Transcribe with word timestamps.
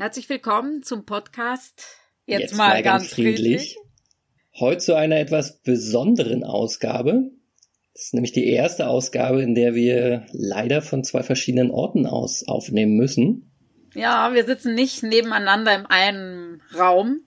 Herzlich 0.00 0.28
willkommen 0.28 0.84
zum 0.84 1.04
Podcast 1.04 1.84
Jetzt, 2.24 2.40
Jetzt 2.40 2.56
mal, 2.56 2.68
mal, 2.68 2.82
ganz, 2.84 3.02
ganz 3.02 3.14
friedlich. 3.14 3.34
friedlich. 3.36 3.76
Heute 4.60 4.78
zu 4.78 4.94
einer 4.94 5.18
etwas 5.18 5.58
besonderen 5.62 6.44
Ausgabe. 6.44 7.32
Das 7.94 8.04
ist 8.04 8.14
nämlich 8.14 8.30
die 8.30 8.46
erste 8.46 8.86
Ausgabe, 8.86 9.42
in 9.42 9.56
der 9.56 9.74
wir 9.74 10.24
leider 10.30 10.82
von 10.82 11.02
zwei 11.02 11.24
verschiedenen 11.24 11.72
Orten 11.72 12.06
aus 12.06 12.46
aufnehmen 12.46 12.94
müssen. 12.94 13.50
Ja, 13.92 14.32
wir 14.34 14.44
sitzen 14.44 14.76
nicht 14.76 15.02
nebeneinander 15.02 15.74
im 15.74 15.86
einen 15.86 16.62
Raum, 16.78 17.22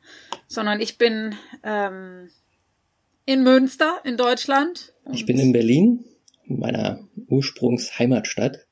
sondern 0.47 0.79
ich 0.79 0.97
bin 0.97 1.35
ähm, 1.65 2.29
in 3.25 3.43
Münster 3.43 3.99
in 4.05 4.15
Deutschland. 4.15 4.93
Ich 5.11 5.25
bin 5.25 5.37
in 5.39 5.51
Berlin, 5.51 6.05
meiner 6.45 7.05
Ursprungsheimatstadt. 7.27 8.65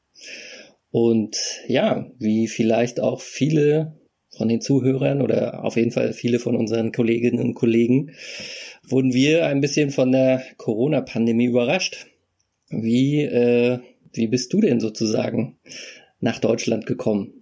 Und 0.92 1.38
ja, 1.68 2.10
wie 2.18 2.48
vielleicht 2.48 3.00
auch 3.00 3.22
viele 3.22 3.99
von 4.40 4.48
den 4.48 4.62
Zuhörern 4.62 5.22
oder 5.22 5.66
auf 5.66 5.76
jeden 5.76 5.92
Fall 5.92 6.14
viele 6.14 6.40
von 6.40 6.56
unseren 6.56 6.94
Kolleginnen 6.94 7.42
und 7.42 7.56
Kollegen 7.56 8.14
wurden 8.88 9.14
wir 9.14 9.46
ein 9.46 9.60
bisschen 9.60 9.92
von 9.92 10.14
der 10.14 10.42
Corona-Pandemie 10.56 11.48
überrascht. 11.48 12.08
Wie, 12.70 13.20
äh, 13.22 13.80
wie 14.14 14.28
bist 14.28 14.54
du 14.54 14.62
denn 14.62 14.80
sozusagen 14.80 15.58
nach 16.22 16.40
Deutschland 16.40 16.86
gekommen? 16.86 17.34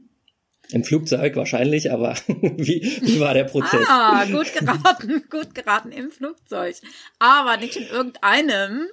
Im 0.72 0.84
Flugzeug 0.84 1.36
wahrscheinlich, 1.36 1.92
aber 1.92 2.16
wie, 2.28 2.82
wie 3.02 3.20
war 3.20 3.36
der 3.36 3.44
Prozess? 3.44 3.86
Ah, 3.88 4.26
gut 4.26 4.52
geraten, 4.52 5.24
gut 5.30 5.54
geraten 5.54 5.92
im 5.92 6.10
Flugzeug. 6.10 6.78
Aber 7.20 7.58
nicht 7.58 7.76
in 7.76 7.88
irgendeinem, 7.88 8.88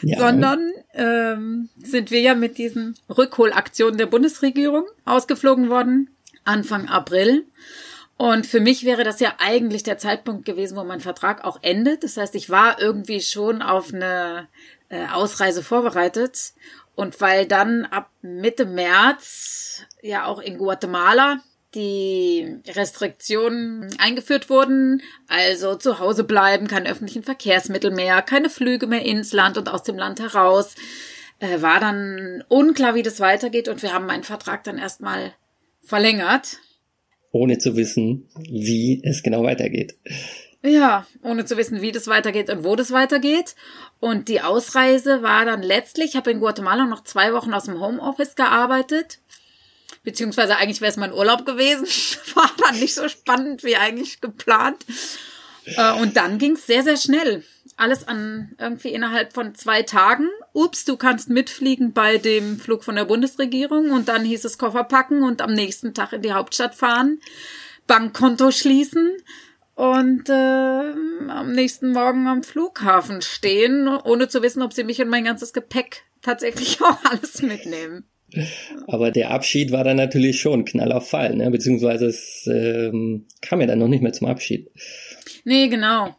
ja. 0.00 0.18
sondern 0.18 0.72
ähm, 0.94 1.68
sind 1.76 2.10
wir 2.10 2.20
ja 2.20 2.34
mit 2.34 2.56
diesen 2.56 2.94
Rückholaktionen 3.10 3.98
der 3.98 4.06
Bundesregierung 4.06 4.86
ausgeflogen 5.04 5.68
worden 5.68 6.08
Anfang 6.44 6.88
April. 6.88 7.46
Und 8.16 8.46
für 8.46 8.60
mich 8.60 8.84
wäre 8.84 9.04
das 9.04 9.20
ja 9.20 9.34
eigentlich 9.38 9.82
der 9.82 9.98
Zeitpunkt 9.98 10.44
gewesen, 10.44 10.76
wo 10.76 10.84
mein 10.84 11.00
Vertrag 11.00 11.44
auch 11.44 11.58
endet. 11.62 12.04
Das 12.04 12.16
heißt, 12.16 12.34
ich 12.34 12.50
war 12.50 12.80
irgendwie 12.80 13.20
schon 13.20 13.62
auf 13.62 13.92
eine 13.92 14.48
äh, 14.90 15.06
Ausreise 15.06 15.62
vorbereitet. 15.62 16.52
Und 16.94 17.20
weil 17.20 17.46
dann 17.46 17.84
ab 17.86 18.10
Mitte 18.20 18.66
März 18.66 19.82
ja 20.02 20.26
auch 20.26 20.38
in 20.38 20.58
Guatemala 20.58 21.38
die 21.74 22.60
Restriktionen 22.68 23.88
eingeführt 23.98 24.50
wurden, 24.50 25.02
also 25.26 25.74
zu 25.74 25.98
Hause 25.98 26.24
bleiben, 26.24 26.68
keine 26.68 26.90
öffentlichen 26.90 27.22
Verkehrsmittel 27.22 27.90
mehr, 27.90 28.20
keine 28.20 28.50
Flüge 28.50 28.86
mehr 28.86 29.02
ins 29.06 29.32
Land 29.32 29.56
und 29.56 29.70
aus 29.70 29.82
dem 29.82 29.96
Land 29.96 30.20
heraus, 30.20 30.74
äh, 31.38 31.62
war 31.62 31.80
dann 31.80 32.44
unklar, 32.48 32.94
wie 32.94 33.02
das 33.02 33.20
weitergeht 33.20 33.68
und 33.68 33.82
wir 33.82 33.94
haben 33.94 34.04
meinen 34.04 34.22
Vertrag 34.22 34.64
dann 34.64 34.76
erstmal 34.76 35.32
verlängert. 35.82 36.58
Ohne 37.30 37.58
zu 37.58 37.76
wissen, 37.76 38.28
wie 38.48 39.02
es 39.04 39.22
genau 39.22 39.42
weitergeht. 39.42 39.96
Ja, 40.62 41.06
ohne 41.22 41.44
zu 41.44 41.56
wissen, 41.56 41.80
wie 41.82 41.90
das 41.90 42.06
weitergeht 42.06 42.48
und 42.48 42.62
wo 42.62 42.76
das 42.76 42.92
weitergeht. 42.92 43.56
Und 43.98 44.28
die 44.28 44.42
Ausreise 44.42 45.22
war 45.22 45.44
dann 45.44 45.62
letztlich, 45.62 46.10
ich 46.10 46.16
habe 46.16 46.30
in 46.30 46.40
Guatemala 46.40 46.86
noch 46.86 47.02
zwei 47.02 47.32
Wochen 47.32 47.52
aus 47.52 47.64
dem 47.64 47.80
Homeoffice 47.80 48.36
gearbeitet. 48.36 49.18
Beziehungsweise 50.04 50.56
eigentlich 50.56 50.80
wäre 50.80 50.90
es 50.90 50.96
mein 50.96 51.12
Urlaub 51.12 51.46
gewesen. 51.46 51.86
War 52.34 52.50
dann 52.64 52.80
nicht 52.80 52.94
so 52.94 53.08
spannend 53.08 53.62
wie 53.62 53.76
eigentlich 53.76 54.20
geplant. 54.20 54.84
Äh, 55.64 55.92
und 56.00 56.16
dann 56.16 56.38
ging 56.38 56.52
es 56.52 56.66
sehr, 56.66 56.82
sehr 56.82 56.96
schnell. 56.96 57.44
Alles 57.76 58.06
an 58.06 58.54
irgendwie 58.58 58.90
innerhalb 58.90 59.32
von 59.32 59.54
zwei 59.54 59.82
Tagen. 59.82 60.28
Ups, 60.52 60.84
du 60.84 60.96
kannst 60.96 61.30
mitfliegen 61.30 61.92
bei 61.92 62.18
dem 62.18 62.58
Flug 62.58 62.84
von 62.84 62.96
der 62.96 63.04
Bundesregierung. 63.04 63.90
Und 63.90 64.08
dann 64.08 64.24
hieß 64.24 64.44
es 64.44 64.58
Koffer 64.58 64.84
packen 64.84 65.22
und 65.22 65.42
am 65.42 65.52
nächsten 65.52 65.94
Tag 65.94 66.12
in 66.12 66.22
die 66.22 66.32
Hauptstadt 66.32 66.74
fahren, 66.74 67.20
Bankkonto 67.86 68.50
schließen 68.50 69.16
und 69.74 70.28
äh, 70.28 70.32
am 70.32 71.52
nächsten 71.52 71.92
Morgen 71.92 72.26
am 72.26 72.42
Flughafen 72.42 73.22
stehen, 73.22 73.88
ohne 73.88 74.28
zu 74.28 74.42
wissen, 74.42 74.62
ob 74.62 74.72
sie 74.72 74.84
mich 74.84 75.00
und 75.00 75.08
mein 75.08 75.24
ganzes 75.24 75.52
Gepäck 75.52 76.04
tatsächlich 76.20 76.80
auch 76.82 76.98
alles 77.10 77.42
mitnehmen. 77.42 78.04
Aber 78.86 79.10
der 79.10 79.30
Abschied 79.30 79.72
war 79.72 79.84
dann 79.84 79.96
natürlich 79.96 80.40
schon 80.40 80.64
Knall 80.64 80.92
auf 80.92 81.08
Fall, 81.08 81.36
ne? 81.36 81.50
beziehungsweise 81.50 82.06
es 82.06 82.46
ähm, 82.46 83.26
kam 83.42 83.60
ja 83.60 83.66
dann 83.66 83.78
noch 83.78 83.88
nicht 83.88 84.02
mehr 84.02 84.12
zum 84.12 84.28
Abschied. 84.28 84.70
Nee, 85.44 85.68
genau. 85.68 86.16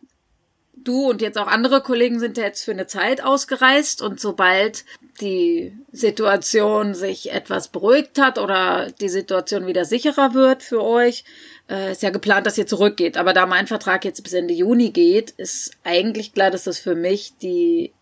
Du 0.83 1.09
und 1.09 1.21
jetzt 1.21 1.37
auch 1.37 1.47
andere 1.47 1.81
Kollegen 1.81 2.19
sind 2.19 2.37
ja 2.37 2.43
jetzt 2.43 2.63
für 2.63 2.71
eine 2.71 2.87
Zeit 2.87 3.23
ausgereist 3.23 4.01
und 4.01 4.19
sobald 4.19 4.85
die 5.21 5.77
Situation 5.91 6.93
sich 6.95 7.31
etwas 7.31 7.67
beruhigt 7.67 8.19
hat 8.19 8.37
oder 8.37 8.91
die 8.99 9.09
Situation 9.09 9.67
wieder 9.67 9.85
sicherer 9.85 10.33
wird 10.33 10.63
für 10.63 10.83
euch, 10.83 11.23
äh, 11.69 11.91
ist 11.91 12.03
ja 12.03 12.09
geplant, 12.09 12.45
dass 12.45 12.57
ihr 12.57 12.67
zurückgeht. 12.67 13.17
Aber 13.17 13.33
da 13.33 13.45
mein 13.45 13.67
Vertrag 13.67 14.05
jetzt 14.05 14.23
bis 14.23 14.33
Ende 14.33 14.53
Juni 14.53 14.89
geht, 14.91 15.31
ist 15.31 15.71
eigentlich 15.83 16.33
klar, 16.33 16.51
dass 16.51 16.63
das 16.63 16.79
für 16.79 16.95
mich 16.95 17.33
die 17.41 17.93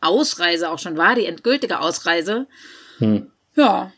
Ausreise 0.00 0.70
auch 0.70 0.78
schon 0.78 0.96
war, 0.96 1.14
die 1.14 1.26
endgültige 1.26 1.80
Ausreise. 1.80 2.46
Hm. 2.98 3.30
Ja. 3.56 3.92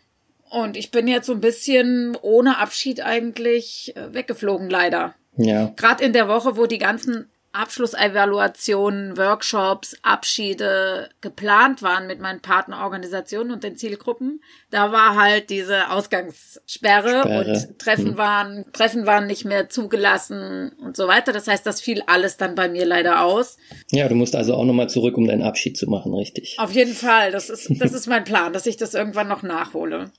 Und 0.50 0.76
ich 0.76 0.90
bin 0.90 1.08
jetzt 1.08 1.26
so 1.26 1.32
ein 1.32 1.40
bisschen 1.40 2.16
ohne 2.22 2.58
Abschied 2.58 3.00
eigentlich 3.00 3.94
äh, 3.96 4.14
weggeflogen, 4.14 4.70
leider. 4.70 5.14
Ja. 5.36 5.72
Gerade 5.76 6.04
in 6.04 6.12
der 6.12 6.28
Woche, 6.28 6.56
wo 6.56 6.66
die 6.66 6.78
ganzen 6.78 7.28
Abschlussevaluationen, 7.56 9.16
Workshops, 9.16 9.96
Abschiede 10.02 11.08
geplant 11.20 11.82
waren 11.82 12.06
mit 12.06 12.20
meinen 12.20 12.40
Partnerorganisationen 12.40 13.52
und 13.52 13.64
den 13.64 13.76
Zielgruppen. 13.76 14.42
Da 14.70 14.92
war 14.92 15.16
halt 15.16 15.50
diese 15.50 15.90
Ausgangssperre 15.90 17.22
Sperre. 17.22 17.44
und 17.44 17.78
Treffen 17.78 18.10
hm. 18.10 18.18
waren, 18.18 18.64
Treffen 18.72 19.06
waren 19.06 19.26
nicht 19.26 19.44
mehr 19.44 19.68
zugelassen 19.68 20.72
und 20.82 20.96
so 20.96 21.08
weiter. 21.08 21.32
Das 21.32 21.48
heißt, 21.48 21.66
das 21.66 21.80
fiel 21.80 22.02
alles 22.06 22.36
dann 22.36 22.54
bei 22.54 22.68
mir 22.68 22.84
leider 22.84 23.22
aus. 23.22 23.56
Ja, 23.90 24.08
du 24.08 24.14
musst 24.14 24.36
also 24.36 24.54
auch 24.54 24.64
nochmal 24.64 24.88
zurück, 24.88 25.16
um 25.16 25.26
deinen 25.26 25.42
Abschied 25.42 25.76
zu 25.76 25.88
machen, 25.88 26.14
richtig? 26.14 26.56
Auf 26.58 26.72
jeden 26.72 26.94
Fall. 26.94 27.32
Das 27.32 27.50
ist, 27.50 27.70
das 27.80 27.92
ist 27.94 28.06
mein 28.06 28.24
Plan, 28.24 28.52
dass 28.52 28.66
ich 28.66 28.76
das 28.76 28.94
irgendwann 28.94 29.28
noch 29.28 29.42
nachhole. 29.42 30.10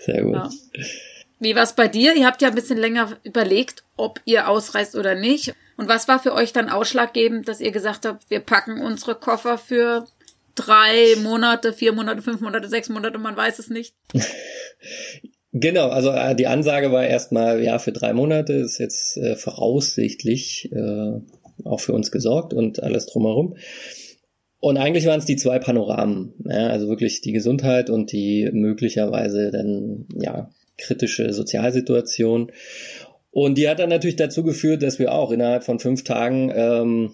Sehr 0.00 0.22
gut. 0.22 0.34
Ja. 0.34 0.50
Wie 1.44 1.54
war's 1.54 1.76
bei 1.76 1.88
dir? 1.88 2.16
Ihr 2.16 2.26
habt 2.26 2.40
ja 2.40 2.48
ein 2.48 2.54
bisschen 2.54 2.78
länger 2.78 3.18
überlegt, 3.22 3.84
ob 3.96 4.18
ihr 4.24 4.48
ausreist 4.48 4.96
oder 4.96 5.14
nicht. 5.14 5.54
Und 5.76 5.88
was 5.88 6.08
war 6.08 6.18
für 6.18 6.32
euch 6.32 6.54
dann 6.54 6.70
ausschlaggebend, 6.70 7.48
dass 7.48 7.60
ihr 7.60 7.70
gesagt 7.70 8.06
habt, 8.06 8.30
wir 8.30 8.40
packen 8.40 8.80
unsere 8.80 9.14
Koffer 9.14 9.58
für 9.58 10.06
drei 10.54 11.16
Monate, 11.22 11.74
vier 11.74 11.92
Monate, 11.92 12.22
fünf 12.22 12.40
Monate, 12.40 12.68
sechs 12.68 12.88
Monate, 12.88 13.18
man 13.18 13.36
weiß 13.36 13.58
es 13.58 13.68
nicht? 13.68 13.94
Genau, 15.56 15.88
also 15.88 16.10
äh, 16.10 16.34
die 16.34 16.48
Ansage 16.48 16.90
war 16.90 17.06
erstmal, 17.06 17.62
ja, 17.62 17.78
für 17.78 17.92
drei 17.92 18.12
Monate 18.12 18.54
ist 18.54 18.78
jetzt 18.78 19.16
äh, 19.16 19.36
voraussichtlich 19.36 20.68
äh, 20.72 21.20
auch 21.62 21.78
für 21.78 21.92
uns 21.92 22.10
gesorgt 22.10 22.52
und 22.52 22.82
alles 22.82 23.06
drumherum. 23.06 23.56
Und 24.58 24.78
eigentlich 24.78 25.06
waren 25.06 25.20
es 25.20 25.26
die 25.26 25.36
zwei 25.36 25.60
Panoramen, 25.60 26.34
ja, 26.44 26.66
also 26.70 26.88
wirklich 26.88 27.20
die 27.20 27.30
Gesundheit 27.30 27.88
und 27.88 28.10
die 28.10 28.50
möglicherweise 28.52 29.52
dann 29.52 30.08
ja 30.20 30.50
kritische 30.78 31.32
Sozialsituation. 31.32 32.50
Und 33.30 33.58
die 33.58 33.68
hat 33.68 33.80
dann 33.80 33.90
natürlich 33.90 34.16
dazu 34.16 34.44
geführt, 34.44 34.82
dass 34.82 34.98
wir 34.98 35.12
auch 35.12 35.32
innerhalb 35.32 35.64
von 35.64 35.80
fünf 35.80 36.04
Tagen 36.04 36.52
ähm, 36.54 37.12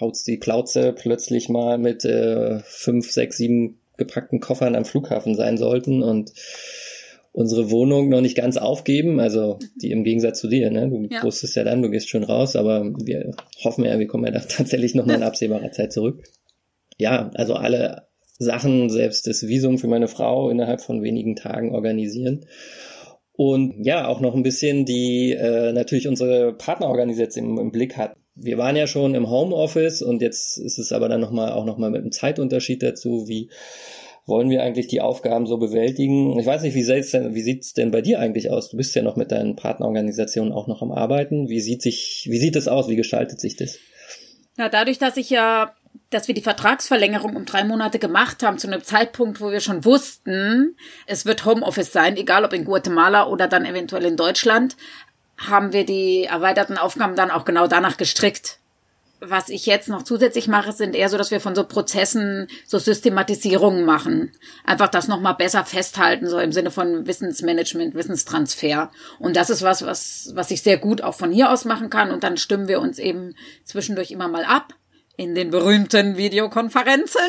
haut's 0.00 0.22
die 0.22 0.36
Plauze 0.36 0.92
plötzlich 0.92 1.48
mal 1.48 1.78
mit 1.78 2.04
äh, 2.04 2.60
fünf, 2.60 3.10
sechs, 3.10 3.36
sieben 3.36 3.80
gepackten 3.96 4.40
Koffern 4.40 4.76
am 4.76 4.84
Flughafen 4.84 5.34
sein 5.34 5.58
sollten 5.58 6.02
und 6.02 6.32
unsere 7.32 7.70
Wohnung 7.70 8.08
noch 8.08 8.20
nicht 8.20 8.36
ganz 8.36 8.56
aufgeben, 8.56 9.20
also 9.20 9.58
die 9.76 9.90
im 9.90 10.04
Gegensatz 10.04 10.40
zu 10.40 10.48
dir, 10.48 10.70
ne? 10.70 10.88
Du 10.88 11.06
ja. 11.10 11.22
wusstest 11.22 11.56
ja 11.56 11.64
dann, 11.64 11.82
du 11.82 11.90
gehst 11.90 12.08
schon 12.08 12.24
raus, 12.24 12.56
aber 12.56 12.84
wir 13.04 13.32
hoffen 13.62 13.84
ja, 13.84 13.98
wir 13.98 14.06
kommen 14.06 14.24
ja 14.24 14.30
da 14.30 14.38
tatsächlich 14.48 14.94
noch 14.94 15.06
mal 15.06 15.16
in 15.16 15.22
absehbarer 15.24 15.72
Zeit 15.72 15.92
zurück. 15.92 16.22
Ja, 16.96 17.30
also 17.34 17.54
alle 17.54 18.08
Sachen, 18.38 18.88
selbst 18.90 19.26
das 19.26 19.46
Visum 19.46 19.78
für 19.78 19.88
meine 19.88 20.08
Frau 20.08 20.50
innerhalb 20.50 20.80
von 20.80 21.02
wenigen 21.02 21.36
Tagen 21.36 21.74
organisieren 21.74 22.46
und 23.38 23.86
ja, 23.86 24.08
auch 24.08 24.18
noch 24.18 24.34
ein 24.34 24.42
bisschen 24.42 24.84
die 24.84 25.30
äh, 25.30 25.72
natürlich 25.72 26.08
unsere 26.08 26.52
Partnerorganisation 26.54 27.50
im, 27.50 27.58
im 27.58 27.70
Blick 27.70 27.96
hat. 27.96 28.16
Wir 28.34 28.58
waren 28.58 28.74
ja 28.74 28.88
schon 28.88 29.14
im 29.14 29.30
Homeoffice 29.30 30.02
und 30.02 30.22
jetzt 30.22 30.58
ist 30.58 30.76
es 30.76 30.90
aber 30.90 31.08
dann 31.08 31.20
nochmal 31.20 31.52
auch 31.52 31.64
nochmal 31.64 31.90
mit 31.90 32.00
einem 32.00 32.10
Zeitunterschied 32.10 32.82
dazu, 32.82 33.28
wie 33.28 33.48
wollen 34.26 34.50
wir 34.50 34.64
eigentlich 34.64 34.88
die 34.88 35.00
Aufgaben 35.00 35.46
so 35.46 35.56
bewältigen? 35.56 36.36
Ich 36.40 36.46
weiß 36.46 36.62
nicht, 36.62 36.74
wie 36.74 36.82
sieht's 36.82 37.12
denn, 37.12 37.32
wie 37.36 37.42
sieht's 37.42 37.74
denn 37.74 37.92
bei 37.92 38.00
dir 38.00 38.18
eigentlich 38.18 38.50
aus? 38.50 38.70
Du 38.70 38.76
bist 38.76 38.96
ja 38.96 39.02
noch 39.02 39.14
mit 39.14 39.30
deinen 39.30 39.54
Partnerorganisationen 39.54 40.52
auch 40.52 40.66
noch 40.66 40.82
am 40.82 40.90
Arbeiten. 40.90 41.48
Wie 41.48 41.60
sieht 41.60 41.80
sich, 41.80 42.26
wie 42.28 42.38
sieht 42.38 42.56
das 42.56 42.66
aus? 42.66 42.88
Wie 42.88 42.96
gestaltet 42.96 43.38
sich 43.38 43.54
das? 43.54 43.78
Ja, 44.58 44.68
dadurch, 44.68 44.98
dass 44.98 45.16
ich 45.16 45.30
ja, 45.30 45.76
dass 46.10 46.28
wir 46.28 46.34
die 46.34 46.42
Vertragsverlängerung 46.42 47.36
um 47.36 47.44
drei 47.44 47.64
Monate 47.64 47.98
gemacht 47.98 48.42
haben, 48.42 48.58
zu 48.58 48.66
einem 48.66 48.82
Zeitpunkt, 48.82 49.40
wo 49.40 49.50
wir 49.50 49.60
schon 49.60 49.84
wussten, 49.84 50.76
es 51.06 51.26
wird 51.26 51.44
Homeoffice 51.44 51.92
sein, 51.92 52.16
egal 52.16 52.44
ob 52.44 52.52
in 52.52 52.64
Guatemala 52.64 53.26
oder 53.26 53.48
dann 53.48 53.64
eventuell 53.64 54.04
in 54.04 54.16
Deutschland, 54.16 54.76
haben 55.38 55.72
wir 55.72 55.84
die 55.84 56.24
erweiterten 56.24 56.78
Aufgaben 56.78 57.14
dann 57.14 57.30
auch 57.30 57.44
genau 57.44 57.66
danach 57.66 57.96
gestrickt. 57.96 58.58
Was 59.20 59.48
ich 59.48 59.66
jetzt 59.66 59.88
noch 59.88 60.04
zusätzlich 60.04 60.46
mache, 60.46 60.70
sind 60.70 60.94
eher 60.94 61.08
so, 61.08 61.18
dass 61.18 61.32
wir 61.32 61.40
von 61.40 61.56
so 61.56 61.64
Prozessen 61.64 62.46
so 62.66 62.78
Systematisierungen 62.78 63.84
machen. 63.84 64.32
Einfach 64.64 64.88
das 64.88 65.08
nochmal 65.08 65.34
besser 65.34 65.64
festhalten, 65.64 66.28
so 66.28 66.38
im 66.38 66.52
Sinne 66.52 66.70
von 66.70 67.04
Wissensmanagement, 67.06 67.96
Wissenstransfer. 67.96 68.92
Und 69.18 69.34
das 69.34 69.50
ist 69.50 69.62
was, 69.62 69.84
was, 69.84 70.30
was 70.34 70.52
ich 70.52 70.62
sehr 70.62 70.78
gut 70.78 71.02
auch 71.02 71.14
von 71.14 71.32
hier 71.32 71.50
aus 71.50 71.64
machen 71.64 71.90
kann. 71.90 72.12
Und 72.12 72.22
dann 72.22 72.36
stimmen 72.36 72.68
wir 72.68 72.80
uns 72.80 73.00
eben 73.00 73.34
zwischendurch 73.64 74.12
immer 74.12 74.28
mal 74.28 74.44
ab 74.44 74.74
in 75.18 75.34
den 75.34 75.50
berühmten 75.50 76.16
Videokonferenzen 76.16 77.20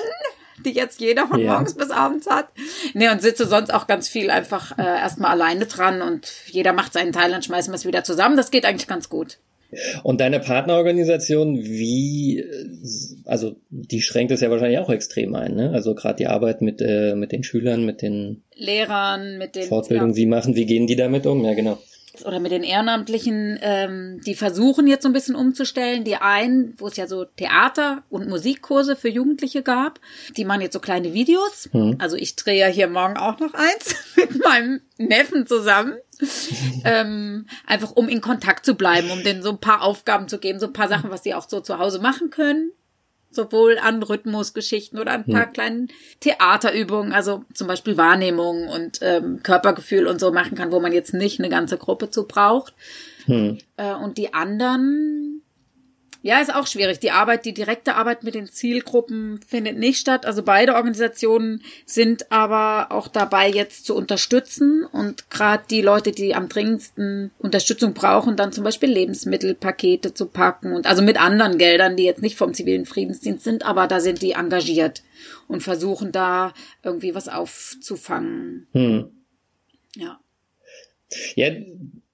die 0.66 0.72
jetzt 0.72 1.00
jeder 1.00 1.28
von 1.28 1.40
ja. 1.40 1.54
morgens 1.54 1.74
bis 1.74 1.90
abends 1.90 2.30
hat. 2.30 2.48
Nee, 2.94 3.10
und 3.10 3.22
sitze 3.22 3.46
sonst 3.46 3.74
auch 3.74 3.88
ganz 3.88 4.08
viel 4.10 4.30
einfach 4.30 4.78
äh, 4.78 4.84
erstmal 4.84 5.32
alleine 5.32 5.66
dran 5.66 6.02
und 6.02 6.30
jeder 6.48 6.74
macht 6.74 6.94
seinen 6.94 7.14
Teil, 7.14 7.32
dann 7.32 7.42
schmeißen 7.42 7.72
wir 7.72 7.78
es 7.78 7.86
wieder 7.86 8.04
zusammen. 8.04 8.38
Das 8.38 8.52
geht 8.52 8.66
eigentlich 8.66 8.88
ganz 8.88 9.08
gut. 9.08 9.38
Und 10.04 10.20
deine 10.20 10.40
Partnerorganisation, 10.40 11.64
wie, 11.64 12.44
also 13.26 13.56
die 13.70 14.02
schränkt 14.02 14.32
es 14.32 14.42
ja 14.42 14.50
wahrscheinlich 14.50 14.80
auch 14.80 14.90
extrem 14.90 15.36
ein, 15.36 15.56
ne? 15.56 15.72
Also 15.72 15.94
gerade 15.94 16.16
die 16.16 16.28
Arbeit 16.28 16.62
mit, 16.62 16.82
äh, 16.82 17.14
mit 17.16 17.32
den 17.32 17.44
Schülern, 17.44 17.86
mit 17.86 18.02
den 18.02 18.42
Lehrern, 18.56 19.38
mit 19.38 19.56
den 19.56 19.68
Fortbildungen, 19.68 20.16
ja. 20.16 20.18
wie 20.18 20.26
machen, 20.26 20.56
wie 20.56 20.66
gehen 20.66 20.88
die 20.88 20.96
damit 20.96 21.28
um? 21.28 21.46
Ja, 21.46 21.54
genau 21.54 21.78
oder 22.26 22.40
mit 22.40 22.52
den 22.52 22.64
Ehrenamtlichen, 22.64 23.60
ähm, 23.62 24.22
die 24.26 24.36
versuchen 24.36 24.88
jetzt 24.88 25.04
so 25.04 25.10
ein 25.10 25.14
bisschen 25.14 25.36
umzustellen. 25.36 26.04
Die 26.04 26.16
einen, 26.16 26.74
wo 26.78 26.88
es 26.88 26.98
ja 26.98 27.08
so 27.08 27.26
Theater- 27.26 28.04
und 28.10 28.28
Musikkurse 28.28 28.96
für 28.96 29.10
Jugendliche 29.10 29.64
gab, 29.64 30.00
die 30.38 30.46
machen 30.46 30.62
jetzt 30.62 30.74
so 30.74 30.80
kleine 30.80 31.14
Videos. 31.14 31.70
Mhm. 31.74 31.96
Also 32.00 32.16
ich 32.16 32.36
drehe 32.36 32.60
ja 32.60 32.68
hier 32.68 32.88
morgen 32.88 33.18
auch 33.18 33.40
noch 33.40 33.54
eins 33.54 33.96
mit 34.16 34.44
meinem 34.44 34.82
Neffen 34.98 35.48
zusammen. 35.48 35.94
ähm, 36.84 37.46
einfach 37.66 37.92
um 37.92 38.10
in 38.10 38.20
Kontakt 38.20 38.66
zu 38.66 38.76
bleiben, 38.76 39.10
um 39.10 39.24
denen 39.24 39.42
so 39.42 39.52
ein 39.52 39.60
paar 39.60 39.82
Aufgaben 39.82 40.28
zu 40.28 40.38
geben, 40.38 40.60
so 40.60 40.68
ein 40.68 40.74
paar 40.74 40.90
Sachen, 40.90 41.12
was 41.12 41.24
sie 41.24 41.34
auch 41.34 41.48
so 41.48 41.62
zu 41.62 41.80
Hause 41.80 42.00
machen 42.00 42.30
können 42.30 42.72
sowohl 43.32 43.78
an 43.78 44.02
Rhythmusgeschichten 44.02 45.00
oder 45.00 45.12
an 45.12 45.26
ein 45.26 45.34
paar 45.34 45.46
hm. 45.46 45.54
kleinen 45.54 45.88
Theaterübungen, 46.20 47.14
also 47.14 47.44
zum 47.54 47.68
Beispiel 47.68 47.98
Wahrnehmung 47.98 48.68
und 48.68 49.00
ähm, 49.02 49.42
Körpergefühl 49.44 50.08
und 50.08 50.20
so 50.20 50.32
machen 50.32 50.58
kann, 50.58 50.72
wo 50.72 50.80
man 50.80 50.94
jetzt 50.94 51.14
nicht 51.14 51.40
eine 51.40 51.50
ganze 51.50 51.78
Gruppe 51.78 52.10
zu 52.10 52.28
braucht. 52.28 52.74
Hm. 53.26 53.58
Äh, 53.78 53.94
und 53.94 54.18
die 54.18 54.34
anderen 54.34 55.29
ja, 56.22 56.42
ist 56.42 56.54
auch 56.54 56.68
schwierig. 56.68 57.00
Die 57.00 57.12
Arbeit, 57.12 57.46
die 57.46 57.54
direkte 57.54 57.96
Arbeit 57.96 58.24
mit 58.24 58.36
den 58.36 58.48
Zielgruppen 58.48 59.40
findet 59.48 59.78
nicht 59.78 60.00
statt. 60.00 60.26
Also 60.26 60.44
beide 60.44 60.76
Organisationen 60.76 61.64
sind 61.86 62.30
aber 62.30 62.92
auch 62.92 63.08
dabei, 63.08 63.50
jetzt 63.50 63.86
zu 63.86 63.96
unterstützen 63.96 64.84
und 64.84 65.30
gerade 65.30 65.64
die 65.70 65.82
Leute, 65.82 66.12
die 66.12 66.36
am 66.36 66.50
dringendsten 66.50 67.32
Unterstützung 67.40 67.94
brauchen, 67.94 68.36
dann 68.36 68.52
zum 68.52 68.66
Beispiel 68.66 68.90
Lebensmittelpakete 68.90 70.14
zu 70.14 70.26
packen 70.26 70.74
und 70.74 70.88
also 70.88 71.02
mit 71.02 71.20
anderen 71.20 71.58
Geldern, 71.58 71.96
die 71.96 72.04
jetzt 72.04 72.22
nicht 72.22 72.38
vom 72.38 72.54
zivilen 72.54 72.86
Friedensdienst 72.86 73.46
sind, 73.46 73.64
aber 73.64 73.88
da 73.88 74.02
sind 74.02 74.22
die 74.22 74.32
engagiert 74.32 75.04
und 75.48 75.64
versuchen 75.64 76.12
da 76.12 76.54
irgendwie 76.84 77.16
was 77.16 77.30
aufzufangen. 77.30 78.68
Hm. 78.74 79.10
Ja. 79.96 80.20
Ja, 81.36 81.50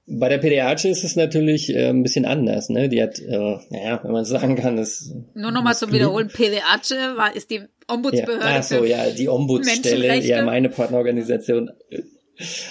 bei 0.08 0.30
der 0.30 0.38
PDAC 0.38 0.86
ist 0.86 1.04
es 1.04 1.16
natürlich 1.16 1.74
äh, 1.74 1.90
ein 1.90 2.04
bisschen 2.04 2.26
anders. 2.26 2.70
Ne? 2.70 2.90
Die 2.90 3.02
hat, 3.02 3.20
äh, 3.20 3.58
naja, 3.70 4.00
wenn 4.04 4.12
man 4.12 4.26
sagen 4.26 4.56
kann, 4.56 4.78
ist. 4.78 5.14
Nur 5.34 5.52
nochmal 5.52 5.76
zum 5.76 5.92
Wiederholen, 5.92 6.28
PDAC 6.28 7.18
war, 7.18 7.36
ist 7.36 7.50
die 7.50 7.62
Ombudsbehörde. 7.88 8.46
Ja. 8.46 8.58
Ach 8.60 8.64
so, 8.64 8.86
ja, 8.86 9.10
die 9.10 9.30
Ombudsstelle, 9.30 10.18
ja, 10.20 10.44
meine 10.44 10.70
Partnerorganisation, 10.70 11.72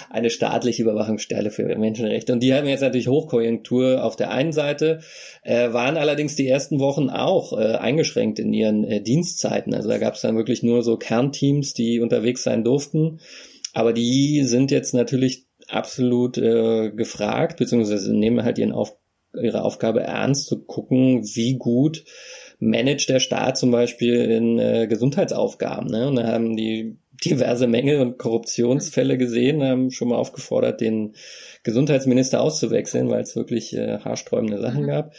eine 0.09 0.29
staatliche 0.29 0.83
Überwachungsstelle 0.83 1.51
für 1.51 1.63
Menschenrechte. 1.63 2.31
Und 2.31 2.41
die 2.41 2.53
haben 2.53 2.67
jetzt 2.67 2.81
natürlich 2.81 3.07
Hochkonjunktur 3.07 4.03
auf 4.03 4.15
der 4.15 4.31
einen 4.31 4.53
Seite, 4.53 4.99
äh, 5.43 5.73
waren 5.73 5.97
allerdings 5.97 6.35
die 6.35 6.47
ersten 6.47 6.79
Wochen 6.79 7.09
auch 7.09 7.51
äh, 7.53 7.75
eingeschränkt 7.75 8.39
in 8.39 8.53
ihren 8.53 8.83
äh, 8.83 9.01
Dienstzeiten. 9.01 9.73
Also 9.73 9.89
da 9.89 9.97
gab 9.97 10.13
es 10.13 10.21
dann 10.21 10.37
wirklich 10.37 10.63
nur 10.63 10.83
so 10.83 10.97
Kernteams, 10.97 11.73
die 11.73 11.99
unterwegs 11.99 12.43
sein 12.43 12.63
durften. 12.63 13.19
Aber 13.73 13.91
die 13.91 14.43
sind 14.43 14.71
jetzt 14.71 14.93
natürlich 14.93 15.47
absolut 15.69 16.37
äh, 16.37 16.91
gefragt, 16.91 17.57
beziehungsweise 17.57 18.15
nehmen 18.15 18.43
halt 18.43 18.57
ihren 18.57 18.71
Auf, 18.71 18.95
ihre 19.33 19.63
Aufgabe 19.63 20.01
ernst, 20.01 20.47
zu 20.47 20.63
gucken, 20.63 21.23
wie 21.23 21.57
gut 21.57 22.03
managt 22.59 23.09
der 23.09 23.19
Staat 23.19 23.57
zum 23.57 23.71
Beispiel 23.71 24.15
in 24.15 24.59
äh, 24.59 24.87
Gesundheitsaufgaben. 24.87 25.87
Ne? 25.87 26.07
Und 26.07 26.15
da 26.15 26.27
haben 26.27 26.55
die 26.55 26.97
diverse 27.23 27.67
Mängel 27.67 28.01
und 28.01 28.17
Korruptionsfälle 28.17 29.17
gesehen, 29.17 29.63
haben 29.63 29.91
schon 29.91 30.09
mal 30.09 30.17
aufgefordert, 30.17 30.81
den 30.81 31.13
Gesundheitsminister 31.63 32.41
auszuwechseln, 32.41 33.09
weil 33.09 33.21
es 33.21 33.35
wirklich 33.35 33.75
äh, 33.75 33.99
haarsträubende 33.99 34.61
Sachen 34.61 34.83
mhm. 34.83 34.87
gab. 34.87 35.13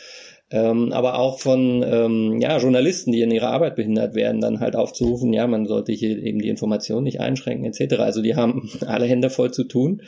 Ähm, 0.49 0.93
aber 0.93 1.19
auch 1.19 1.41
von 1.41 1.83
ähm, 1.83 2.41
ja, 2.41 2.59
Journalisten, 2.59 3.11
die 3.11 3.23
in 3.23 3.33
ihrer 3.33 3.51
Arbeit 3.51 3.75
behindert 3.75 4.15
werden, 4.15 4.41
dann 4.41 4.61
halt 4.61 4.77
aufzurufen, 4.77 5.33
ja, 5.33 5.47
man 5.49 5.67
sollte 5.67 5.93
hier 5.93 6.23
eben 6.23 6.41
die 6.41 6.49
Information 6.49 7.03
nicht 7.03 7.21
einschränken, 7.21 7.65
etc. 7.65 7.97
Also 7.99 8.23
die 8.23 8.37
haben 8.37 8.71
alle 8.87 9.07
Hände 9.07 9.31
voll 9.31 9.53
zu 9.53 9.65
tun. 9.65 10.03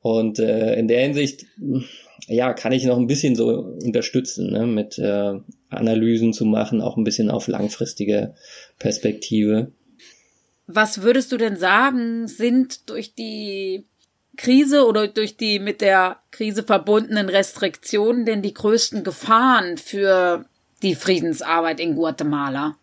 Und 0.00 0.38
äh, 0.38 0.76
in 0.76 0.86
der 0.86 1.00
Hinsicht, 1.00 1.46
ja, 2.28 2.52
kann 2.52 2.72
ich 2.72 2.84
noch 2.84 2.98
ein 2.98 3.06
bisschen 3.06 3.34
so 3.34 3.48
unterstützen, 3.82 4.52
ne, 4.52 4.66
mit 4.66 4.98
äh, 4.98 5.32
Analysen 5.70 6.32
zu 6.32 6.44
machen, 6.44 6.80
auch 6.80 6.96
ein 6.96 7.04
bisschen 7.04 7.30
auf 7.30 7.48
langfristige 7.48 8.34
Perspektive. 8.78 9.72
Was 10.66 11.02
würdest 11.02 11.32
du 11.32 11.36
denn 11.36 11.56
sagen, 11.56 12.28
sind 12.28 12.88
durch 12.90 13.14
die 13.14 13.86
Krise 14.36 14.86
oder 14.86 15.08
durch 15.08 15.36
die 15.36 15.58
mit 15.58 15.80
der 15.80 16.18
Krise 16.30 16.62
verbundenen 16.62 17.28
Restriktionen 17.28 18.24
denn 18.24 18.42
die 18.42 18.54
größten 18.54 19.04
Gefahren 19.04 19.76
für 19.76 20.46
die 20.82 20.94
Friedensarbeit 20.94 21.80
in 21.80 21.94
Guatemala? 21.94 22.76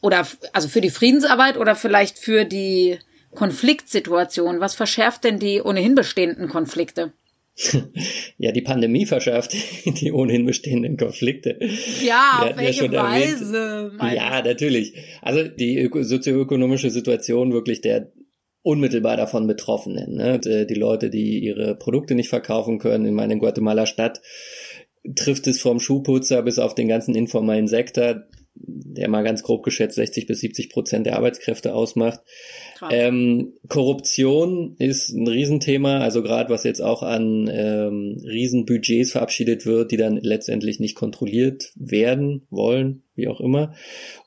Oder 0.00 0.26
also 0.52 0.68
für 0.68 0.80
die 0.80 0.90
Friedensarbeit 0.90 1.56
oder 1.56 1.74
vielleicht 1.74 2.18
für 2.18 2.44
die 2.44 2.98
Konfliktsituation? 3.34 4.60
Was 4.60 4.74
verschärft 4.74 5.24
denn 5.24 5.38
die 5.38 5.60
ohnehin 5.60 5.94
bestehenden 5.94 6.48
Konflikte? 6.48 7.12
Ja, 8.40 8.52
die 8.52 8.62
Pandemie 8.62 9.04
verschärft 9.04 9.52
die 9.84 10.12
ohnehin 10.12 10.46
bestehenden 10.46 10.96
Konflikte. 10.96 11.58
Ja, 12.00 12.48
auf 12.50 12.56
welche 12.56 12.86
ja 12.86 13.02
Weise? 13.02 13.92
Ja, 14.00 14.42
natürlich. 14.42 14.94
Also 15.22 15.42
die 15.42 15.90
sozioökonomische 15.92 16.90
Situation 16.90 17.52
wirklich 17.52 17.80
der 17.80 18.12
unmittelbar 18.68 19.16
davon 19.16 19.46
Betroffenen. 19.46 20.14
Ne? 20.14 20.38
Die 20.38 20.74
Leute, 20.74 21.08
die 21.08 21.38
ihre 21.38 21.74
Produkte 21.74 22.14
nicht 22.14 22.28
verkaufen 22.28 22.78
können. 22.78 23.18
In 23.18 23.38
Guatemala 23.38 23.86
Stadt 23.86 24.20
trifft 25.16 25.46
es 25.46 25.62
vom 25.62 25.80
Schuhputzer 25.80 26.42
bis 26.42 26.58
auf 26.58 26.74
den 26.74 26.86
ganzen 26.86 27.14
informellen 27.14 27.66
Sektor, 27.66 28.24
der 28.60 29.08
mal 29.08 29.22
ganz 29.22 29.42
grob 29.42 29.62
geschätzt 29.62 29.96
60 29.96 30.26
bis 30.26 30.40
70 30.40 30.70
Prozent 30.70 31.06
der 31.06 31.16
Arbeitskräfte 31.16 31.74
ausmacht. 31.74 32.20
Ähm, 32.90 33.54
Korruption 33.68 34.76
ist 34.78 35.10
ein 35.10 35.26
Riesenthema, 35.26 35.98
also 35.98 36.22
gerade 36.22 36.50
was 36.50 36.64
jetzt 36.64 36.80
auch 36.80 37.02
an 37.02 37.48
ähm, 37.52 38.20
Riesenbudgets 38.24 39.12
verabschiedet 39.12 39.66
wird, 39.66 39.90
die 39.90 39.96
dann 39.96 40.16
letztendlich 40.16 40.80
nicht 40.80 40.94
kontrolliert 40.94 41.72
werden 41.76 42.46
wollen, 42.50 43.02
wie 43.14 43.28
auch 43.28 43.40
immer. 43.40 43.74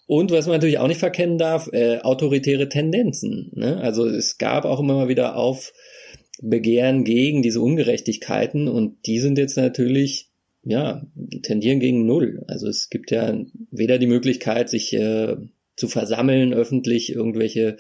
Und 0.08 0.32
was 0.32 0.46
man 0.46 0.56
natürlich 0.56 0.80
auch 0.80 0.88
nicht 0.88 1.00
verkennen 1.00 1.38
darf, 1.38 1.70
äh, 1.72 2.00
autoritäre 2.00 2.68
Tendenzen. 2.68 3.52
Ne? 3.56 3.80
Also 3.82 4.08
es 4.08 4.38
gab 4.38 4.66
auch 4.66 4.80
immer 4.80 4.96
mal 4.96 5.08
wieder 5.08 5.38
Aufbegehren 5.38 7.06
gegen 7.06 7.42
diese 7.42 7.62
Ungerechtigkeiten 7.62 8.68
und 8.68 9.06
die 9.06 9.20
sind 9.20 9.38
jetzt 9.38 9.56
natürlich 9.56 10.31
ja, 10.64 11.06
tendieren 11.44 11.80
gegen 11.80 12.06
Null. 12.06 12.44
Also 12.48 12.68
es 12.68 12.90
gibt 12.90 13.12
ja 13.12 13.36
weder 13.72 13.98
die 13.98 14.08
Möglichkeit, 14.08 14.70
sich 14.70 14.94
äh, 14.94 15.38
zu 15.76 15.88
versammeln, 15.88 16.54
öffentlich 16.54 17.14
irgendwelche 17.14 17.78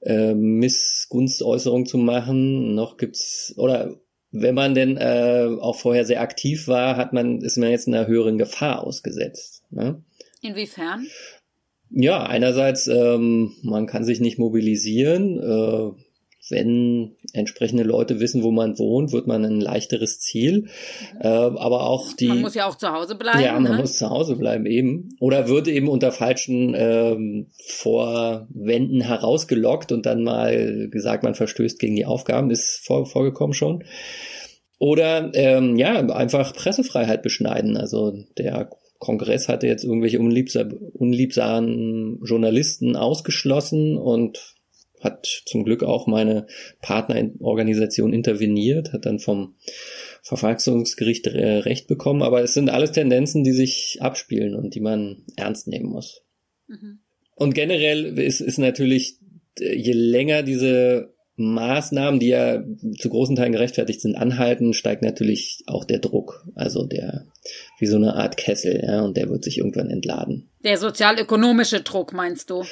äh, 0.00 0.34
Missgunstäußerungen 0.34 1.86
zu 1.86 1.98
machen, 1.98 2.74
noch 2.74 2.96
gibt's, 2.96 3.54
oder 3.56 3.96
wenn 4.30 4.54
man 4.54 4.74
denn 4.74 4.96
äh, 4.96 5.48
auch 5.60 5.76
vorher 5.76 6.04
sehr 6.04 6.20
aktiv 6.20 6.68
war, 6.68 6.96
hat 6.96 7.12
man, 7.12 7.40
ist 7.40 7.56
man 7.56 7.70
jetzt 7.70 7.88
einer 7.88 8.06
höheren 8.06 8.38
Gefahr 8.38 8.84
ausgesetzt. 8.84 9.64
Ne? 9.70 10.02
Inwiefern? 10.42 11.06
Ja, 11.90 12.24
einerseits, 12.24 12.86
ähm, 12.88 13.52
man 13.62 13.86
kann 13.86 14.04
sich 14.04 14.20
nicht 14.20 14.38
mobilisieren. 14.38 15.38
Äh, 15.38 16.02
wenn 16.48 17.16
entsprechende 17.32 17.82
Leute 17.82 18.20
wissen, 18.20 18.42
wo 18.42 18.50
man 18.50 18.78
wohnt, 18.78 19.12
wird 19.12 19.26
man 19.26 19.44
ein 19.44 19.60
leichteres 19.60 20.20
Ziel. 20.20 20.68
Äh, 21.20 21.26
aber 21.26 21.86
auch 21.86 22.12
die. 22.12 22.28
Man 22.28 22.40
muss 22.40 22.54
ja 22.54 22.66
auch 22.66 22.76
zu 22.76 22.92
Hause 22.92 23.16
bleiben. 23.16 23.40
Ja, 23.40 23.58
man 23.58 23.72
ne? 23.72 23.78
muss 23.78 23.98
zu 23.98 24.08
Hause 24.08 24.36
bleiben 24.36 24.66
eben. 24.66 25.16
Oder 25.20 25.48
wird 25.48 25.68
eben 25.68 25.88
unter 25.88 26.12
falschen 26.12 26.74
ähm, 26.76 27.48
Vorwänden 27.66 29.00
herausgelockt 29.00 29.92
und 29.92 30.06
dann 30.06 30.22
mal 30.22 30.88
gesagt, 30.90 31.24
man 31.24 31.34
verstößt 31.34 31.78
gegen 31.78 31.96
die 31.96 32.06
Aufgaben. 32.06 32.50
ist 32.50 32.80
vor, 32.84 33.06
vorgekommen 33.06 33.54
schon. 33.54 33.84
Oder 34.78 35.30
ähm, 35.34 35.76
ja, 35.76 36.00
einfach 36.10 36.54
Pressefreiheit 36.54 37.22
beschneiden. 37.22 37.76
Also 37.76 38.12
der 38.36 38.70
Kongress 38.98 39.48
hatte 39.48 39.66
jetzt 39.66 39.84
irgendwelche 39.84 40.18
unliebsamen 40.18 42.20
Journalisten 42.24 42.96
ausgeschlossen 42.96 43.98
und 43.98 44.55
hat 45.00 45.26
zum 45.46 45.64
Glück 45.64 45.82
auch 45.82 46.06
meine 46.06 46.46
Partnerorganisation 46.80 48.12
interveniert, 48.12 48.92
hat 48.92 49.06
dann 49.06 49.18
vom 49.18 49.54
Verfassungsgericht 50.22 51.26
äh, 51.28 51.58
Recht 51.58 51.86
bekommen, 51.86 52.22
aber 52.22 52.42
es 52.42 52.54
sind 52.54 52.68
alles 52.68 52.92
Tendenzen, 52.92 53.44
die 53.44 53.52
sich 53.52 53.98
abspielen 54.00 54.54
und 54.54 54.74
die 54.74 54.80
man 54.80 55.24
ernst 55.36 55.68
nehmen 55.68 55.90
muss. 55.90 56.22
Mhm. 56.66 57.00
Und 57.34 57.54
generell 57.54 58.18
ist, 58.18 58.40
ist 58.40 58.58
natürlich, 58.58 59.18
äh, 59.60 59.76
je 59.76 59.92
länger 59.92 60.42
diese 60.42 61.15
Maßnahmen, 61.36 62.18
die 62.18 62.28
ja 62.28 62.62
zu 62.98 63.10
großen 63.10 63.36
Teilen 63.36 63.52
gerechtfertigt 63.52 64.00
sind, 64.00 64.16
anhalten, 64.16 64.72
steigt 64.72 65.02
natürlich 65.02 65.62
auch 65.66 65.84
der 65.84 65.98
Druck. 65.98 66.46
Also 66.54 66.86
der, 66.86 67.26
wie 67.78 67.86
so 67.86 67.96
eine 67.96 68.14
Art 68.14 68.38
Kessel, 68.38 68.82
ja, 68.82 69.02
und 69.02 69.18
der 69.18 69.28
wird 69.28 69.44
sich 69.44 69.58
irgendwann 69.58 69.90
entladen. 69.90 70.48
Der 70.64 70.78
sozialökonomische 70.78 71.82
Druck, 71.82 72.14
meinst 72.14 72.48
du? 72.48 72.64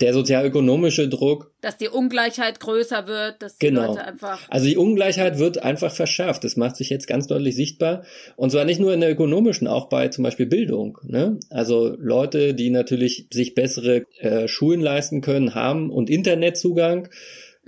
Der 0.00 0.14
sozialökonomische 0.14 1.08
Druck. 1.08 1.52
Dass 1.60 1.76
die 1.76 1.88
Ungleichheit 1.88 2.60
größer 2.60 3.06
wird, 3.06 3.42
dass 3.42 3.58
die 3.58 3.66
genau. 3.66 3.88
Leute 3.88 4.04
einfach. 4.04 4.40
Also 4.48 4.66
die 4.66 4.78
Ungleichheit 4.78 5.38
wird 5.38 5.62
einfach 5.62 5.92
verschärft. 5.92 6.44
Das 6.44 6.56
macht 6.56 6.76
sich 6.76 6.88
jetzt 6.88 7.06
ganz 7.06 7.26
deutlich 7.26 7.54
sichtbar. 7.54 8.04
Und 8.36 8.50
zwar 8.50 8.64
nicht 8.64 8.80
nur 8.80 8.94
in 8.94 9.00
der 9.00 9.10
ökonomischen, 9.10 9.68
auch 9.68 9.88
bei 9.88 10.08
zum 10.08 10.24
Beispiel 10.24 10.46
Bildung. 10.46 10.98
Ne? 11.02 11.38
Also 11.50 11.94
Leute, 11.98 12.54
die 12.54 12.70
natürlich 12.70 13.26
sich 13.30 13.54
bessere 13.54 14.06
äh, 14.18 14.48
Schulen 14.48 14.80
leisten 14.80 15.20
können, 15.20 15.54
haben 15.54 15.90
und 15.90 16.08
Internetzugang 16.08 17.08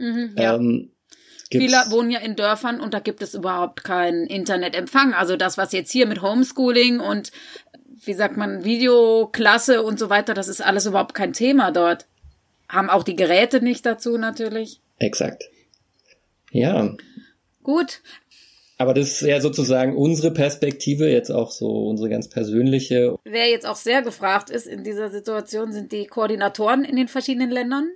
Mhm, 0.00 0.34
ja. 0.36 0.56
Ähm, 0.56 0.90
Viele 1.52 1.76
wohnen 1.90 2.10
ja 2.10 2.20
in 2.20 2.36
Dörfern 2.36 2.80
und 2.80 2.94
da 2.94 3.00
gibt 3.00 3.22
es 3.22 3.34
überhaupt 3.34 3.82
keinen 3.82 4.26
Internetempfang. 4.26 5.14
Also 5.14 5.36
das, 5.36 5.58
was 5.58 5.72
jetzt 5.72 5.90
hier 5.90 6.06
mit 6.06 6.22
Homeschooling 6.22 7.00
und 7.00 7.32
wie 8.04 8.14
sagt 8.14 8.36
man, 8.36 8.64
Videoklasse 8.64 9.82
und 9.82 9.98
so 9.98 10.10
weiter, 10.10 10.32
das 10.32 10.46
ist 10.46 10.64
alles 10.64 10.86
überhaupt 10.86 11.14
kein 11.14 11.32
Thema 11.32 11.72
dort. 11.72 12.06
Haben 12.68 12.88
auch 12.88 13.02
die 13.02 13.16
Geräte 13.16 13.62
nicht 13.62 13.84
dazu 13.84 14.16
natürlich. 14.16 14.80
Exakt. 14.98 15.44
Ja. 16.52 16.94
Gut. 17.64 18.00
Aber 18.78 18.94
das 18.94 19.08
ist 19.08 19.20
ja 19.22 19.40
sozusagen 19.40 19.96
unsere 19.96 20.32
Perspektive, 20.32 21.10
jetzt 21.10 21.30
auch 21.30 21.50
so 21.50 21.88
unsere 21.88 22.08
ganz 22.08 22.28
persönliche. 22.28 23.18
Wer 23.24 23.50
jetzt 23.50 23.66
auch 23.66 23.76
sehr 23.76 24.02
gefragt 24.02 24.50
ist 24.50 24.66
in 24.66 24.84
dieser 24.84 25.10
Situation, 25.10 25.72
sind 25.72 25.92
die 25.92 26.06
Koordinatoren 26.06 26.84
in 26.84 26.96
den 26.96 27.08
verschiedenen 27.08 27.50
Ländern. 27.50 27.90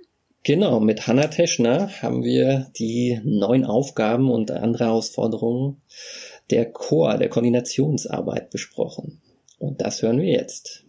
Genau, 0.47 0.79
mit 0.79 1.07
Hanna 1.07 1.25
Teschner 1.25 1.89
haben 2.03 2.23
wir 2.23 2.71
die 2.77 3.19
neuen 3.23 3.65
Aufgaben 3.65 4.29
und 4.29 4.51
andere 4.51 4.83
Herausforderungen 4.85 5.81
der 6.51 6.71
Chor, 6.71 7.17
der 7.17 7.29
Koordinationsarbeit 7.29 8.51
besprochen. 8.51 9.23
Und 9.57 9.81
das 9.81 10.03
hören 10.03 10.21
wir 10.21 10.31
jetzt. 10.31 10.83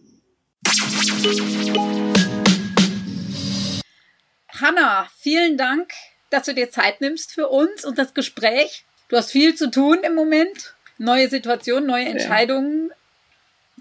Hanna, 4.49 5.07
vielen 5.17 5.57
Dank, 5.57 5.91
dass 6.29 6.45
du 6.45 6.53
dir 6.53 6.69
Zeit 6.69 7.01
nimmst 7.01 7.31
für 7.31 7.47
uns 7.47 7.83
und 7.83 7.97
das 7.97 8.13
Gespräch. 8.13 8.85
Du 9.09 9.17
hast 9.17 9.31
viel 9.31 9.55
zu 9.55 9.71
tun 9.71 9.97
im 10.05 10.13
Moment. 10.13 10.75
Neue 10.99 11.29
Situationen, 11.29 11.87
neue 11.87 12.05
Entscheidungen. 12.05 12.89
Ja. 12.89 12.95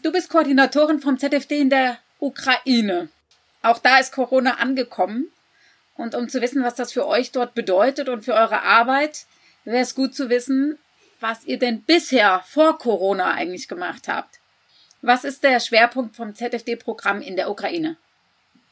Du 0.04 0.12
bist 0.12 0.30
Koordinatorin 0.30 1.00
vom 1.00 1.18
ZFD 1.18 1.60
in 1.60 1.68
der 1.68 1.98
Ukraine. 2.18 3.10
Auch 3.60 3.76
da 3.76 3.98
ist 3.98 4.12
Corona 4.12 4.54
angekommen. 4.54 5.32
Und 5.96 6.14
um 6.14 6.28
zu 6.28 6.40
wissen, 6.42 6.62
was 6.62 6.74
das 6.74 6.92
für 6.92 7.06
euch 7.06 7.32
dort 7.32 7.54
bedeutet 7.54 8.08
und 8.08 8.24
für 8.24 8.34
eure 8.34 8.62
Arbeit, 8.62 9.24
wäre 9.64 9.82
es 9.82 9.94
gut 9.94 10.14
zu 10.14 10.28
wissen, 10.28 10.78
was 11.20 11.44
ihr 11.44 11.58
denn 11.58 11.82
bisher 11.82 12.42
vor 12.46 12.78
Corona 12.78 13.32
eigentlich 13.32 13.68
gemacht 13.68 14.08
habt. 14.08 14.38
Was 15.02 15.24
ist 15.24 15.44
der 15.44 15.60
Schwerpunkt 15.60 16.16
vom 16.16 16.34
ZFD-Programm 16.34 17.22
in 17.22 17.36
der 17.36 17.50
Ukraine? 17.50 17.96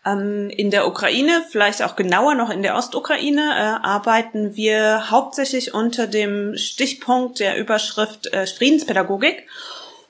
Ähm, 0.04 0.50
in 0.50 0.70
der 0.70 0.86
Ukraine, 0.86 1.44
vielleicht 1.48 1.82
auch 1.82 1.96
genauer 1.96 2.34
noch 2.34 2.50
in 2.50 2.62
der 2.62 2.76
Ostukraine, 2.76 3.40
äh, 3.40 3.86
arbeiten 3.86 4.54
wir 4.54 5.10
hauptsächlich 5.10 5.72
unter 5.72 6.06
dem 6.06 6.56
Stichpunkt 6.56 7.40
der 7.40 7.56
Überschrift 7.56 8.32
äh, 8.32 8.46
Friedenspädagogik. 8.46 9.48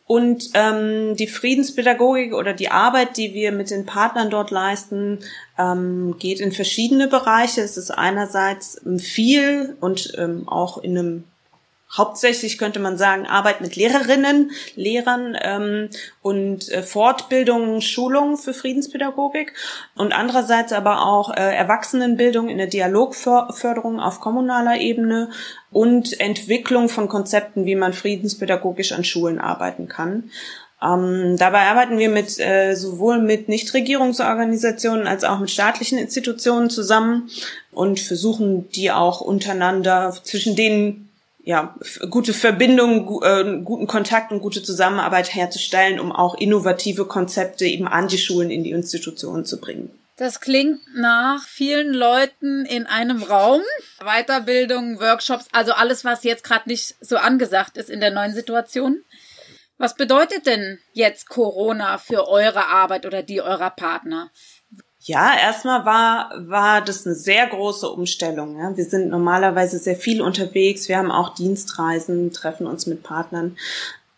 Und 0.06 0.50
ähm, 0.52 1.16
die 1.16 1.26
Friedenspädagogik 1.26 2.34
oder 2.34 2.52
die 2.52 2.70
Arbeit, 2.70 3.16
die 3.16 3.32
wir 3.32 3.52
mit 3.52 3.70
den 3.70 3.86
Partnern 3.86 4.28
dort 4.28 4.50
leisten, 4.50 5.20
ähm, 5.58 6.16
geht 6.18 6.40
in 6.40 6.52
verschiedene 6.52 7.08
Bereiche. 7.08 7.62
Es 7.62 7.78
ist 7.78 7.90
einerseits 7.90 8.80
viel 8.98 9.76
und 9.80 10.12
ähm, 10.18 10.46
auch 10.46 10.76
in 10.78 10.98
einem 10.98 11.24
hauptsächlich 11.96 12.58
könnte 12.58 12.80
man 12.80 12.98
sagen 12.98 13.26
Arbeit 13.26 13.60
mit 13.60 13.76
Lehrerinnen, 13.76 14.50
Lehrern 14.74 15.36
ähm, 15.40 15.88
und 16.22 16.68
äh, 16.70 16.82
Fortbildungen, 16.82 17.80
Schulungen 17.80 18.36
für 18.36 18.54
Friedenspädagogik 18.54 19.52
und 19.96 20.12
andererseits 20.12 20.72
aber 20.72 21.06
auch 21.06 21.30
äh, 21.30 21.54
Erwachsenenbildung 21.54 22.48
in 22.48 22.58
der 22.58 22.66
Dialogförderung 22.66 24.00
auf 24.00 24.20
kommunaler 24.20 24.80
Ebene 24.80 25.30
und 25.70 26.20
Entwicklung 26.20 26.88
von 26.88 27.08
Konzepten, 27.08 27.66
wie 27.66 27.76
man 27.76 27.92
friedenspädagogisch 27.92 28.92
an 28.92 29.04
Schulen 29.04 29.40
arbeiten 29.40 29.88
kann. 29.88 30.30
Ähm, 30.82 31.36
dabei 31.38 31.62
arbeiten 31.62 31.98
wir 31.98 32.10
mit 32.10 32.38
äh, 32.38 32.74
sowohl 32.74 33.20
mit 33.20 33.48
Nichtregierungsorganisationen 33.48 35.06
als 35.06 35.24
auch 35.24 35.38
mit 35.38 35.50
staatlichen 35.50 35.98
Institutionen 35.98 36.68
zusammen 36.68 37.30
und 37.72 38.00
versuchen 38.00 38.68
die 38.70 38.90
auch 38.90 39.20
untereinander 39.20 40.14
zwischen 40.24 40.56
denen 40.56 41.03
ja, 41.44 41.74
gute 42.08 42.32
Verbindung, 42.32 43.22
äh, 43.22 43.60
guten 43.62 43.86
Kontakt 43.86 44.32
und 44.32 44.40
gute 44.40 44.62
Zusammenarbeit 44.62 45.34
herzustellen, 45.34 46.00
um 46.00 46.10
auch 46.10 46.34
innovative 46.34 47.04
Konzepte 47.04 47.66
eben 47.66 47.86
an 47.86 48.08
die 48.08 48.18
Schulen, 48.18 48.50
in 48.50 48.64
die 48.64 48.70
Institutionen 48.70 49.44
zu 49.44 49.60
bringen. 49.60 49.90
Das 50.16 50.40
klingt 50.40 50.80
nach 50.94 51.46
vielen 51.46 51.92
Leuten 51.92 52.64
in 52.64 52.86
einem 52.86 53.22
Raum. 53.22 53.62
Weiterbildung, 53.98 55.00
Workshops, 55.00 55.46
also 55.52 55.72
alles, 55.72 56.04
was 56.04 56.24
jetzt 56.24 56.44
gerade 56.44 56.68
nicht 56.68 56.94
so 57.00 57.16
angesagt 57.16 57.76
ist 57.76 57.90
in 57.90 58.00
der 58.00 58.12
neuen 58.12 58.32
Situation. 58.32 59.02
Was 59.76 59.96
bedeutet 59.96 60.46
denn 60.46 60.78
jetzt 60.92 61.28
Corona 61.28 61.98
für 61.98 62.28
eure 62.28 62.68
Arbeit 62.68 63.06
oder 63.06 63.24
die 63.24 63.42
eurer 63.42 63.70
Partner? 63.70 64.30
Ja, 65.06 65.36
erstmal 65.38 65.84
war, 65.84 66.30
war 66.48 66.80
das 66.80 67.04
eine 67.04 67.14
sehr 67.14 67.46
große 67.46 67.86
Umstellung. 67.90 68.58
Ja. 68.58 68.74
Wir 68.74 68.86
sind 68.86 69.10
normalerweise 69.10 69.78
sehr 69.78 69.96
viel 69.96 70.22
unterwegs. 70.22 70.88
Wir 70.88 70.96
haben 70.96 71.10
auch 71.10 71.34
Dienstreisen, 71.34 72.32
treffen 72.32 72.66
uns 72.66 72.86
mit 72.86 73.02
Partnern. 73.02 73.58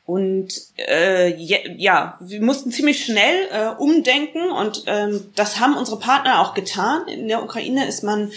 Und 0.05 0.55
äh, 0.77 1.35
ja, 1.35 2.17
wir 2.21 2.41
mussten 2.41 2.71
ziemlich 2.71 3.05
schnell 3.05 3.49
äh, 3.51 3.71
umdenken 3.77 4.49
und 4.53 4.85
ähm, 4.87 5.33
das 5.35 5.59
haben 5.59 5.77
unsere 5.77 5.99
Partner 5.99 6.41
auch 6.41 6.55
getan. 6.55 7.09
In 7.09 7.27
der 7.27 7.43
Ukraine 7.43 7.89
ist 7.89 8.05
man 8.05 8.31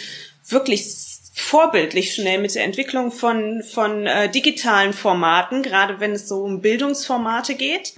wirklich 0.48 0.92
vorbildlich 1.36 2.16
schnell 2.16 2.42
mit 2.42 2.56
der 2.56 2.64
Entwicklung 2.64 3.12
von, 3.12 3.62
von 3.62 4.08
äh, 4.08 4.28
digitalen 4.30 4.94
Formaten, 4.94 5.62
gerade 5.62 6.00
wenn 6.00 6.14
es 6.14 6.28
so 6.28 6.42
um 6.42 6.62
Bildungsformate 6.62 7.54
geht. 7.54 7.94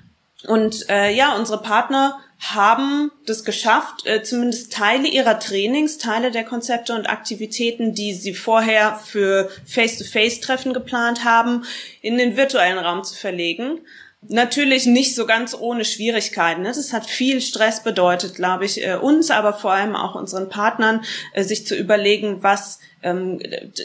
Und 0.47 0.89
äh, 0.89 1.13
ja, 1.13 1.37
unsere 1.37 1.61
Partner 1.61 2.19
haben 2.41 3.11
das 3.27 3.45
geschafft, 3.45 4.07
äh, 4.07 4.23
zumindest 4.23 4.73
Teile 4.73 5.07
ihrer 5.07 5.39
Trainings, 5.39 5.99
Teile 5.99 6.31
der 6.31 6.43
Konzepte 6.43 6.93
und 6.93 7.07
Aktivitäten, 7.07 7.93
die 7.93 8.13
sie 8.13 8.33
vorher 8.33 8.95
für 8.95 9.49
Face-to-Face-Treffen 9.65 10.73
geplant 10.73 11.23
haben, 11.23 11.65
in 12.01 12.17
den 12.17 12.35
virtuellen 12.35 12.79
Raum 12.79 13.03
zu 13.03 13.15
verlegen. 13.15 13.81
Natürlich 14.27 14.85
nicht 14.87 15.15
so 15.15 15.25
ganz 15.25 15.55
ohne 15.55 15.85
Schwierigkeiten. 15.85 16.63
Das 16.63 16.93
hat 16.93 17.05
viel 17.05 17.41
Stress 17.41 17.83
bedeutet, 17.83 18.35
glaube 18.35 18.65
ich, 18.65 18.83
äh, 18.83 18.95
uns, 18.95 19.29
aber 19.29 19.53
vor 19.53 19.71
allem 19.71 19.95
auch 19.95 20.15
unseren 20.15 20.49
Partnern, 20.49 21.03
äh, 21.33 21.43
sich 21.43 21.65
zu 21.67 21.75
überlegen, 21.75 22.41
was 22.41 22.79
ähm, 23.03 23.39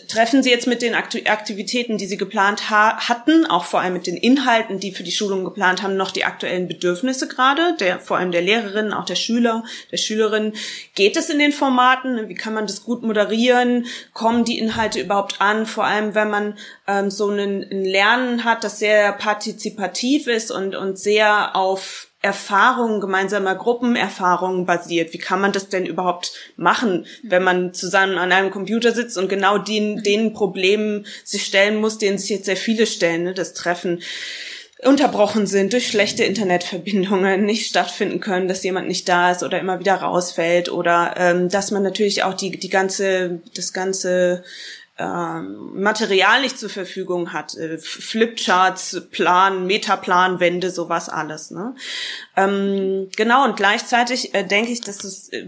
treffen 0.09 0.43
Sie 0.43 0.51
jetzt 0.51 0.67
mit 0.67 0.83
den 0.83 0.95
Aktivitäten, 0.95 1.99
die 1.99 2.07
Sie 2.07 2.17
geplant 2.17 2.71
ha 2.71 3.09
hatten, 3.09 3.47
auch 3.47 3.65
vor 3.65 3.81
allem 3.81 3.95
mit 3.95 4.07
den 4.07 4.17
Inhalten, 4.17 4.79
die 4.79 4.93
für 4.93 5.03
die 5.03 5.13
Schulung 5.13 5.45
geplant 5.45 5.83
haben, 5.83 5.97
noch 5.97 6.11
die 6.11 6.25
aktuellen 6.25 6.69
Bedürfnisse 6.69 7.29
gerade, 7.29 7.77
der, 7.81 7.99
vor 7.99 8.19
allem 8.19 8.33
der 8.33 8.43
Lehrerinnen, 8.43 8.93
auch 8.93 9.05
der 9.05 9.15
Schüler, 9.15 9.65
der 9.91 9.97
Schülerinnen. 9.97 10.53
Geht 10.95 11.17
es 11.17 11.31
in 11.31 11.39
den 11.39 11.53
Formaten? 11.53 12.29
Wie 12.29 12.35
kann 12.35 12.55
man 12.55 12.67
das 12.67 12.85
gut 12.85 13.03
moderieren? 13.03 13.87
Kommen 14.13 14.45
die 14.45 14.59
Inhalte 14.59 15.01
überhaupt 15.01 15.41
an? 15.41 15.67
Vor 15.67 15.85
allem, 15.85 16.15
wenn 16.15 16.31
man 16.31 16.59
ähm, 16.87 17.11
so 17.11 17.31
ein 17.31 17.63
Lernen 17.71 18.45
hat, 18.45 18.65
das 18.65 18.79
sehr 18.79 19.13
partizipativ 19.13 20.27
ist 20.27 20.51
und, 20.51 20.75
und 20.75 20.99
sehr 20.99 21.57
auf 21.57 22.06
Erfahrungen, 22.23 23.01
gemeinsamer 23.01 23.55
Gruppenerfahrungen 23.55 24.67
basiert. 24.67 25.13
Wie 25.13 25.19
kann 25.19 25.41
man 25.41 25.53
das 25.53 25.69
denn 25.69 25.87
überhaupt 25.87 26.33
machen, 26.57 27.07
wenn 27.23 27.43
man 27.43 27.73
zusammen 27.73 28.19
an 28.19 28.33
einem 28.33 28.51
Computer 28.51 28.93
sitzt 28.93 29.17
und 29.19 29.29
genau 29.29 29.59
den, 29.59 30.03
den 30.03 30.33
Problemen 30.33 31.07
sich 31.25 31.45
stellen 31.45 31.77
muss, 31.77 31.99
denen 31.99 32.19
sich 32.19 32.31
jetzt 32.31 32.47
sehr 32.47 32.57
viele 32.57 32.87
stellen, 32.87 33.25
ne? 33.25 33.35
das 33.35 33.55
Treffen 33.55 34.03
unterbrochen 34.83 35.47
sind 35.47 35.73
durch 35.73 35.89
schlechte 35.89 36.25
Internetverbindungen, 36.25 37.45
nicht 37.45 37.67
stattfinden 37.67 38.21
können, 38.21 38.49
dass 38.49 38.63
jemand 38.63 38.89
nicht 38.89 39.09
da 39.09 39.31
ist 39.31 39.43
oder 39.43 39.59
immer 39.59 39.81
wieder 39.81 39.95
rausfällt 39.95 40.71
oder 40.71 41.15
ähm, 41.17 41.49
dass 41.49 41.71
man 41.71 41.83
natürlich 41.83 42.25
auch 42.25 42.35
die 42.35 42.51
die 42.51 42.69
ganze 42.69 43.41
das 43.55 43.73
ganze 43.73 44.45
ähm, 44.99 45.83
Material 45.83 46.41
nicht 46.41 46.59
zur 46.59 46.71
Verfügung 46.71 47.33
hat, 47.33 47.55
äh, 47.57 47.79
Flipcharts, 47.79 49.03
Plan, 49.11 49.67
Metaplan, 49.67 50.41
Wände, 50.41 50.71
sowas 50.71 51.09
alles. 51.09 51.51
Ne? 51.51 51.75
Ähm, 52.37 53.09
genau, 53.17 53.45
und 53.45 53.57
gleichzeitig 53.57 54.35
äh, 54.35 54.45
denke 54.45 54.73
ich, 54.73 54.81
dass 54.81 55.05
es 55.05 55.29
äh, 55.31 55.45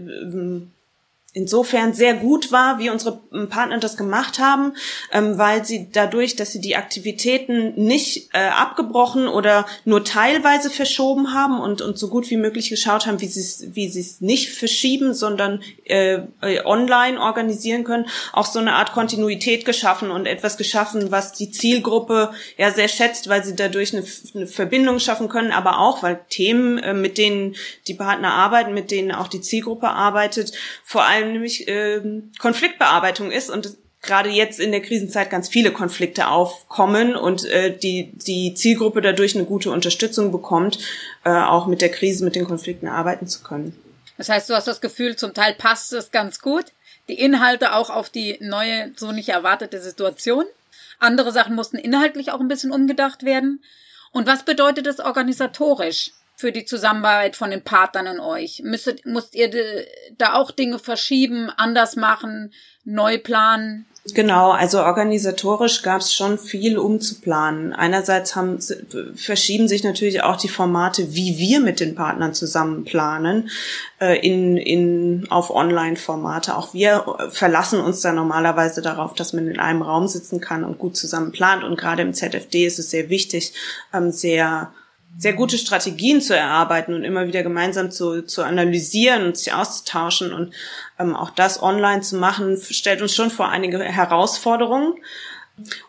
insofern 1.33 1.93
sehr 1.93 2.15
gut 2.15 2.51
war, 2.51 2.79
wie 2.79 2.89
unsere 2.89 3.21
ähm, 3.31 3.49
Partner 3.49 3.77
das 3.77 3.97
gemacht 3.97 4.39
haben, 4.39 4.73
ähm, 5.11 5.37
weil 5.37 5.63
sie 5.63 5.89
dadurch, 5.91 6.35
dass 6.35 6.51
sie 6.51 6.61
die 6.61 6.75
Aktivitäten 6.75 7.73
nicht 7.75 8.29
äh, 8.33 8.47
abgebrochen 8.47 9.27
oder 9.27 9.65
nur 9.85 10.03
teilweise 10.03 10.69
verschoben 10.69 11.33
haben 11.33 11.59
und, 11.59 11.81
und 11.81 11.99
so 11.99 12.07
gut 12.07 12.29
wie 12.31 12.37
möglich 12.37 12.69
geschaut 12.69 13.05
haben, 13.05 13.21
wie 13.21 13.27
sie 13.27 13.41
es 13.41 13.75
wie 13.75 13.85
es 13.85 14.21
nicht 14.21 14.49
verschieben, 14.49 15.13
sondern 15.13 15.61
äh, 15.85 16.19
äh, 16.41 16.65
online 16.65 17.19
organisieren 17.19 17.83
können, 17.83 18.07
auch 18.33 18.45
so 18.45 18.59
eine 18.59 18.73
Art 18.73 18.93
Kontinuität 18.93 19.65
geschaffen 19.65 20.09
und 20.09 20.25
etwas 20.25 20.57
geschaffen, 20.57 21.11
was 21.11 21.33
die 21.33 21.51
Zielgruppe 21.51 22.31
ja 22.57 22.71
sehr 22.71 22.87
schätzt, 22.87 23.29
weil 23.29 23.43
sie 23.43 23.55
dadurch 23.55 23.93
eine, 23.95 24.03
eine 24.33 24.47
Verbindung 24.47 24.99
schaffen 24.99 25.29
können, 25.29 25.51
aber 25.51 25.79
auch, 25.79 26.01
weil 26.01 26.19
Themen, 26.29 26.79
äh, 26.79 26.93
mit 26.95 27.19
denen 27.19 27.55
die 27.87 27.93
Partner 27.93 28.33
arbeiten, 28.33 28.73
mit 28.73 28.89
denen 28.89 29.11
auch 29.11 29.27
die 29.27 29.41
Zielgruppe 29.41 29.89
arbeitet, 29.89 30.53
vor 30.83 31.03
allem 31.03 31.18
allem 31.19 31.33
nämlich 31.33 31.67
äh, 31.67 32.01
Konfliktbearbeitung 32.39 33.31
ist 33.31 33.49
und 33.49 33.77
gerade 34.01 34.29
jetzt 34.29 34.59
in 34.59 34.71
der 34.71 34.81
Krisenzeit 34.81 35.29
ganz 35.29 35.49
viele 35.49 35.71
Konflikte 35.71 36.27
aufkommen 36.27 37.15
und 37.15 37.45
äh, 37.45 37.75
die, 37.77 38.11
die 38.13 38.53
Zielgruppe 38.53 39.01
dadurch 39.01 39.35
eine 39.35 39.45
gute 39.45 39.71
Unterstützung 39.71 40.31
bekommt, 40.31 40.79
äh, 41.25 41.31
auch 41.31 41.67
mit 41.67 41.81
der 41.81 41.89
Krise, 41.89 42.23
mit 42.23 42.35
den 42.35 42.45
Konflikten 42.45 42.87
arbeiten 42.87 43.27
zu 43.27 43.43
können. 43.43 43.77
Das 44.17 44.29
heißt, 44.29 44.49
du 44.49 44.53
hast 44.53 44.67
das 44.67 44.81
Gefühl, 44.81 45.15
zum 45.15 45.33
Teil 45.33 45.53
passt 45.53 45.93
es 45.93 46.11
ganz 46.11 46.39
gut. 46.39 46.65
Die 47.07 47.19
Inhalte 47.19 47.73
auch 47.73 47.89
auf 47.89 48.09
die 48.09 48.37
neue, 48.41 48.91
so 48.95 49.11
nicht 49.11 49.29
erwartete 49.29 49.81
Situation. 49.81 50.45
Andere 50.99 51.31
Sachen 51.31 51.55
mussten 51.55 51.77
inhaltlich 51.77 52.31
auch 52.31 52.39
ein 52.39 52.49
bisschen 52.49 52.71
umgedacht 52.71 53.23
werden. 53.23 53.63
Und 54.11 54.27
was 54.27 54.43
bedeutet 54.43 54.85
das 54.85 54.99
organisatorisch? 54.99 56.11
Für 56.39 56.53
die 56.53 56.63
Zusammenarbeit 56.63 57.35
von 57.35 57.51
den 57.51 57.63
Partnern 57.63 58.07
in 58.07 58.19
euch? 58.21 58.61
Müsstet, 58.63 59.05
musst 59.05 59.35
ihr 59.35 59.51
da 60.17 60.35
auch 60.35 60.51
Dinge 60.51 60.79
verschieben, 60.79 61.49
anders 61.57 61.97
machen, 61.97 62.53
neu 62.85 63.17
planen? 63.17 63.85
Genau, 64.13 64.51
also 64.51 64.79
organisatorisch 64.79 65.81
gab 65.81 65.99
es 65.99 66.13
schon 66.13 66.39
viel 66.39 66.77
umzuplanen. 66.77 67.73
Einerseits 67.73 68.37
haben, 68.37 68.57
verschieben 69.15 69.67
sich 69.67 69.83
natürlich 69.83 70.23
auch 70.23 70.37
die 70.37 70.47
Formate, 70.47 71.13
wie 71.13 71.37
wir 71.37 71.59
mit 71.59 71.81
den 71.81 71.93
Partnern 71.93 72.33
zusammen 72.33 72.85
planen, 72.85 73.49
äh, 73.99 74.17
in, 74.25 74.55
in, 74.55 75.27
auf 75.29 75.49
Online-Formate. 75.49 76.55
Auch 76.55 76.73
wir 76.73 77.17
verlassen 77.31 77.81
uns 77.81 77.99
da 77.99 78.13
normalerweise 78.13 78.81
darauf, 78.81 79.13
dass 79.13 79.33
man 79.33 79.49
in 79.49 79.59
einem 79.59 79.81
Raum 79.81 80.07
sitzen 80.07 80.39
kann 80.39 80.63
und 80.63 80.79
gut 80.79 80.95
zusammen 80.95 81.33
plant. 81.33 81.65
Und 81.65 81.77
gerade 81.77 82.01
im 82.01 82.13
ZFD 82.13 82.65
ist 82.65 82.79
es 82.79 82.89
sehr 82.89 83.09
wichtig, 83.09 83.53
ähm, 83.93 84.13
sehr 84.13 84.71
sehr 85.17 85.33
gute 85.33 85.57
Strategien 85.57 86.21
zu 86.21 86.35
erarbeiten 86.35 86.93
und 86.93 87.03
immer 87.03 87.27
wieder 87.27 87.43
gemeinsam 87.43 87.91
zu, 87.91 88.21
zu 88.21 88.43
analysieren 88.43 89.25
und 89.25 89.37
sich 89.37 89.53
auszutauschen 89.53 90.33
und 90.33 90.53
ähm, 90.97 91.15
auch 91.15 91.31
das 91.31 91.61
online 91.61 92.01
zu 92.01 92.15
machen, 92.15 92.57
stellt 92.57 93.01
uns 93.01 93.13
schon 93.13 93.29
vor 93.29 93.49
einige 93.49 93.79
Herausforderungen. 93.79 94.93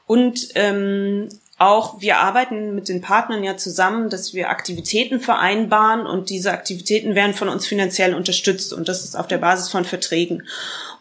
Und 0.07 0.49
ähm, 0.57 1.29
auch 1.59 2.01
wir 2.01 2.19
arbeiten 2.19 2.75
mit 2.75 2.89
den 2.89 3.03
Partnern 3.03 3.45
ja 3.45 3.57
zusammen, 3.57 4.11
dass 4.11 4.35
wir 4.35 4.49
Aktivitäten 4.49 5.21
vereinbaren 5.21 6.07
und 6.07 6.29
diese 6.31 6.51
Aktivitäten 6.51 7.15
werden 7.15 7.35
von 7.35 7.49
uns 7.49 7.67
finanziell 7.67 8.15
unterstützt 8.15 8.73
und 8.73 8.89
das 8.89 9.05
ist 9.05 9.15
auf 9.15 9.29
der 9.29 9.39
Basis 9.39 9.69
von 9.69 9.85
Verträgen. 9.85 10.49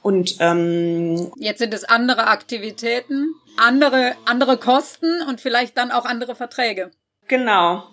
Und 0.04 0.36
ähm, 0.40 1.32
jetzt 1.38 1.60
sind 1.60 1.74
es 1.74 1.84
andere 1.84 2.28
Aktivitäten, 2.28 3.34
andere 3.58 4.16
andere 4.26 4.58
Kosten 4.58 5.24
und 5.28 5.42
vielleicht 5.42 5.78
dann 5.78 5.92
auch 5.92 6.06
andere 6.06 6.36
Verträge. 6.36 6.92
Genau 7.28 7.84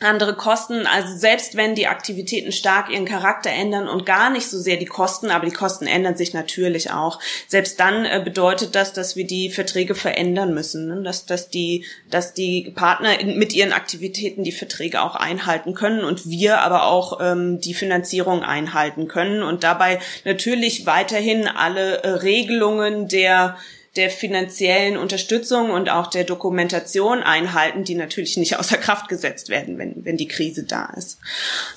andere 0.00 0.34
Kosten, 0.34 0.86
also 0.86 1.16
selbst 1.16 1.56
wenn 1.56 1.76
die 1.76 1.86
Aktivitäten 1.86 2.50
stark 2.50 2.90
ihren 2.90 3.04
Charakter 3.04 3.50
ändern 3.50 3.88
und 3.88 4.04
gar 4.04 4.28
nicht 4.28 4.48
so 4.48 4.58
sehr 4.58 4.76
die 4.76 4.86
Kosten, 4.86 5.30
aber 5.30 5.46
die 5.46 5.54
Kosten 5.54 5.86
ändern 5.86 6.16
sich 6.16 6.34
natürlich 6.34 6.90
auch. 6.90 7.20
Selbst 7.46 7.78
dann 7.78 8.04
äh, 8.04 8.20
bedeutet 8.22 8.74
das, 8.74 8.92
dass 8.92 9.14
wir 9.14 9.24
die 9.24 9.50
Verträge 9.50 9.94
verändern 9.94 10.52
müssen, 10.52 10.88
ne? 10.88 11.02
dass, 11.02 11.26
dass, 11.26 11.48
die, 11.48 11.84
dass 12.10 12.34
die 12.34 12.72
Partner 12.74 13.10
mit 13.24 13.54
ihren 13.54 13.72
Aktivitäten 13.72 14.42
die 14.42 14.52
Verträge 14.52 15.00
auch 15.00 15.14
einhalten 15.14 15.74
können 15.74 16.04
und 16.04 16.28
wir 16.28 16.60
aber 16.60 16.86
auch 16.86 17.20
ähm, 17.20 17.60
die 17.60 17.74
Finanzierung 17.74 18.42
einhalten 18.42 19.06
können 19.06 19.44
und 19.44 19.62
dabei 19.62 20.00
natürlich 20.24 20.86
weiterhin 20.86 21.46
alle 21.46 22.02
äh, 22.02 22.08
Regelungen 22.08 23.06
der 23.06 23.56
der 23.96 24.10
finanziellen 24.10 24.96
Unterstützung 24.96 25.70
und 25.70 25.88
auch 25.88 26.08
der 26.08 26.24
Dokumentation 26.24 27.22
einhalten, 27.22 27.84
die 27.84 27.94
natürlich 27.94 28.36
nicht 28.36 28.58
außer 28.58 28.76
Kraft 28.76 29.08
gesetzt 29.08 29.48
werden, 29.48 29.78
wenn, 29.78 30.04
wenn 30.04 30.16
die 30.16 30.28
Krise 30.28 30.64
da 30.64 30.92
ist. 30.96 31.18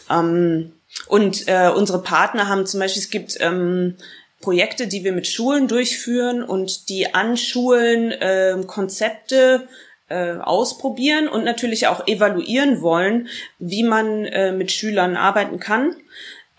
Ähm, 0.09 0.73
und 1.07 1.47
äh, 1.47 1.69
unsere 1.69 2.01
Partner 2.01 2.47
haben 2.47 2.65
zum 2.65 2.79
Beispiel, 2.79 3.01
es 3.01 3.09
gibt 3.09 3.37
ähm, 3.39 3.95
Projekte, 4.41 4.87
die 4.87 5.03
wir 5.03 5.11
mit 5.11 5.27
Schulen 5.27 5.67
durchführen 5.67 6.43
und 6.43 6.89
die 6.89 7.13
an 7.13 7.37
Schulen 7.37 8.11
äh, 8.11 8.55
Konzepte 8.65 9.67
äh, 10.09 10.33
ausprobieren 10.37 11.27
und 11.27 11.43
natürlich 11.43 11.87
auch 11.87 12.07
evaluieren 12.07 12.81
wollen, 12.81 13.27
wie 13.59 13.83
man 13.83 14.25
äh, 14.25 14.51
mit 14.51 14.71
Schülern 14.71 15.17
arbeiten 15.17 15.59
kann 15.59 15.95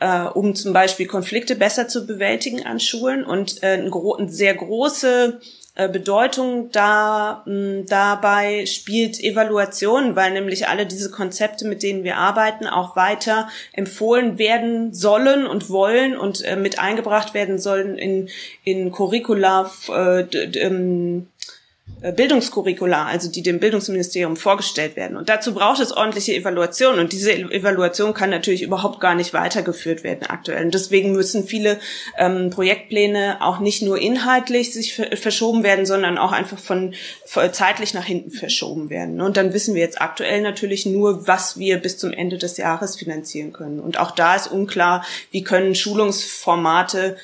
äh, 0.00 0.22
um 0.22 0.54
zum 0.54 0.72
Beispiel 0.72 1.06
Konflikte 1.06 1.56
besser 1.56 1.88
zu 1.88 2.06
bewältigen 2.06 2.64
an 2.64 2.80
Schulen 2.80 3.24
und 3.24 3.62
äh, 3.62 3.74
eine, 3.74 3.90
eine 3.92 4.28
sehr 4.28 4.54
große 4.54 5.40
äh, 5.74 5.88
Bedeutung 5.88 6.70
da 6.72 7.44
mh, 7.46 7.84
dabei 7.88 8.66
spielt 8.66 9.20
Evaluation, 9.20 10.16
weil 10.16 10.32
nämlich 10.32 10.66
alle 10.68 10.86
diese 10.86 11.10
Konzepte, 11.10 11.66
mit 11.66 11.84
denen 11.84 12.02
wir 12.02 12.16
arbeiten, 12.16 12.66
auch 12.66 12.96
weiter 12.96 13.48
empfohlen 13.72 14.38
werden 14.38 14.92
sollen 14.92 15.46
und 15.46 15.70
wollen 15.70 16.16
und 16.16 16.44
äh, 16.44 16.56
mit 16.56 16.80
eingebracht 16.80 17.32
werden 17.32 17.58
sollen 17.58 17.96
in 17.96 18.28
in 18.64 18.90
Curricula 18.90 19.70
äh, 19.88 20.22
ähm, 20.58 21.28
äh, 21.28 21.57
Bildungskurricula, 22.00 23.06
also 23.06 23.28
die 23.28 23.42
dem 23.42 23.58
Bildungsministerium 23.58 24.36
vorgestellt 24.36 24.94
werden. 24.94 25.16
Und 25.16 25.28
dazu 25.28 25.52
braucht 25.52 25.80
es 25.80 25.90
ordentliche 25.90 26.32
Evaluation. 26.34 27.00
Und 27.00 27.12
diese 27.12 27.32
Evaluation 27.32 28.14
kann 28.14 28.30
natürlich 28.30 28.62
überhaupt 28.62 29.00
gar 29.00 29.16
nicht 29.16 29.32
weitergeführt 29.32 30.04
werden 30.04 30.28
aktuell. 30.28 30.66
Und 30.66 30.74
deswegen 30.74 31.12
müssen 31.12 31.44
viele 31.44 31.80
ähm, 32.16 32.50
Projektpläne 32.50 33.38
auch 33.40 33.58
nicht 33.58 33.82
nur 33.82 33.98
inhaltlich 33.98 34.72
sich 34.72 34.94
verschoben 34.94 35.64
werden, 35.64 35.86
sondern 35.86 36.18
auch 36.18 36.30
einfach 36.30 36.58
von, 36.58 36.94
von 37.26 37.52
zeitlich 37.52 37.94
nach 37.94 38.04
hinten 38.04 38.30
verschoben 38.30 38.90
werden. 38.90 39.20
Und 39.20 39.36
dann 39.36 39.52
wissen 39.52 39.74
wir 39.74 39.82
jetzt 39.82 40.00
aktuell 40.00 40.40
natürlich 40.40 40.86
nur, 40.86 41.26
was 41.26 41.58
wir 41.58 41.78
bis 41.78 41.98
zum 41.98 42.12
Ende 42.12 42.38
des 42.38 42.58
Jahres 42.58 42.94
finanzieren 42.94 43.52
können. 43.52 43.80
Und 43.80 43.98
auch 43.98 44.12
da 44.12 44.36
ist 44.36 44.46
unklar, 44.46 45.04
wie 45.32 45.42
können 45.42 45.74
Schulungsformate 45.74 47.16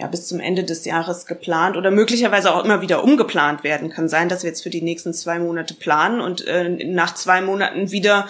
ja, 0.00 0.06
bis 0.06 0.26
zum 0.26 0.40
Ende 0.40 0.64
des 0.64 0.86
Jahres 0.86 1.26
geplant 1.26 1.76
oder 1.76 1.90
möglicherweise 1.90 2.54
auch 2.54 2.64
immer 2.64 2.80
wieder 2.80 3.04
umgeplant 3.04 3.64
werden. 3.64 3.90
Kann 3.90 4.08
sein, 4.08 4.28
dass 4.28 4.42
wir 4.42 4.50
jetzt 4.50 4.62
für 4.62 4.70
die 4.70 4.82
nächsten 4.82 5.12
zwei 5.12 5.38
Monate 5.38 5.74
planen 5.74 6.20
und 6.20 6.46
äh, 6.46 6.68
nach 6.86 7.14
zwei 7.14 7.42
Monaten 7.42 7.90
wieder 7.90 8.26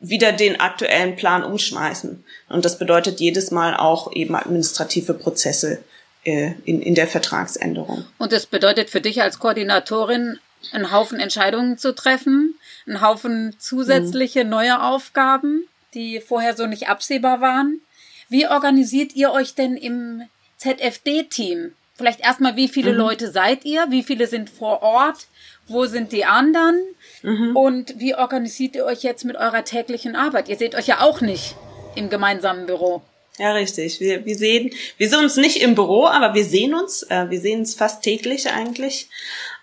wieder 0.00 0.32
den 0.32 0.60
aktuellen 0.60 1.16
Plan 1.16 1.42
umschmeißen. 1.42 2.24
Und 2.50 2.64
das 2.66 2.78
bedeutet 2.78 3.20
jedes 3.20 3.50
Mal 3.50 3.74
auch 3.74 4.12
eben 4.12 4.34
administrative 4.34 5.14
Prozesse 5.14 5.82
äh, 6.24 6.52
in, 6.66 6.82
in 6.82 6.94
der 6.94 7.06
Vertragsänderung. 7.06 8.04
Und 8.18 8.32
das 8.32 8.44
bedeutet 8.44 8.90
für 8.90 9.00
dich 9.00 9.22
als 9.22 9.38
Koordinatorin, 9.38 10.38
einen 10.72 10.92
Haufen 10.92 11.20
Entscheidungen 11.20 11.78
zu 11.78 11.94
treffen, 11.94 12.54
einen 12.86 13.00
Haufen 13.00 13.56
zusätzliche 13.58 14.44
mhm. 14.44 14.50
neue 14.50 14.82
Aufgaben, 14.82 15.66
die 15.94 16.20
vorher 16.20 16.54
so 16.54 16.66
nicht 16.66 16.88
absehbar 16.88 17.40
waren. 17.40 17.80
Wie 18.28 18.46
organisiert 18.46 19.14
ihr 19.14 19.32
euch 19.32 19.54
denn 19.54 19.76
im 19.76 20.22
ZFD-Team? 20.58 21.72
Vielleicht 21.96 22.20
erstmal, 22.20 22.56
wie 22.56 22.68
viele 22.68 22.92
mhm. 22.92 22.98
Leute 22.98 23.30
seid 23.30 23.64
ihr? 23.64 23.86
Wie 23.90 24.02
viele 24.02 24.26
sind 24.26 24.50
vor 24.50 24.82
Ort? 24.82 25.28
Wo 25.68 25.86
sind 25.86 26.12
die 26.12 26.24
anderen? 26.24 26.80
Mhm. 27.22 27.56
Und 27.56 28.00
wie 28.00 28.14
organisiert 28.14 28.74
ihr 28.74 28.84
euch 28.84 29.02
jetzt 29.02 29.24
mit 29.24 29.36
eurer 29.36 29.64
täglichen 29.64 30.16
Arbeit? 30.16 30.48
Ihr 30.48 30.56
seht 30.56 30.74
euch 30.74 30.88
ja 30.88 31.00
auch 31.00 31.20
nicht 31.20 31.54
im 31.94 32.10
gemeinsamen 32.10 32.66
Büro. 32.66 33.02
Ja, 33.38 33.52
richtig. 33.52 34.00
Wir, 34.00 34.24
wir 34.24 34.36
sehen, 34.36 34.70
wir 34.96 35.08
sehen 35.08 35.20
uns 35.20 35.36
nicht 35.36 35.62
im 35.62 35.74
Büro, 35.74 36.06
aber 36.06 36.34
wir 36.34 36.44
sehen 36.44 36.74
uns. 36.74 37.02
Äh, 37.04 37.30
wir 37.30 37.40
sehen 37.40 37.60
uns 37.60 37.74
fast 37.74 38.02
täglich 38.02 38.50
eigentlich. 38.50 39.08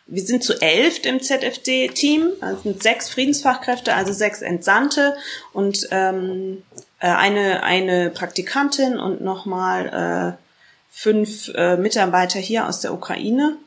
wir 0.08 0.24
sind 0.24 0.44
zu 0.44 0.62
elf 0.62 1.06
im 1.06 1.22
ZFD-Team, 1.22 2.32
also 2.42 2.64
sind 2.64 2.84
sechs 2.84 3.10
Friedensfachkräfte, 3.10 3.94
also 3.94 4.12
sechs 4.12 4.42
Entsandte 4.42 5.16
und 5.54 5.88
ähm, 5.92 6.64
äh, 7.00 7.08
eine, 7.08 7.64
eine 7.64 8.10
Praktikantin 8.10 9.00
und 9.00 9.22
nochmal 9.22 10.38
äh, 10.38 10.51
fünf 10.92 11.50
äh, 11.56 11.78
Mitarbeiter 11.78 12.38
hier 12.40 12.68
aus 12.68 12.82
der 12.82 12.94
Ukraine. 12.94 13.58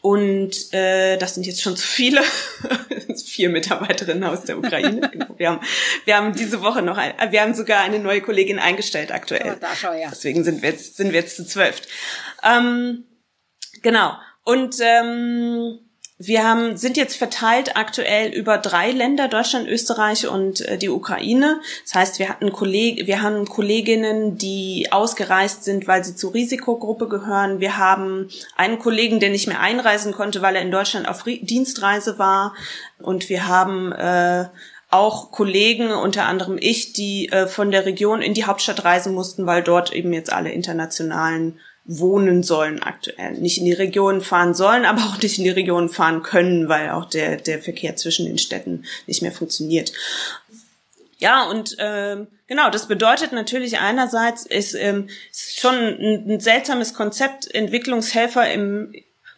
Und 0.00 0.72
äh, 0.72 1.16
das 1.18 1.34
sind 1.34 1.46
jetzt 1.46 1.62
schon 1.62 1.76
zu 1.76 1.86
viele. 1.86 2.22
Vier 3.24 3.50
Mitarbeiterinnen 3.50 4.24
aus 4.24 4.42
der 4.42 4.58
Ukraine. 4.58 5.02
Genau. 5.12 5.34
Wir 5.36 5.50
haben, 5.50 5.60
wir 6.04 6.16
haben 6.16 6.34
diese 6.34 6.62
Woche 6.62 6.82
noch, 6.82 6.96
ein, 6.96 7.12
wir 7.30 7.40
haben 7.40 7.54
sogar 7.54 7.82
eine 7.82 7.98
neue 7.98 8.20
Kollegin 8.20 8.58
eingestellt 8.58 9.12
aktuell. 9.12 9.54
Oh, 9.54 9.58
da 9.60 9.76
schau, 9.76 9.92
ja. 9.92 10.08
Deswegen 10.10 10.42
sind 10.42 10.62
wir 10.62 10.70
jetzt, 10.70 10.96
sind 10.96 11.12
wir 11.12 11.20
jetzt 11.20 11.36
zu 11.36 11.46
zwölf. 11.46 11.82
Ähm, 12.42 13.04
genau. 13.82 14.16
Und 14.44 14.76
ähm, 14.80 15.78
wir 16.26 16.44
haben, 16.44 16.76
sind 16.76 16.96
jetzt 16.96 17.16
verteilt 17.16 17.76
aktuell 17.76 18.30
über 18.32 18.58
drei 18.58 18.90
Länder, 18.90 19.28
Deutschland, 19.28 19.68
Österreich 19.68 20.28
und 20.28 20.60
äh, 20.62 20.78
die 20.78 20.88
Ukraine. 20.88 21.60
Das 21.84 21.94
heißt, 21.94 22.18
wir 22.18 22.28
hatten 22.28 22.52
Kolleg 22.52 23.06
wir 23.06 23.22
haben 23.22 23.46
Kolleginnen, 23.46 24.38
die 24.38 24.88
ausgereist 24.90 25.64
sind, 25.64 25.86
weil 25.86 26.04
sie 26.04 26.14
zur 26.14 26.34
Risikogruppe 26.34 27.08
gehören. 27.08 27.60
Wir 27.60 27.76
haben 27.78 28.28
einen 28.56 28.78
Kollegen, 28.78 29.20
der 29.20 29.30
nicht 29.30 29.46
mehr 29.46 29.60
einreisen 29.60 30.12
konnte, 30.12 30.42
weil 30.42 30.56
er 30.56 30.62
in 30.62 30.70
Deutschland 30.70 31.08
auf 31.08 31.24
Dienstreise 31.24 32.18
war. 32.18 32.54
Und 33.00 33.28
wir 33.28 33.46
haben 33.46 33.92
äh, 33.92 34.46
auch 34.90 35.32
Kollegen, 35.32 35.90
unter 35.90 36.26
anderem 36.26 36.56
ich, 36.58 36.92
die 36.92 37.28
äh, 37.30 37.46
von 37.46 37.70
der 37.70 37.84
Region 37.84 38.22
in 38.22 38.34
die 38.34 38.44
Hauptstadt 38.44 38.84
reisen 38.84 39.14
mussten, 39.14 39.46
weil 39.46 39.62
dort 39.62 39.92
eben 39.92 40.12
jetzt 40.12 40.32
alle 40.32 40.52
internationalen 40.52 41.58
wohnen 41.86 42.42
sollen 42.42 42.82
aktuell. 42.82 43.32
Nicht 43.34 43.58
in 43.58 43.66
die 43.66 43.72
Regionen 43.72 44.22
fahren 44.22 44.54
sollen, 44.54 44.84
aber 44.84 45.02
auch 45.02 45.20
nicht 45.20 45.38
in 45.38 45.44
die 45.44 45.50
Regionen 45.50 45.88
fahren 45.88 46.22
können, 46.22 46.68
weil 46.68 46.90
auch 46.90 47.04
der, 47.04 47.36
der 47.36 47.60
Verkehr 47.60 47.96
zwischen 47.96 48.26
den 48.26 48.38
Städten 48.38 48.84
nicht 49.06 49.22
mehr 49.22 49.32
funktioniert. 49.32 49.92
Ja, 51.18 51.44
und 51.44 51.76
ähm, 51.78 52.26
genau, 52.46 52.70
das 52.70 52.88
bedeutet 52.88 53.32
natürlich 53.32 53.78
einerseits, 53.78 54.46
ist, 54.46 54.74
ähm, 54.74 55.08
ist 55.30 55.60
schon 55.60 55.74
ein, 55.74 56.30
ein 56.30 56.40
seltsames 56.40 56.94
Konzept, 56.94 57.54
Entwicklungshelfer 57.54 58.52
im 58.52 58.92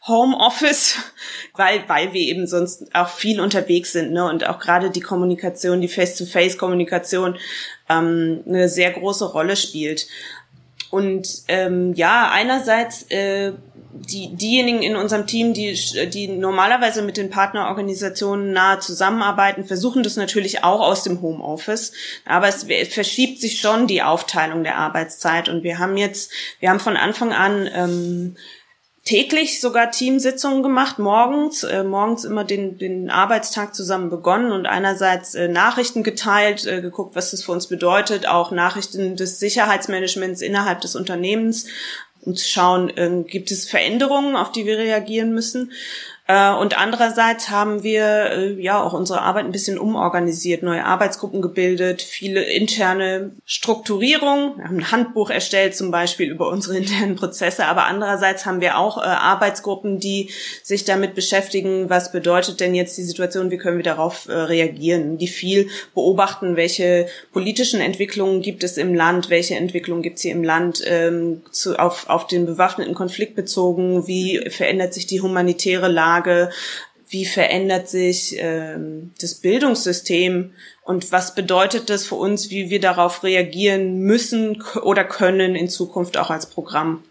Homeoffice, 0.07 0.97
weil, 1.55 1.89
weil 1.89 2.13
wir 2.13 2.23
eben 2.23 2.47
sonst 2.47 2.95
auch 2.95 3.09
viel 3.09 3.41
unterwegs 3.41 3.93
sind, 3.93 4.13
ne? 4.13 4.25
Und 4.29 4.47
auch 4.49 4.59
gerade 4.59 4.91
die 4.91 5.01
Kommunikation, 5.01 5.81
die 5.81 5.89
Face-to-Face-Kommunikation 5.89 7.37
ähm, 7.89 8.43
eine 8.47 8.69
sehr 8.69 8.93
große 8.93 9.25
Rolle 9.33 9.57
spielt. 9.57 10.07
Und 10.90 11.29
ähm, 11.49 11.94
ja, 11.94 12.31
einerseits 12.31 13.03
äh, 13.11 13.53
die, 13.99 14.35
diejenigen 14.35 14.83
in 14.83 14.96
unserem 14.96 15.27
Team, 15.27 15.55
die, 15.55 15.75
die 16.12 16.29
normalerweise 16.29 17.03
mit 17.03 17.16
den 17.16 17.31
Partnerorganisationen 17.31 18.53
nahe 18.53 18.79
zusammenarbeiten, 18.79 19.64
versuchen 19.64 20.03
das 20.03 20.16
natürlich 20.16 20.64
auch 20.64 20.81
aus 20.81 21.03
dem 21.03 21.22
Homeoffice. 21.22 21.92
Aber 22.25 22.49
es 22.49 22.66
verschiebt 22.92 23.40
sich 23.40 23.61
schon 23.61 23.87
die 23.87 24.03
Aufteilung 24.03 24.64
der 24.64 24.77
Arbeitszeit. 24.77 25.49
Und 25.49 25.62
wir 25.62 25.79
haben 25.79 25.96
jetzt, 25.96 26.31
wir 26.61 26.70
haben 26.70 26.81
von 26.81 26.96
Anfang 26.96 27.33
an 27.33 27.68
ähm, 27.72 28.37
täglich 29.07 29.61
sogar 29.61 29.92
Teamsitzungen 29.92 30.62
gemacht, 30.62 30.99
morgens, 30.99 31.62
äh, 31.62 31.85
morgens 31.85 32.25
immer 32.25 32.45
den, 32.45 32.77
den 32.77 33.09
Arbeitstag 33.09 33.75
zusammen 33.75 34.11
begonnen 34.11 34.53
und 34.53 34.66
einerseits 34.66 35.35
äh, 35.35 35.49
Nachrichten 35.49 36.03
geteilt, 36.03 36.66
äh, 36.66 36.83
geguckt, 36.83 37.14
was 37.14 37.31
das 37.31 37.45
für 37.45 37.53
uns 37.53 37.69
bedeutet, 37.69 38.29
auch 38.29 38.51
Nachrichten 38.51 39.16
des 39.16 39.38
Sicherheitsmanagements 39.38 40.42
innerhalb 40.42 40.81
des 40.81 40.97
Unternehmens, 40.97 41.66
um 42.23 42.35
zu 42.35 42.47
schauen, 42.47 42.90
äh, 42.97 43.23
gibt 43.23 43.53
es 43.53 43.71
Veränderungen, 43.71 44.35
auf 44.35 44.51
die 44.51 44.66
wir 44.66 44.77
reagieren 44.77 45.33
müssen. 45.33 45.71
Äh, 46.29 46.53
und 46.55 46.77
andererseits 46.77 47.51
haben 47.51 47.83
wir 47.85 48.31
äh, 48.33 48.61
ja 48.61 48.83
auch 48.83 48.93
unsere 48.93 49.23
Arbeit 49.23 49.45
ein 49.45 49.53
bisschen 49.53 49.79
umorganisiert, 49.79 50.62
neue 50.62 50.85
Arbeitsgruppen 50.85 51.41
gebildet, 51.41 52.03
viele 52.03 52.43
interne 52.43 53.31
Strukturierung. 53.45 54.57
Wir 54.57 54.65
haben 54.65 54.79
ein 54.79 54.91
Handbuch 54.91 55.31
erstellt 55.31 55.77
zum 55.77 55.91
Beispiel 55.93 56.29
über 56.29 56.49
unsere 56.49 56.77
internen 56.77 57.15
Prozesse, 57.15 57.67
aber 57.67 57.87
andererseits 57.87 58.45
haben 58.45 58.61
wir 58.61 58.79
auch 58.79 58.99
äh, 58.99 59.03
Arbeitsgruppen, 59.03 60.01
die 60.01 60.31
sich 60.62 60.85
damit 60.85 61.15
beschäftigen, 61.15 61.89
was 61.91 62.11
bedeutet 62.11 62.59
denn 62.59 62.75
jetzt 62.75 62.99
die 62.99 63.05
Situation, 63.05 63.51
wie 63.51 63.59
können 63.59 63.77
wir 63.77 63.85
darauf 63.85 64.29
reagieren, 64.29 65.19
die 65.19 65.29
viel 65.29 65.69
beobachten, 65.95 66.57
welche 66.57 67.07
politischen 67.33 67.81
Entwicklungen 67.81 68.43
gibt 68.43 68.65
es 68.65 68.77
im 68.77 68.95
Land, 68.95 69.31
welche 69.31 69.55
Entwicklungen 69.55 70.03
gibt 70.03 70.17
es 70.17 70.23
hier 70.23 70.33
im 70.33 70.43
Land 70.43 70.83
ähm, 70.87 71.43
zu, 71.51 71.79
auf, 71.79 72.09
auf 72.09 72.27
den 72.27 72.47
bewaffneten 72.47 72.95
Konflikt 72.95 73.37
bezogen, 73.37 74.07
wie 74.07 74.51
verändert 74.51 74.95
sich 74.95 75.07
die 75.07 75.21
humanitäre 75.21 75.89
Lage, 75.89 76.16
Frage, 76.17 76.51
wie 77.09 77.25
verändert 77.25 77.89
sich 77.89 78.37
ähm, 78.39 79.13
das 79.21 79.35
Bildungssystem 79.35 80.53
und 80.83 81.13
was 81.13 81.35
bedeutet 81.35 81.89
das 81.89 82.07
für 82.07 82.17
uns, 82.17 82.51
wie 82.51 82.71
wir 82.71 82.81
darauf 82.81 83.23
reagieren 83.23 83.99
müssen 84.01 84.63
oder 84.83 85.05
können 85.05 85.55
in 85.55 85.69
Zukunft 85.69 86.17
auch 86.17 86.31
als 86.31 86.47
Programm. 86.47 87.05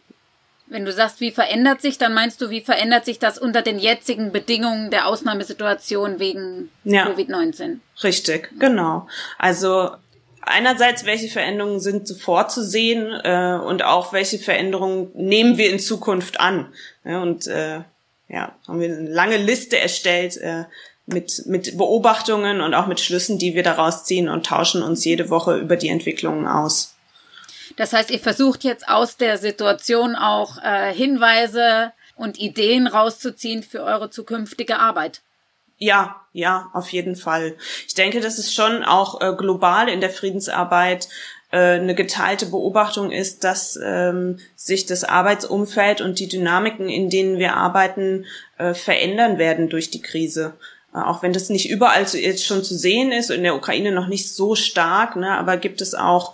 Wenn 0.67 0.83
du 0.83 0.91
sagst, 0.91 1.21
wie 1.21 1.31
verändert 1.31 1.81
sich, 1.81 1.97
dann 1.97 2.13
meinst 2.13 2.41
du, 2.41 2.49
wie 2.49 2.61
verändert 2.61 3.05
sich 3.05 3.19
das 3.19 3.37
unter 3.37 3.61
den 3.61 3.77
jetzigen 3.77 4.31
Bedingungen 4.31 4.89
der 4.89 5.07
Ausnahmesituation 5.07 6.19
wegen 6.19 6.71
ja, 6.83 7.07
Covid-19? 7.07 7.77
Richtig, 8.03 8.49
genau. 8.59 9.07
Also 9.37 9.91
einerseits, 10.41 11.05
welche 11.05 11.27
Veränderungen 11.27 11.79
sind 11.79 12.09
vorzusehen 12.09 13.13
äh, 13.23 13.59
und 13.63 13.83
auch 13.83 14.11
welche 14.11 14.39
Veränderungen 14.39 15.11
nehmen 15.13 15.57
wir 15.57 15.69
in 15.69 15.79
Zukunft 15.79 16.39
an. 16.39 16.73
Ja, 17.05 17.21
und 17.21 17.45
äh, 17.47 17.81
ja, 18.27 18.55
haben 18.67 18.79
wir 18.79 18.87
eine 18.87 19.09
lange 19.09 19.37
Liste 19.37 19.77
erstellt 19.79 20.37
äh, 20.37 20.65
mit, 21.05 21.43
mit 21.45 21.77
Beobachtungen 21.77 22.61
und 22.61 22.73
auch 22.73 22.87
mit 22.87 22.99
Schlüssen, 22.99 23.37
die 23.37 23.53
wir 23.53 23.63
daraus 23.63 24.05
ziehen 24.05 24.27
und 24.27 24.45
tauschen 24.45 24.81
uns 24.81 25.05
jede 25.05 25.29
Woche 25.29 25.57
über 25.57 25.75
die 25.75 25.89
Entwicklungen 25.89 26.47
aus. 26.47 26.95
Das 27.75 27.93
heißt, 27.93 28.11
ihr 28.11 28.19
versucht 28.19 28.63
jetzt 28.63 28.87
aus 28.87 29.17
der 29.17 29.37
Situation 29.37 30.15
auch 30.15 30.57
äh, 30.63 30.93
Hinweise 30.93 31.91
und 32.15 32.39
Ideen 32.39 32.87
rauszuziehen 32.87 33.63
für 33.63 33.83
eure 33.83 34.09
zukünftige 34.09 34.79
Arbeit. 34.79 35.21
Ja, 35.77 36.21
ja, 36.31 36.69
auf 36.73 36.89
jeden 36.89 37.17
Fall. 37.17 37.57
Ich 37.85 37.95
denke, 37.95 38.21
das 38.21 38.39
ist 38.39 38.53
schon 38.53 38.83
auch 38.83 39.19
äh, 39.19 39.33
global 39.35 39.89
in 39.89 39.99
der 39.99 40.09
Friedensarbeit 40.09 41.09
eine 41.57 41.95
geteilte 41.95 42.47
Beobachtung 42.47 43.11
ist, 43.11 43.43
dass 43.43 43.79
ähm, 43.81 44.39
sich 44.55 44.85
das 44.85 45.03
Arbeitsumfeld 45.03 46.01
und 46.01 46.19
die 46.19 46.27
Dynamiken, 46.27 46.89
in 46.89 47.09
denen 47.09 47.37
wir 47.37 47.55
arbeiten, 47.55 48.25
äh, 48.57 48.73
verändern 48.73 49.37
werden 49.37 49.69
durch 49.69 49.89
die 49.89 50.01
Krise. 50.01 50.53
Äh, 50.93 50.99
auch 50.99 51.23
wenn 51.23 51.33
das 51.33 51.49
nicht 51.49 51.69
überall 51.69 52.07
so 52.07 52.17
jetzt 52.17 52.45
schon 52.45 52.63
zu 52.63 52.75
sehen 52.75 53.11
ist, 53.11 53.29
in 53.29 53.43
der 53.43 53.55
Ukraine 53.55 53.91
noch 53.91 54.07
nicht 54.07 54.33
so 54.33 54.55
stark, 54.55 55.15
ne, 55.15 55.37
aber 55.37 55.57
gibt 55.57 55.81
es 55.81 55.93
auch 55.93 56.33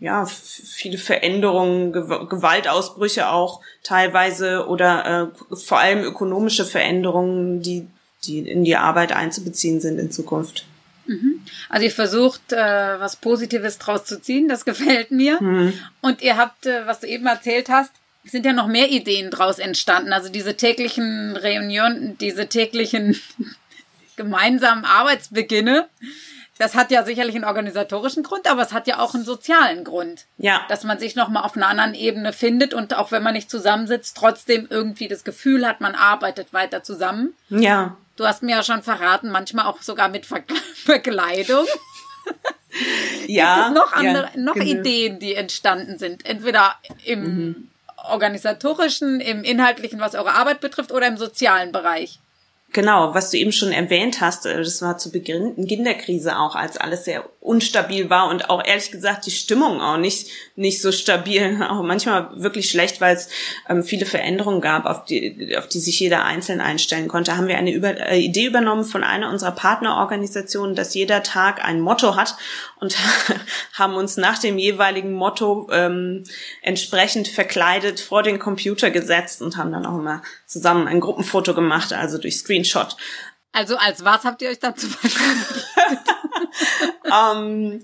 ja, 0.00 0.26
viele 0.26 0.98
Veränderungen, 0.98 1.92
Gewaltausbrüche 1.92 3.30
auch 3.30 3.60
teilweise 3.82 4.68
oder 4.68 5.32
äh, 5.50 5.56
vor 5.56 5.78
allem 5.78 6.04
ökonomische 6.04 6.64
Veränderungen, 6.64 7.62
die, 7.62 7.86
die 8.24 8.38
in 8.38 8.62
die 8.62 8.76
Arbeit 8.76 9.12
einzubeziehen 9.12 9.80
sind 9.80 9.98
in 9.98 10.12
Zukunft. 10.12 10.66
Mhm. 11.08 11.40
Also 11.68 11.84
ihr 11.84 11.90
versucht, 11.90 12.52
äh, 12.52 12.56
was 13.00 13.16
Positives 13.16 13.78
draus 13.78 14.04
zu 14.04 14.20
ziehen, 14.20 14.46
das 14.48 14.64
gefällt 14.64 15.10
mir. 15.10 15.42
Mhm. 15.42 15.72
Und 16.00 16.22
ihr 16.22 16.36
habt, 16.36 16.66
äh, 16.66 16.86
was 16.86 17.00
du 17.00 17.08
eben 17.08 17.26
erzählt 17.26 17.68
hast, 17.68 17.92
sind 18.24 18.44
ja 18.44 18.52
noch 18.52 18.66
mehr 18.66 18.90
Ideen 18.90 19.30
draus 19.30 19.58
entstanden. 19.58 20.12
Also 20.12 20.28
diese 20.28 20.56
täglichen 20.56 21.36
Reunionen, 21.36 22.18
diese 22.18 22.46
täglichen 22.46 23.20
gemeinsamen 24.16 24.84
Arbeitsbeginne. 24.84 25.88
Das 26.58 26.74
hat 26.74 26.90
ja 26.90 27.04
sicherlich 27.04 27.36
einen 27.36 27.44
organisatorischen 27.44 28.24
Grund, 28.24 28.50
aber 28.50 28.62
es 28.62 28.72
hat 28.72 28.88
ja 28.88 28.98
auch 28.98 29.14
einen 29.14 29.24
sozialen 29.24 29.84
Grund. 29.84 30.26
Ja. 30.38 30.66
Dass 30.68 30.82
man 30.82 30.98
sich 30.98 31.14
nochmal 31.14 31.44
auf 31.44 31.56
einer 31.56 31.68
anderen 31.68 31.94
Ebene 31.94 32.32
findet 32.32 32.74
und 32.74 32.94
auch 32.94 33.12
wenn 33.12 33.22
man 33.22 33.34
nicht 33.34 33.48
zusammensitzt, 33.48 34.16
trotzdem 34.16 34.66
irgendwie 34.68 35.06
das 35.06 35.22
Gefühl 35.22 35.66
hat, 35.66 35.80
man 35.80 35.94
arbeitet 35.94 36.52
weiter 36.52 36.82
zusammen. 36.82 37.34
Ja. 37.48 37.96
Du 38.18 38.26
hast 38.26 38.42
mir 38.42 38.56
ja 38.56 38.62
schon 38.64 38.82
verraten, 38.82 39.30
manchmal 39.30 39.66
auch 39.66 39.80
sogar 39.80 40.08
mit 40.08 40.26
Ver 40.26 40.42
Verkleidung. 40.84 41.66
ja. 43.28 43.54
Gibt 43.68 43.68
es 43.68 43.84
noch 43.84 43.92
andere, 43.92 44.30
ja, 44.34 44.40
noch 44.40 44.54
genau. 44.54 44.66
Ideen, 44.66 45.20
die 45.20 45.36
entstanden 45.36 45.98
sind? 45.98 46.26
Entweder 46.26 46.74
im 47.04 47.22
mhm. 47.22 47.68
organisatorischen, 48.10 49.20
im 49.20 49.44
inhaltlichen, 49.44 50.00
was 50.00 50.16
eure 50.16 50.34
Arbeit 50.34 50.60
betrifft, 50.60 50.90
oder 50.90 51.06
im 51.06 51.16
sozialen 51.16 51.70
Bereich? 51.70 52.18
Genau, 52.74 53.14
was 53.14 53.30
du 53.30 53.38
eben 53.38 53.50
schon 53.50 53.72
erwähnt 53.72 54.20
hast, 54.20 54.44
äh, 54.44 54.58
das 54.58 54.82
war 54.82 54.98
zu 54.98 55.10
Beginn 55.10 55.84
der 55.84 55.94
Krise 55.94 56.38
auch, 56.38 56.54
als 56.54 56.76
alles 56.76 57.06
sehr 57.06 57.24
unstabil 57.40 58.10
war 58.10 58.28
und 58.28 58.50
auch 58.50 58.62
ehrlich 58.62 58.90
gesagt 58.90 59.24
die 59.24 59.30
Stimmung 59.30 59.80
auch 59.80 59.96
nicht 59.96 60.28
nicht 60.54 60.82
so 60.82 60.92
stabil, 60.92 61.62
auch 61.68 61.82
manchmal 61.82 62.28
wirklich 62.34 62.70
schlecht, 62.70 63.00
weil 63.00 63.16
es 63.16 63.30
ähm, 63.70 63.82
viele 63.82 64.04
Veränderungen 64.04 64.60
gab, 64.60 64.84
auf 64.84 65.06
die 65.06 65.56
auf 65.56 65.66
die 65.66 65.78
sich 65.78 65.98
jeder 65.98 66.24
einzeln 66.24 66.60
einstellen 66.60 67.08
konnte. 67.08 67.38
Haben 67.38 67.48
wir 67.48 67.56
eine 67.56 67.72
Über 67.72 67.98
äh, 68.06 68.18
Idee 68.18 68.44
übernommen 68.44 68.84
von 68.84 69.02
einer 69.02 69.30
unserer 69.30 69.52
Partnerorganisationen, 69.52 70.74
dass 70.76 70.92
jeder 70.92 71.22
Tag 71.22 71.64
ein 71.64 71.80
Motto 71.80 72.16
hat 72.16 72.36
und 72.80 72.96
haben 73.72 73.94
uns 73.94 74.18
nach 74.18 74.38
dem 74.38 74.58
jeweiligen 74.58 75.14
Motto 75.14 75.68
ähm, 75.72 76.24
entsprechend 76.60 77.28
verkleidet 77.28 77.98
vor 77.98 78.22
den 78.22 78.38
Computer 78.38 78.90
gesetzt 78.90 79.40
und 79.40 79.56
haben 79.56 79.72
dann 79.72 79.86
auch 79.86 79.98
immer 79.98 80.20
zusammen 80.48 80.88
ein 80.88 80.98
Gruppenfoto 81.00 81.54
gemacht, 81.54 81.92
also 81.92 82.18
durch 82.18 82.38
Screenshot. 82.38 82.96
Also 83.52 83.76
als 83.76 84.04
was 84.04 84.24
habt 84.24 84.42
ihr 84.42 84.50
euch 84.50 84.58
dazu 84.58 84.88
ähm, 87.04 87.80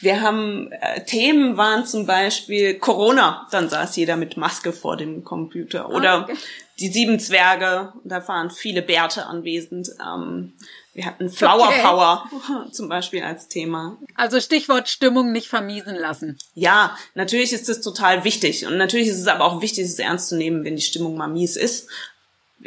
wir 0.00 0.20
haben 0.20 0.70
äh, 0.72 1.04
Themen 1.04 1.56
waren 1.56 1.86
zum 1.86 2.06
Beispiel 2.06 2.78
Corona, 2.78 3.46
dann 3.52 3.68
saß 3.68 3.96
jeder 3.96 4.16
mit 4.16 4.36
Maske 4.36 4.72
vor 4.72 4.96
dem 4.96 5.22
Computer 5.24 5.90
oder 5.90 6.12
ah, 6.12 6.22
okay. 6.22 6.36
die 6.80 6.88
sieben 6.88 7.20
Zwerge, 7.20 7.92
da 8.04 8.26
waren 8.26 8.50
viele 8.50 8.82
Bärte 8.82 9.26
anwesend. 9.26 9.90
Ähm, 10.00 10.54
wir 10.94 11.06
hatten 11.06 11.30
Flower 11.30 11.68
okay. 11.68 11.82
Power 11.82 12.30
zum 12.72 12.88
Beispiel 12.88 13.22
als 13.22 13.48
Thema. 13.48 13.98
Also 14.14 14.40
Stichwort 14.40 14.88
Stimmung 14.88 15.32
nicht 15.32 15.48
vermiesen 15.48 15.94
lassen. 15.94 16.38
Ja, 16.54 16.96
natürlich 17.14 17.52
ist 17.52 17.68
das 17.68 17.80
total 17.80 18.24
wichtig. 18.24 18.66
Und 18.66 18.76
natürlich 18.76 19.08
ist 19.08 19.20
es 19.20 19.26
aber 19.26 19.44
auch 19.44 19.62
wichtig, 19.62 19.84
es 19.84 19.98
ernst 19.98 20.28
zu 20.28 20.36
nehmen, 20.36 20.64
wenn 20.64 20.76
die 20.76 20.82
Stimmung 20.82 21.16
mal 21.16 21.28
mies 21.28 21.56
ist 21.56 21.88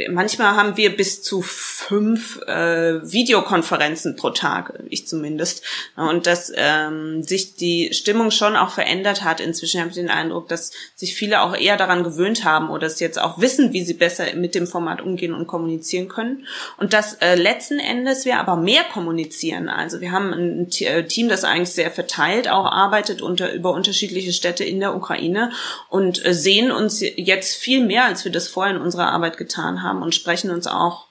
manchmal 0.09 0.55
haben 0.55 0.77
wir 0.77 0.95
bis 0.95 1.21
zu 1.21 1.41
fünf 1.41 2.41
äh, 2.47 3.11
Videokonferenzen 3.11 4.15
pro 4.15 4.31
Tag, 4.31 4.73
ich 4.89 5.07
zumindest. 5.07 5.63
Und 5.95 6.27
dass 6.27 6.51
ähm, 6.55 7.23
sich 7.23 7.55
die 7.55 7.93
Stimmung 7.93 8.31
schon 8.31 8.55
auch 8.55 8.69
verändert 8.69 9.23
hat. 9.23 9.39
Inzwischen 9.39 9.79
habe 9.79 9.89
ich 9.89 9.95
den 9.95 10.09
Eindruck, 10.09 10.47
dass 10.49 10.71
sich 10.95 11.15
viele 11.15 11.41
auch 11.41 11.55
eher 11.55 11.77
daran 11.77 12.03
gewöhnt 12.03 12.43
haben 12.43 12.69
oder 12.69 12.87
es 12.87 12.99
jetzt 12.99 13.19
auch 13.19 13.39
wissen, 13.39 13.73
wie 13.73 13.83
sie 13.83 13.93
besser 13.93 14.25
mit 14.35 14.55
dem 14.55 14.67
Format 14.67 15.01
umgehen 15.01 15.33
und 15.33 15.47
kommunizieren 15.47 16.07
können. 16.07 16.45
Und 16.77 16.93
dass 16.93 17.13
äh, 17.15 17.35
letzten 17.35 17.79
Endes 17.79 18.25
wir 18.25 18.39
aber 18.39 18.57
mehr 18.57 18.83
kommunizieren. 18.83 19.69
Also 19.69 20.01
wir 20.01 20.11
haben 20.11 20.33
ein 20.33 20.69
äh, 20.81 21.05
Team, 21.05 21.29
das 21.29 21.43
eigentlich 21.43 21.71
sehr 21.71 21.91
verteilt 21.91 22.49
auch 22.49 22.65
arbeitet 22.65 23.21
unter, 23.21 23.53
über 23.53 23.71
unterschiedliche 23.71 24.33
Städte 24.33 24.63
in 24.63 24.79
der 24.79 24.95
Ukraine 24.95 25.51
und 25.89 26.25
äh, 26.25 26.33
sehen 26.33 26.71
uns 26.71 27.01
jetzt 27.01 27.55
viel 27.55 27.85
mehr, 27.85 28.05
als 28.05 28.25
wir 28.25 28.31
das 28.31 28.47
vorher 28.47 28.75
in 28.75 28.81
unserer 28.81 29.11
Arbeit 29.11 29.37
getan 29.37 29.83
haben 29.83 29.84
haben 29.85 30.01
und 30.01 30.13
sprechen 30.13 30.49
uns 30.49 30.67
auch 30.67 31.07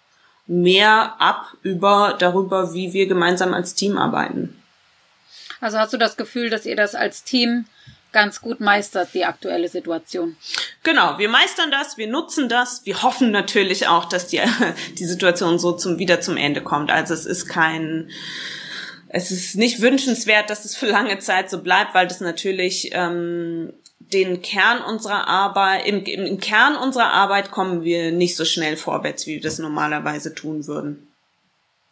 mehr 0.46 1.14
ab 1.20 1.54
über 1.62 2.16
darüber, 2.18 2.74
wie 2.74 2.92
wir 2.92 3.06
gemeinsam 3.06 3.54
als 3.54 3.74
Team 3.74 3.96
arbeiten. 3.96 4.60
Also 5.60 5.78
hast 5.78 5.92
du 5.92 5.96
das 5.96 6.16
Gefühl, 6.16 6.50
dass 6.50 6.66
ihr 6.66 6.76
das 6.76 6.94
als 6.94 7.24
Team 7.24 7.64
ganz 8.12 8.40
gut 8.40 8.60
meistert, 8.60 9.12
die 9.12 9.24
aktuelle 9.24 9.68
Situation. 9.68 10.36
Genau, 10.82 11.18
wir 11.18 11.28
meistern 11.28 11.70
das, 11.70 11.98
wir 11.98 12.06
nutzen 12.06 12.48
das, 12.48 12.82
wir 12.84 13.02
hoffen 13.02 13.30
natürlich 13.30 13.88
auch, 13.88 14.04
dass 14.06 14.28
die, 14.28 14.40
die 14.98 15.04
Situation 15.04 15.58
so 15.58 15.72
zum, 15.72 15.98
wieder 15.98 16.20
zum 16.20 16.36
Ende 16.36 16.62
kommt. 16.62 16.90
Also 16.90 17.12
es 17.12 17.26
ist 17.26 17.48
kein, 17.48 18.10
es 19.08 19.30
ist 19.30 19.56
nicht 19.56 19.80
wünschenswert, 19.80 20.48
dass 20.48 20.64
es 20.64 20.76
für 20.76 20.86
lange 20.86 21.18
Zeit 21.18 21.50
so 21.50 21.62
bleibt, 21.62 21.94
weil 21.94 22.06
das 22.06 22.20
natürlich 22.20 22.90
ähm, 22.92 23.72
den 24.12 24.42
Kern 24.42 24.82
unserer 24.82 25.26
Arbeit, 25.28 25.86
im, 25.86 26.04
im 26.04 26.38
Kern 26.38 26.76
unserer 26.76 27.12
Arbeit 27.12 27.50
kommen 27.50 27.82
wir 27.82 28.12
nicht 28.12 28.36
so 28.36 28.44
schnell 28.44 28.76
vorwärts, 28.76 29.26
wie 29.26 29.34
wir 29.34 29.40
das 29.40 29.58
normalerweise 29.58 30.34
tun 30.34 30.66
würden. 30.66 31.13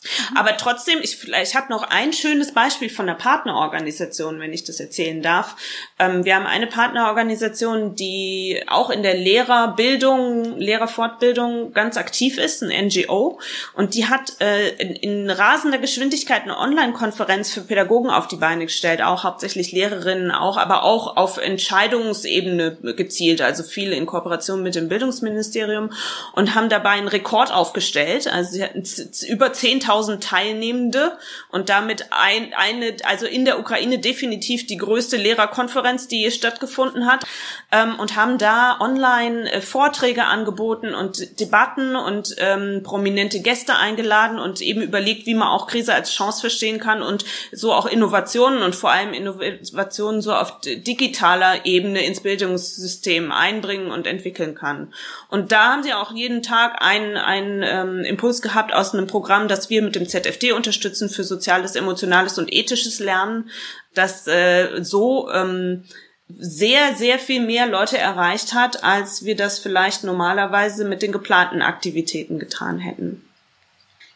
Mhm. 0.02 0.36
Aber 0.36 0.56
trotzdem, 0.56 0.98
ich, 1.02 1.28
ich 1.28 1.54
habe 1.54 1.70
noch 1.70 1.84
ein 1.84 2.12
schönes 2.12 2.52
Beispiel 2.52 2.90
von 2.90 3.06
der 3.06 3.14
Partnerorganisation, 3.14 4.40
wenn 4.40 4.52
ich 4.52 4.64
das 4.64 4.80
erzählen 4.80 5.22
darf. 5.22 5.56
Ähm, 5.98 6.24
wir 6.24 6.34
haben 6.34 6.46
eine 6.46 6.66
Partnerorganisation, 6.66 7.94
die 7.94 8.62
auch 8.66 8.90
in 8.90 9.02
der 9.02 9.14
Lehrerbildung, 9.14 10.58
Lehrerfortbildung 10.58 11.72
ganz 11.72 11.96
aktiv 11.96 12.38
ist, 12.38 12.62
ein 12.62 12.86
NGO. 12.86 13.40
Und 13.74 13.94
die 13.94 14.06
hat 14.06 14.40
äh, 14.40 14.70
in, 14.76 14.96
in 14.96 15.30
rasender 15.30 15.78
Geschwindigkeit 15.78 16.42
eine 16.42 16.58
Online-Konferenz 16.58 17.52
für 17.52 17.62
Pädagogen 17.62 18.10
auf 18.10 18.28
die 18.28 18.36
Beine 18.36 18.66
gestellt, 18.66 19.02
auch 19.02 19.24
hauptsächlich 19.24 19.72
Lehrerinnen, 19.72 20.30
auch, 20.30 20.56
aber 20.56 20.82
auch 20.82 21.16
auf 21.16 21.38
Entscheidungsebene 21.38 22.76
gezielt, 22.96 23.40
also 23.40 23.62
viele 23.62 23.94
in 23.94 24.06
Kooperation 24.06 24.62
mit 24.62 24.74
dem 24.74 24.88
Bildungsministerium 24.88 25.90
und 26.34 26.54
haben 26.54 26.68
dabei 26.68 26.90
einen 26.90 27.08
Rekord 27.08 27.52
aufgestellt. 27.52 28.26
Also 28.26 28.52
sie 28.52 28.64
hatten 28.64 28.82
über 29.28 29.48
10.000 29.48 29.91
10.000 29.92 30.20
Teilnehmende 30.20 31.18
und 31.50 31.68
damit 31.68 32.06
ein, 32.10 32.52
eine, 32.56 32.96
also 33.04 33.26
in 33.26 33.44
der 33.44 33.58
Ukraine 33.58 33.98
definitiv 33.98 34.66
die 34.66 34.76
größte 34.76 35.16
Lehrerkonferenz, 35.16 36.08
die 36.08 36.22
je 36.22 36.30
stattgefunden 36.30 37.06
hat, 37.06 37.24
ähm, 37.70 37.98
und 37.98 38.16
haben 38.16 38.38
da 38.38 38.78
online 38.80 39.50
äh, 39.50 39.60
Vorträge 39.60 40.24
angeboten 40.24 40.94
und 40.94 41.40
Debatten 41.40 41.96
und 41.96 42.34
ähm, 42.38 42.82
prominente 42.82 43.40
Gäste 43.40 43.76
eingeladen 43.76 44.38
und 44.38 44.60
eben 44.60 44.82
überlegt, 44.82 45.26
wie 45.26 45.34
man 45.34 45.48
auch 45.48 45.66
Krise 45.66 45.94
als 45.94 46.12
Chance 46.12 46.40
verstehen 46.40 46.78
kann 46.78 47.02
und 47.02 47.24
so 47.52 47.72
auch 47.72 47.86
Innovationen 47.86 48.62
und 48.62 48.74
vor 48.74 48.90
allem 48.90 49.12
Innovationen 49.12 50.22
so 50.22 50.34
auf 50.34 50.60
digitaler 50.60 51.66
Ebene 51.66 52.04
ins 52.04 52.20
Bildungssystem 52.20 53.32
einbringen 53.32 53.90
und 53.90 54.06
entwickeln 54.06 54.54
kann. 54.54 54.92
Und 55.28 55.52
da 55.52 55.72
haben 55.72 55.82
sie 55.82 55.94
auch 55.94 56.12
jeden 56.12 56.42
Tag 56.42 56.80
einen, 56.80 57.16
einen 57.16 57.62
ähm, 57.62 58.04
Impuls 58.04 58.42
gehabt 58.42 58.72
aus 58.72 58.94
einem 58.94 59.06
Programm, 59.06 59.48
das 59.48 59.70
wir 59.70 59.81
mit 59.82 59.94
dem 59.94 60.08
ZFD 60.08 60.52
unterstützen 60.52 61.08
für 61.08 61.24
soziales, 61.24 61.76
emotionales 61.76 62.38
und 62.38 62.52
ethisches 62.52 62.98
Lernen, 62.98 63.50
das 63.94 64.26
äh, 64.26 64.82
so 64.82 65.30
ähm, 65.30 65.84
sehr, 66.28 66.94
sehr 66.94 67.18
viel 67.18 67.44
mehr 67.44 67.66
Leute 67.66 67.98
erreicht 67.98 68.54
hat, 68.54 68.84
als 68.84 69.24
wir 69.24 69.36
das 69.36 69.58
vielleicht 69.58 70.04
normalerweise 70.04 70.84
mit 70.84 71.02
den 71.02 71.12
geplanten 71.12 71.62
Aktivitäten 71.62 72.38
getan 72.38 72.78
hätten. 72.78 73.22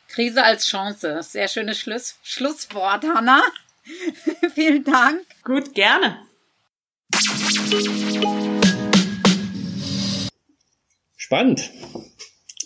Krise 0.09 0.45
als 0.45 0.67
Chance. 0.67 1.23
Sehr 1.23 1.49
schönes 1.49 1.79
Schluss 1.79 2.17
Schlusswort, 2.23 3.05
Hanna. 3.05 3.43
Vielen 4.55 4.85
Dank. 4.85 5.21
Gut, 5.45 5.75
gerne. 5.75 6.19
Spannend. 11.17 11.71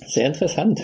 Sehr 0.06 0.26
interessant. 0.26 0.80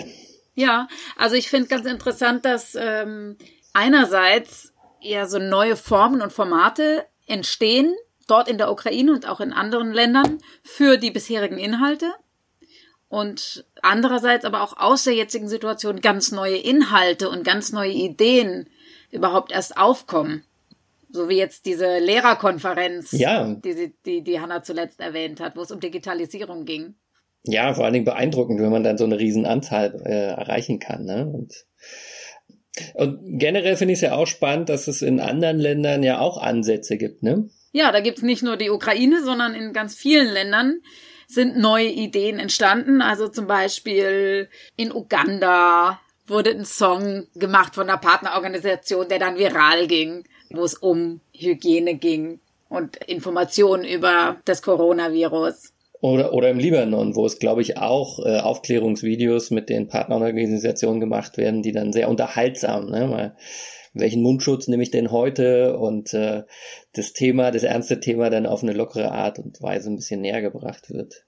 Ja, 0.57 0.87
also 1.15 1.35
ich 1.35 1.51
finde 1.51 1.67
ganz 1.67 1.85
interessant, 1.85 2.43
dass 2.43 2.73
ähm, 2.73 3.37
einerseits 3.73 4.73
ja 5.01 5.27
so 5.27 5.37
neue 5.37 5.75
Formen 5.75 6.19
und 6.19 6.33
Formate 6.33 7.05
entstehen, 7.27 7.95
dort 8.25 8.47
in 8.47 8.57
der 8.57 8.71
Ukraine 8.71 9.13
und 9.13 9.29
auch 9.29 9.39
in 9.39 9.53
anderen 9.53 9.93
Ländern 9.93 10.39
für 10.63 10.97
die 10.97 11.11
bisherigen 11.11 11.59
Inhalte. 11.59 12.11
Und 13.07 13.65
andererseits 13.83 14.45
aber 14.45 14.63
auch 14.63 14.75
aus 14.77 15.03
der 15.03 15.13
jetzigen 15.13 15.47
Situation 15.47 16.01
ganz 16.01 16.31
neue 16.31 16.57
Inhalte 16.57 17.29
und 17.29 17.43
ganz 17.43 17.71
neue 17.71 17.91
Ideen 17.91 18.67
überhaupt 19.11 19.51
erst 19.51 19.77
aufkommen. 19.77 20.43
So 21.11 21.29
wie 21.29 21.37
jetzt 21.37 21.67
diese 21.67 21.99
Lehrerkonferenz, 21.99 23.11
ja. 23.11 23.53
die, 23.53 23.93
die, 24.07 24.23
die 24.23 24.39
Hanna 24.41 24.63
zuletzt 24.63 24.99
erwähnt 24.99 25.39
hat, 25.39 25.55
wo 25.55 25.61
es 25.61 25.71
um 25.71 25.79
Digitalisierung 25.79 26.65
ging. 26.65 26.95
Ja, 27.47 27.73
vor 27.73 27.85
allen 27.85 27.93
Dingen 27.93 28.05
beeindruckend, 28.05 28.59
wenn 28.61 28.71
man 28.71 28.83
dann 28.83 28.97
so 28.97 29.05
eine 29.05 29.19
Riesenanzahl 29.19 30.01
äh, 30.05 30.27
erreichen 30.31 30.79
kann. 30.79 31.05
Ne? 31.05 31.25
Und, 31.25 31.53
und 32.93 33.39
generell 33.39 33.77
finde 33.77 33.93
ich 33.93 33.99
es 33.99 34.03
ja 34.03 34.15
auch 34.15 34.27
spannend, 34.27 34.69
dass 34.69 34.87
es 34.87 35.01
in 35.01 35.19
anderen 35.19 35.57
Ländern 35.57 36.03
ja 36.03 36.19
auch 36.19 36.37
Ansätze 36.37 36.97
gibt. 36.97 37.23
Ne? 37.23 37.49
Ja, 37.71 37.91
da 37.91 37.99
gibt's 37.99 38.21
nicht 38.21 38.43
nur 38.43 38.57
die 38.57 38.69
Ukraine, 38.69 39.23
sondern 39.23 39.53
in 39.53 39.73
ganz 39.73 39.95
vielen 39.95 40.31
Ländern 40.31 40.81
sind 41.27 41.57
neue 41.57 41.89
Ideen 41.89 42.39
entstanden. 42.39 43.01
Also 43.01 43.27
zum 43.27 43.47
Beispiel 43.47 44.49
in 44.75 44.91
Uganda 44.93 45.99
wurde 46.25 46.51
ein 46.51 46.65
Song 46.65 47.27
gemacht 47.35 47.75
von 47.75 47.89
einer 47.89 47.97
Partnerorganisation, 47.97 49.07
der 49.07 49.19
dann 49.19 49.37
viral 49.37 49.87
ging, 49.87 50.25
wo 50.49 50.63
es 50.63 50.73
um 50.73 51.21
Hygiene 51.33 51.95
ging 51.95 52.39
und 52.69 52.97
Informationen 52.97 53.85
über 53.85 54.37
das 54.45 54.61
Coronavirus. 54.61 55.73
Oder, 55.99 56.33
oder 56.33 56.49
im 56.49 56.59
Libanon, 56.59 57.15
wo 57.15 57.25
es, 57.25 57.39
glaube 57.39 57.61
ich, 57.61 57.77
auch 57.77 58.19
äh, 58.23 58.37
Aufklärungsvideos 58.39 59.49
mit 59.49 59.69
den 59.69 59.87
Partnerorganisationen 59.87 60.99
gemacht 60.99 61.37
werden, 61.37 61.63
die 61.63 61.71
dann 61.71 61.91
sehr 61.91 62.09
unterhaltsam, 62.09 62.89
ne, 62.89 63.09
weil 63.09 63.35
welchen 63.93 64.21
Mundschutz 64.21 64.67
nehme 64.67 64.83
ich 64.83 64.91
denn 64.91 65.11
heute 65.11 65.77
und 65.77 66.13
äh, 66.13 66.43
das 66.93 67.13
Thema, 67.13 67.51
das 67.51 67.63
ernste 67.63 67.99
Thema 67.99 68.29
dann 68.29 68.45
auf 68.45 68.61
eine 68.61 68.73
lockere 68.73 69.11
Art 69.11 69.39
und 69.39 69.61
Weise 69.61 69.89
ein 69.89 69.95
bisschen 69.95 70.21
näher 70.21 70.41
gebracht 70.41 70.89
wird. 70.91 71.25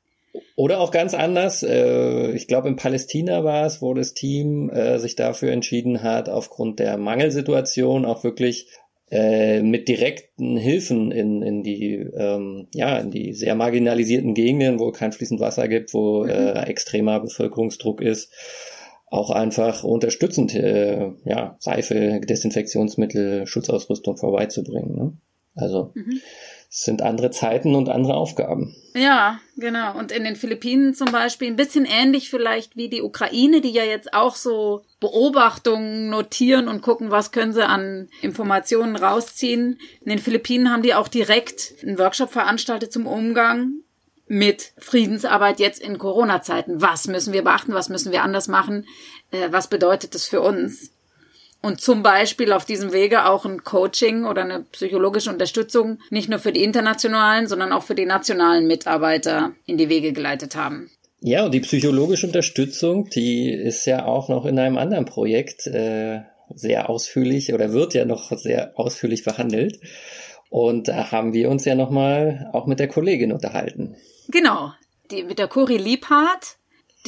Oder 0.55 0.79
auch 0.79 0.91
ganz 0.91 1.13
anders, 1.13 1.63
äh, 1.63 2.31
ich 2.31 2.47
glaube 2.47 2.67
in 2.67 2.75
Palästina 2.75 3.43
war 3.43 3.65
es, 3.65 3.81
wo 3.81 3.93
das 3.93 4.13
Team 4.13 4.69
äh, 4.69 4.99
sich 4.99 5.15
dafür 5.15 5.51
entschieden 5.51 6.03
hat, 6.03 6.29
aufgrund 6.29 6.79
der 6.79 6.97
Mangelsituation 6.97 8.05
auch 8.05 8.23
wirklich 8.23 8.67
äh, 9.11 9.61
mit 9.61 9.87
direkten 9.87 10.57
Hilfen 10.57 11.11
in, 11.11 11.41
in 11.41 11.63
die 11.63 11.95
ähm, 11.95 12.67
ja 12.73 12.97
in 12.97 13.11
die 13.11 13.33
sehr 13.33 13.55
marginalisierten 13.55 14.33
Gegenden, 14.33 14.79
wo 14.79 14.91
kein 14.91 15.11
fließend 15.11 15.39
Wasser 15.39 15.67
gibt, 15.67 15.93
wo 15.93 16.23
mhm. 16.23 16.29
äh, 16.29 16.63
extremer 16.67 17.19
Bevölkerungsdruck 17.19 18.01
ist, 18.01 18.31
auch 19.07 19.31
einfach 19.31 19.83
unterstützend 19.83 20.53
äh, 20.53 21.11
ja 21.25 21.55
Seife, 21.59 22.21
Desinfektionsmittel, 22.21 23.47
Schutzausrüstung 23.47 24.17
vorbeizubringen. 24.17 24.95
Ne? 24.95 25.13
Also 25.55 25.91
mhm. 25.95 26.21
Sind 26.71 27.01
andere 27.01 27.31
Zeiten 27.31 27.73
und 27.73 27.89
andere 27.89 28.13
Aufgaben. 28.13 28.75
Ja, 28.93 29.39
genau. 29.57 29.97
Und 29.97 30.11
in 30.11 30.23
den 30.23 30.35
Philippinen 30.35 30.93
zum 30.93 31.11
Beispiel 31.11 31.47
ein 31.47 31.55
bisschen 31.55 31.85
ähnlich 31.85 32.29
vielleicht 32.29 32.77
wie 32.77 32.89
die 32.89 33.01
Ukraine, 33.01 33.59
die 33.59 33.71
ja 33.71 33.83
jetzt 33.83 34.13
auch 34.13 34.35
so 34.35 34.83
Beobachtungen 34.99 36.09
notieren 36.09 36.67
und 36.67 36.81
gucken, 36.81 37.09
was 37.09 37.31
können 37.31 37.53
sie 37.53 37.65
an 37.65 38.07
Informationen 38.21 38.95
rausziehen. 38.95 39.79
In 40.01 40.09
den 40.09 40.19
Philippinen 40.19 40.71
haben 40.71 40.83
die 40.83 40.93
auch 40.93 41.07
direkt 41.07 41.73
einen 41.81 41.97
Workshop 41.97 42.31
veranstaltet 42.31 42.93
zum 42.93 43.07
Umgang 43.07 43.71
mit 44.27 44.73
Friedensarbeit 44.77 45.59
jetzt 45.59 45.81
in 45.81 45.97
Corona-Zeiten? 45.97 46.81
Was 46.81 47.07
müssen 47.07 47.33
wir 47.33 47.43
beachten? 47.43 47.73
Was 47.73 47.89
müssen 47.89 48.11
wir 48.11 48.23
anders 48.23 48.47
machen? 48.47 48.85
Äh, 49.31 49.51
was 49.51 49.69
bedeutet 49.69 50.13
das 50.13 50.27
für 50.27 50.41
uns? 50.41 50.91
Und 51.61 51.81
zum 51.81 52.03
Beispiel 52.03 52.53
auf 52.53 52.63
diesem 52.63 52.93
Wege 52.93 53.25
auch 53.25 53.45
ein 53.45 53.63
Coaching 53.63 54.25
oder 54.25 54.43
eine 54.43 54.61
psychologische 54.71 55.29
Unterstützung 55.29 55.99
nicht 56.09 56.29
nur 56.29 56.39
für 56.39 56.53
die 56.53 56.63
internationalen, 56.63 57.47
sondern 57.47 57.73
auch 57.73 57.83
für 57.83 57.95
die 57.95 58.05
nationalen 58.05 58.65
Mitarbeiter 58.65 59.51
in 59.65 59.77
die 59.77 59.89
Wege 59.89 60.13
geleitet 60.13 60.55
haben. 60.55 60.89
Ja, 61.21 61.45
und 61.45 61.53
die 61.53 61.59
psychologische 61.59 62.27
Unterstützung, 62.27 63.09
die 63.09 63.51
ist 63.51 63.85
ja 63.85 64.05
auch 64.05 64.29
noch 64.29 64.45
in 64.45 64.57
einem 64.57 64.77
anderen 64.77 65.03
Projekt 65.03 65.67
äh, 65.67 66.21
sehr 66.55 66.89
ausführlich 66.89 67.53
oder 67.53 67.73
wird 67.73 67.93
ja 67.93 68.05
noch 68.05 68.31
sehr 68.37 68.71
ausführlich 68.79 69.25
behandelt. 69.25 69.79
Und 70.49 70.87
da 70.87 71.11
haben 71.11 71.33
wir 71.33 71.49
uns 71.49 71.65
ja 71.65 71.75
nochmal 71.75 72.49
auch 72.53 72.67
mit 72.67 72.79
der 72.79 72.87
Kollegin 72.87 73.33
unterhalten. 73.33 73.97
Genau, 74.29 74.71
die, 75.11 75.23
mit 75.23 75.39
der 75.39 75.47
Cori 75.47 75.77
Liebhardt, 75.77 76.57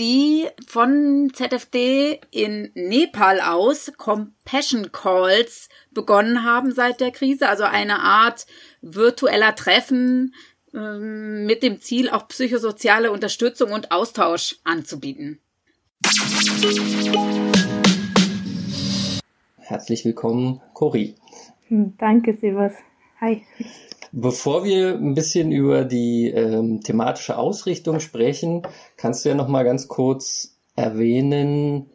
die 0.01 0.47
von 0.67 1.29
ZFD 1.31 2.21
in 2.31 2.71
Nepal 2.73 3.39
aus 3.39 3.91
Compassion 3.97 4.91
Calls 4.91 5.69
begonnen 5.91 6.43
haben 6.43 6.71
seit 6.71 6.99
der 7.01 7.11
Krise, 7.11 7.47
also 7.47 7.65
eine 7.65 7.99
Art 7.99 8.47
virtueller 8.81 9.53
Treffen 9.53 10.33
ähm, 10.73 11.45
mit 11.45 11.61
dem 11.61 11.79
Ziel, 11.81 12.09
auch 12.09 12.27
psychosoziale 12.29 13.11
Unterstützung 13.11 13.73
und 13.73 13.91
Austausch 13.91 14.55
anzubieten. 14.63 15.39
Herzlich 19.59 20.03
willkommen, 20.03 20.61
Cori. 20.73 21.13
Danke, 21.69 22.35
Sebas. 22.41 22.73
Hi. 23.21 23.45
Bevor 24.11 24.65
wir 24.65 24.95
ein 24.95 25.13
bisschen 25.13 25.51
über 25.51 25.85
die 25.85 26.29
ähm, 26.29 26.81
thematische 26.81 27.37
Ausrichtung 27.37 27.99
sprechen, 27.99 28.63
kannst 28.97 29.23
du 29.23 29.29
ja 29.29 29.35
noch 29.35 29.47
mal 29.47 29.63
ganz 29.63 29.87
kurz 29.87 30.57
erwähnen, 30.75 31.89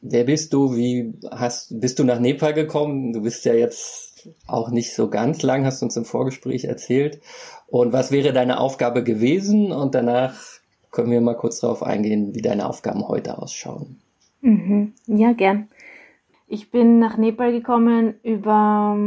wer 0.00 0.24
bist 0.24 0.52
du? 0.52 0.74
Wie 0.74 1.14
hast 1.30 1.80
bist 1.80 1.98
du 1.98 2.04
nach 2.04 2.18
Nepal 2.18 2.52
gekommen? 2.52 3.12
Du 3.12 3.22
bist 3.22 3.44
ja 3.44 3.54
jetzt 3.54 4.28
auch 4.46 4.70
nicht 4.70 4.94
so 4.94 5.08
ganz 5.08 5.42
lang, 5.42 5.64
hast 5.64 5.82
uns 5.82 5.96
im 5.96 6.04
Vorgespräch 6.04 6.64
erzählt. 6.64 7.20
Und 7.68 7.92
was 7.92 8.10
wäre 8.10 8.32
deine 8.32 8.58
Aufgabe 8.58 9.02
gewesen? 9.04 9.72
Und 9.72 9.94
danach 9.94 10.34
können 10.90 11.10
wir 11.10 11.20
mal 11.20 11.34
kurz 11.36 11.60
darauf 11.60 11.82
eingehen, 11.82 12.34
wie 12.34 12.42
deine 12.42 12.68
Aufgaben 12.68 13.08
heute 13.08 13.38
ausschauen. 13.38 14.00
Mhm. 14.40 14.92
Ja, 15.06 15.32
gern. 15.32 15.68
Ich 16.48 16.70
bin 16.70 16.98
nach 16.98 17.16
Nepal 17.16 17.52
gekommen 17.52 18.14
über, 18.22 18.98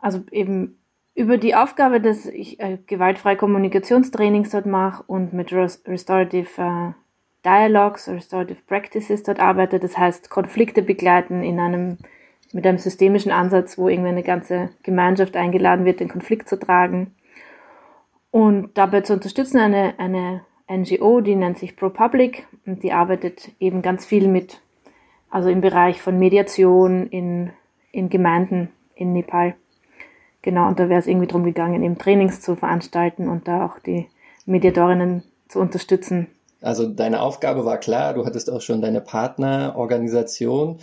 also 0.00 0.20
eben 0.30 0.78
über 1.16 1.38
die 1.38 1.54
Aufgabe, 1.54 2.00
dass 2.00 2.26
ich 2.26 2.60
äh, 2.60 2.78
gewaltfreie 2.86 3.36
Kommunikationstrainings 3.36 4.50
dort 4.50 4.66
mache 4.66 5.02
und 5.06 5.32
mit 5.32 5.52
Restorative 5.52 6.62
äh, 6.62 6.92
Dialogues, 7.44 8.08
Restorative 8.08 8.60
Practices 8.66 9.22
dort 9.22 9.40
arbeite. 9.40 9.80
Das 9.80 9.96
heißt, 9.96 10.30
Konflikte 10.30 10.82
begleiten 10.82 11.42
in 11.42 11.58
einem, 11.58 11.98
mit 12.52 12.66
einem 12.66 12.78
systemischen 12.78 13.32
Ansatz, 13.32 13.78
wo 13.78 13.88
irgendwie 13.88 14.10
eine 14.10 14.22
ganze 14.22 14.70
Gemeinschaft 14.82 15.36
eingeladen 15.36 15.84
wird, 15.84 16.00
den 16.00 16.08
Konflikt 16.08 16.48
zu 16.48 16.58
tragen 16.58 17.14
und 18.36 18.76
dabei 18.76 19.00
zu 19.00 19.14
unterstützen 19.14 19.58
eine, 19.58 19.94
eine 19.98 20.44
NGO, 20.70 21.22
die 21.22 21.36
nennt 21.36 21.56
sich 21.56 21.74
ProPublic 21.74 22.46
und 22.66 22.82
die 22.82 22.92
arbeitet 22.92 23.50
eben 23.58 23.80
ganz 23.80 24.04
viel 24.04 24.28
mit, 24.28 24.60
also 25.30 25.48
im 25.48 25.62
Bereich 25.62 26.02
von 26.02 26.18
Mediation 26.18 27.06
in, 27.06 27.50
in 27.92 28.10
Gemeinden 28.10 28.68
in 28.94 29.14
Nepal. 29.14 29.54
Genau, 30.46 30.68
und 30.68 30.78
da 30.78 30.88
wäre 30.88 31.00
es 31.00 31.08
irgendwie 31.08 31.26
darum 31.26 31.42
gegangen, 31.42 31.82
eben 31.82 31.98
Trainings 31.98 32.40
zu 32.40 32.54
veranstalten 32.54 33.28
und 33.28 33.48
da 33.48 33.66
auch 33.66 33.80
die 33.80 34.06
Mediatorinnen 34.44 35.24
zu 35.48 35.58
unterstützen. 35.58 36.28
Also 36.62 36.88
deine 36.88 37.20
Aufgabe 37.20 37.64
war 37.64 37.78
klar, 37.78 38.14
du 38.14 38.24
hattest 38.24 38.48
auch 38.48 38.60
schon 38.60 38.80
deine 38.80 39.00
Partnerorganisation 39.00 40.78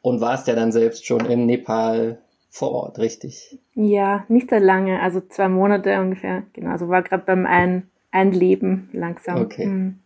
und 0.00 0.20
warst 0.22 0.46
ja 0.46 0.54
dann 0.54 0.72
selbst 0.72 1.04
schon 1.04 1.26
in 1.26 1.44
Nepal 1.44 2.22
vor 2.48 2.72
Ort, 2.72 2.98
richtig? 2.98 3.58
Ja, 3.74 4.24
nicht 4.28 4.48
so 4.48 4.56
lange, 4.56 5.02
also 5.02 5.20
zwei 5.20 5.50
Monate 5.50 6.00
ungefähr. 6.00 6.44
Genau, 6.54 6.70
also 6.70 6.88
war 6.88 7.02
gerade 7.02 7.24
beim 7.26 7.44
Ein 7.44 7.90
Einleben 8.12 8.88
langsam. 8.94 9.42
Okay. 9.42 9.66
Mhm. 9.66 9.98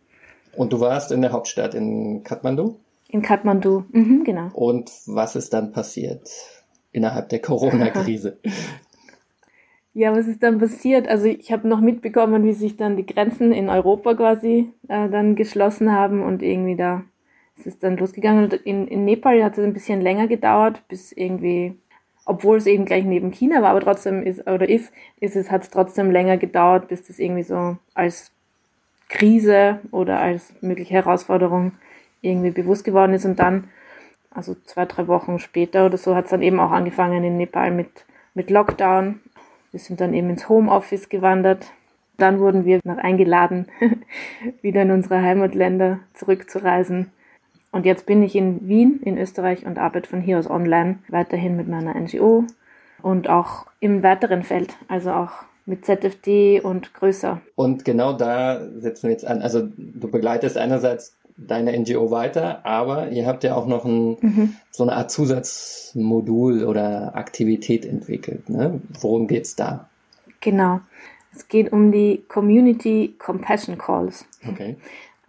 Und 0.57 0.73
du 0.73 0.81
warst 0.81 1.13
in 1.13 1.21
der 1.21 1.31
Hauptstadt 1.31 1.75
in 1.75 2.25
Kathmandu? 2.25 2.75
In 3.07 3.21
Kathmandu, 3.21 3.85
mhm, 3.93 4.25
genau. 4.25 4.49
Und 4.51 4.91
was 5.05 5.37
ist 5.37 5.53
dann 5.53 5.71
passiert 5.71 6.29
innerhalb 6.91 7.29
der 7.29 7.39
Corona-Krise? 7.39 8.39
ja, 9.93 10.15
was 10.15 10.27
ist 10.27 10.43
dann 10.43 10.59
passiert? 10.59 11.07
Also 11.07 11.25
ich 11.25 11.51
habe 11.51 11.67
noch 11.67 11.81
mitbekommen, 11.81 12.43
wie 12.43 12.53
sich 12.53 12.77
dann 12.77 12.95
die 12.95 13.05
Grenzen 13.05 13.51
in 13.51 13.69
Europa 13.69 14.13
quasi 14.13 14.71
äh, 14.87 15.09
dann 15.09 15.35
geschlossen 15.35 15.91
haben 15.91 16.23
und 16.23 16.41
irgendwie 16.41 16.75
da 16.75 17.03
ist 17.57 17.67
es 17.67 17.79
dann 17.79 17.97
losgegangen. 17.97 18.45
Und 18.45 18.53
in, 18.53 18.87
in 18.87 19.05
Nepal 19.05 19.43
hat 19.43 19.57
es 19.57 19.63
ein 19.63 19.73
bisschen 19.73 20.01
länger 20.01 20.27
gedauert, 20.27 20.81
bis 20.87 21.11
irgendwie 21.11 21.75
obwohl 22.25 22.57
es 22.57 22.67
eben 22.67 22.85
gleich 22.85 23.03
neben 23.03 23.31
China 23.31 23.61
war, 23.61 23.71
aber 23.71 23.81
trotzdem 23.81 24.23
ist 24.23 24.47
oder 24.47 24.69
ist, 24.69 24.91
ist 25.19 25.35
es, 25.35 25.49
hat 25.49 25.63
es 25.63 25.69
trotzdem 25.69 26.11
länger 26.11 26.37
gedauert, 26.37 26.87
bis 26.87 27.03
das 27.03 27.19
irgendwie 27.19 27.43
so 27.43 27.77
als 27.93 28.31
Krise 29.09 29.79
oder 29.91 30.19
als 30.19 30.53
mögliche 30.61 30.93
Herausforderung 30.93 31.73
irgendwie 32.21 32.51
bewusst 32.51 32.83
geworden 32.83 33.13
ist 33.13 33.25
und 33.25 33.39
dann, 33.39 33.65
also 34.33 34.55
zwei, 34.65 34.85
drei 34.85 35.07
Wochen 35.07 35.39
später 35.39 35.85
oder 35.85 35.97
so, 35.97 36.15
hat 36.15 36.25
es 36.25 36.31
dann 36.31 36.41
eben 36.41 36.59
auch 36.59 36.71
angefangen 36.71 37.23
in 37.23 37.37
Nepal 37.37 37.71
mit, 37.71 37.89
mit 38.33 38.49
Lockdown. 38.49 39.19
Wir 39.71 39.79
sind 39.79 40.01
dann 40.01 40.13
eben 40.13 40.29
ins 40.29 40.49
Homeoffice 40.49 41.09
gewandert. 41.09 41.71
Dann 42.17 42.39
wurden 42.39 42.65
wir 42.65 42.79
noch 42.83 42.97
eingeladen, 42.97 43.67
wieder 44.61 44.83
in 44.83 44.91
unsere 44.91 45.21
Heimatländer 45.21 45.99
zurückzureisen. 46.13 47.11
Und 47.71 47.85
jetzt 47.85 48.05
bin 48.05 48.21
ich 48.21 48.35
in 48.35 48.67
Wien 48.67 48.99
in 49.03 49.17
Österreich 49.17 49.65
und 49.65 49.79
arbeite 49.79 50.09
von 50.09 50.21
hier 50.21 50.37
aus 50.37 50.49
online 50.49 50.99
weiterhin 51.07 51.55
mit 51.55 51.67
meiner 51.67 51.95
NGO 51.95 52.45
und 53.01 53.29
auch 53.29 53.65
im 53.79 54.03
weiteren 54.03 54.43
Feld, 54.43 54.75
also 54.87 55.11
auch 55.11 55.31
mit 55.65 55.85
ZFD 55.85 56.61
und 56.61 56.93
größer. 56.93 57.41
Und 57.55 57.85
genau 57.85 58.13
da 58.13 58.61
setzen 58.77 59.03
wir 59.03 59.11
jetzt 59.11 59.25
an. 59.25 59.41
Also 59.41 59.67
du 59.77 60.09
begleitest 60.09 60.57
einerseits 60.57 61.15
deine 61.47 61.77
NGO 61.77 62.11
weiter, 62.11 62.65
aber 62.65 63.09
ihr 63.09 63.25
habt 63.25 63.43
ja 63.43 63.55
auch 63.55 63.67
noch 63.67 63.85
ein, 63.85 64.17
mhm. 64.21 64.55
so 64.69 64.83
eine 64.83 64.93
Art 64.93 65.11
Zusatzmodul 65.11 66.63
oder 66.63 67.15
Aktivität 67.15 67.85
entwickelt. 67.85 68.49
Ne? 68.49 68.81
Worum 68.99 69.27
geht's 69.27 69.55
da? 69.55 69.89
Genau. 70.39 70.81
Es 71.33 71.47
geht 71.47 71.71
um 71.71 71.91
die 71.91 72.23
Community 72.27 73.15
Compassion 73.17 73.77
Calls. 73.77 74.25
Okay. 74.47 74.75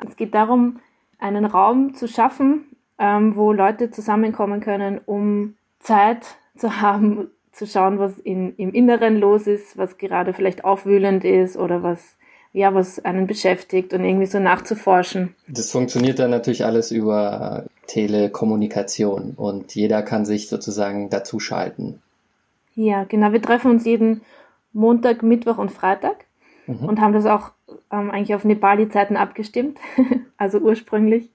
Es 0.05 0.17
geht 0.17 0.35
darum, 0.35 0.81
einen 1.19 1.45
Raum 1.45 1.95
zu 1.95 2.09
schaffen, 2.09 2.65
ähm, 2.99 3.37
wo 3.37 3.53
Leute 3.53 3.91
zusammenkommen 3.91 4.61
können, 4.61 5.01
um 5.07 5.55
Zeit 5.79 6.37
zu 6.57 6.81
haben, 6.81 7.29
zu 7.53 7.67
schauen, 7.67 7.99
was 7.99 8.19
in, 8.19 8.57
im 8.57 8.73
Inneren 8.73 9.17
los 9.17 9.47
ist, 9.47 9.77
was 9.77 9.99
gerade 9.99 10.33
vielleicht 10.33 10.65
aufwühlend 10.65 11.25
ist 11.25 11.57
oder 11.57 11.83
was, 11.83 12.17
ja, 12.53 12.75
was 12.75 13.03
einen 13.05 13.27
beschäftigt 13.27 13.95
und 13.95 14.05
irgendwie 14.05 14.27
so 14.27 14.39
nachzuforschen. 14.39 15.35
Das 15.49 15.71
funktioniert 15.71 16.19
dann 16.19 16.31
natürlich 16.31 16.65
alles 16.65 16.91
über 16.91 17.65
Telekommunikation 17.87 19.33
und 19.37 19.75
jeder 19.75 20.03
kann 20.03 20.25
sich 20.25 20.49
sozusagen 20.49 21.09
dazuschalten. 21.09 22.01
Ja, 22.75 23.05
genau. 23.05 23.33
Wir 23.33 23.43
treffen 23.43 23.71
uns 23.71 23.85
jeden 23.85 24.23
Montag, 24.73 25.23
Mittwoch 25.23 25.59
und 25.59 25.73
Freitag 25.73 26.25
mhm. 26.67 26.85
und 26.85 27.01
haben 27.01 27.13
das 27.13 27.27
auch 27.27 27.51
ähm, 27.91 28.11
eigentlich 28.11 28.35
auf 28.35 28.45
Nepali-Zeiten 28.45 29.17
abgestimmt, 29.17 29.79
also 30.37 30.59
ursprünglich. 30.59 31.31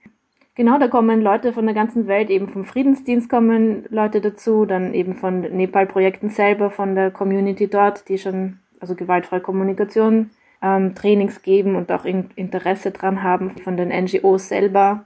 Genau, 0.55 0.79
da 0.79 0.87
kommen 0.87 1.21
Leute 1.21 1.53
von 1.53 1.65
der 1.65 1.75
ganzen 1.75 2.07
Welt, 2.07 2.31
eben 2.31 2.47
vom 2.47 2.65
Friedensdienst 2.65 3.29
kommen 3.29 3.85
Leute 3.89 4.21
dazu, 4.21 4.65
dann 4.65 4.95
eben 4.95 5.13
von 5.13 5.41
Nepal-Projekten 5.41 6.31
selber, 6.31 6.71
von 6.71 6.95
der 6.95 7.11
Community 7.11 7.67
dort, 7.67 8.09
die 8.09 8.17
schon, 8.17 8.57
also 8.79 8.95
gewaltfreie 8.95 9.39
Kommunikation, 9.39 10.31
ähm, 10.61 10.95
Trainings 10.95 11.41
geben 11.41 11.75
und 11.75 11.91
auch 11.91 12.05
Interesse 12.05 12.91
dran 12.91 13.23
haben, 13.23 13.51
von 13.63 13.77
den 13.77 13.89
NGOs 13.89 14.49
selber. 14.49 15.05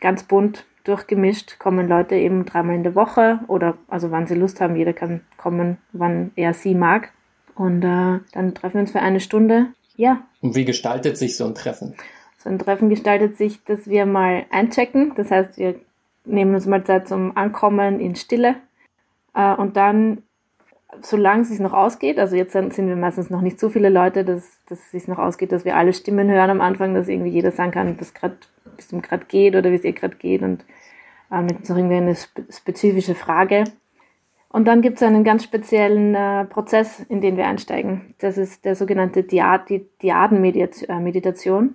Ganz 0.00 0.24
bunt 0.24 0.66
durchgemischt 0.84 1.58
kommen 1.58 1.88
Leute 1.88 2.16
eben 2.16 2.44
dreimal 2.44 2.74
in 2.74 2.82
der 2.82 2.94
Woche 2.94 3.40
oder 3.46 3.76
also 3.88 4.10
wann 4.10 4.26
sie 4.26 4.34
Lust 4.34 4.60
haben, 4.60 4.76
jeder 4.76 4.92
kann 4.92 5.20
kommen, 5.36 5.78
wann 5.92 6.32
er 6.36 6.54
sie 6.54 6.74
mag. 6.74 7.12
Und 7.54 7.82
äh, 7.82 8.20
dann 8.32 8.54
treffen 8.54 8.74
wir 8.74 8.80
uns 8.80 8.92
für 8.92 9.00
eine 9.00 9.20
Stunde. 9.20 9.68
Ja. 9.96 10.22
Und 10.40 10.54
wie 10.54 10.64
gestaltet 10.64 11.16
sich 11.16 11.36
so 11.36 11.46
ein 11.46 11.54
Treffen? 11.54 11.94
So 12.38 12.50
ein 12.50 12.58
Treffen 12.58 12.88
gestaltet 12.88 13.36
sich, 13.36 13.62
dass 13.64 13.86
wir 13.86 14.06
mal 14.06 14.46
einchecken. 14.50 15.12
Das 15.16 15.30
heißt, 15.30 15.58
wir 15.58 15.76
nehmen 16.24 16.54
uns 16.54 16.66
mal 16.66 16.82
Zeit 16.84 17.08
zum 17.08 17.36
Ankommen 17.36 18.00
in 18.00 18.16
Stille. 18.16 18.56
Äh, 19.34 19.54
und 19.54 19.76
dann, 19.76 20.22
solange 21.00 21.42
es 21.42 21.48
sich 21.48 21.58
noch 21.58 21.72
ausgeht, 21.72 22.18
also 22.18 22.36
jetzt 22.36 22.52
sind 22.52 22.76
wir 22.76 22.96
meistens 22.96 23.30
noch 23.30 23.40
nicht 23.40 23.58
so 23.58 23.70
viele 23.70 23.88
Leute, 23.88 24.24
dass, 24.24 24.58
dass 24.66 24.78
es 24.78 24.90
sich 24.90 25.08
noch 25.08 25.18
ausgeht, 25.18 25.52
dass 25.52 25.64
wir 25.64 25.76
alle 25.76 25.92
Stimmen 25.92 26.30
hören 26.30 26.50
am 26.50 26.60
Anfang, 26.60 26.94
dass 26.94 27.08
irgendwie 27.08 27.30
jeder 27.30 27.50
sagen 27.50 27.70
kann, 27.72 27.98
wie 27.98 28.02
es 28.02 28.92
ihm 28.92 29.02
gerade 29.02 29.24
geht 29.26 29.56
oder 29.56 29.70
wie 29.70 29.76
es 29.76 29.84
ihr 29.84 29.92
gerade 29.92 30.16
geht 30.16 30.42
und 30.42 30.64
äh, 31.30 31.40
mit 31.40 31.58
uns 31.58 31.68
noch 31.68 31.76
irgendwie 31.76 31.96
eine 31.96 32.14
spezifische 32.14 33.14
Frage 33.14 33.64
Und 34.50 34.66
dann 34.66 34.82
gibt 34.82 34.96
es 34.96 35.02
einen 35.02 35.24
ganz 35.24 35.44
speziellen 35.44 36.14
äh, 36.14 36.44
Prozess, 36.44 37.00
in 37.08 37.20
den 37.22 37.36
wir 37.36 37.46
einsteigen. 37.46 38.14
Das 38.18 38.36
ist 38.36 38.64
der 38.64 38.76
sogenannte 38.76 39.22
Diad 39.22 39.62
Diadenmeditation. 40.02 41.68
Äh, 41.68 41.72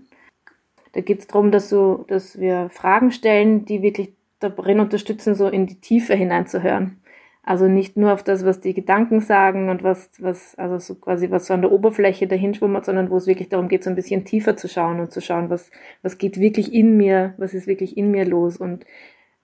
da 0.94 1.02
geht 1.02 1.20
es 1.20 1.28
darum, 1.28 1.52
dass, 1.52 1.70
du, 1.70 2.06
dass 2.08 2.40
wir 2.40 2.70
Fragen 2.70 3.12
stellen, 3.12 3.66
die 3.66 3.82
wirklich 3.82 4.14
darin 4.40 4.80
unterstützen, 4.80 5.36
so 5.36 5.48
in 5.48 5.66
die 5.66 5.82
Tiefe 5.82 6.14
hineinzuhören. 6.14 7.02
Also 7.48 7.70
nicht 7.70 7.96
nur 7.96 8.12
auf 8.12 8.24
das, 8.24 8.44
was 8.44 8.60
die 8.60 8.74
Gedanken 8.74 9.22
sagen 9.22 9.70
und 9.70 9.82
was, 9.82 10.10
was, 10.20 10.56
also 10.56 10.80
so 10.80 10.96
quasi 10.96 11.32
was 11.32 11.48
so 11.48 11.54
an 11.54 11.62
der 11.62 11.72
Oberfläche 11.72 12.28
dahin 12.28 12.54
schwummert, 12.54 12.84
sondern 12.84 13.10
wo 13.10 13.16
es 13.16 13.26
wirklich 13.26 13.48
darum 13.48 13.70
geht, 13.70 13.86
so 13.86 13.90
ein 13.90 13.96
bisschen 13.96 14.26
tiefer 14.26 14.58
zu 14.58 14.68
schauen 14.68 15.00
und 15.00 15.14
zu 15.14 15.22
schauen, 15.22 15.50
was, 15.50 15.72
was 16.02 16.18
geht 16.18 16.42
wirklich 16.42 16.74
in 16.74 16.98
mir, 16.98 17.36
was 17.38 17.54
ist 17.54 17.66
wirklich 17.66 17.96
in 17.96 18.12
mir 18.12 18.26
los 18.26 18.58
und 18.58 18.86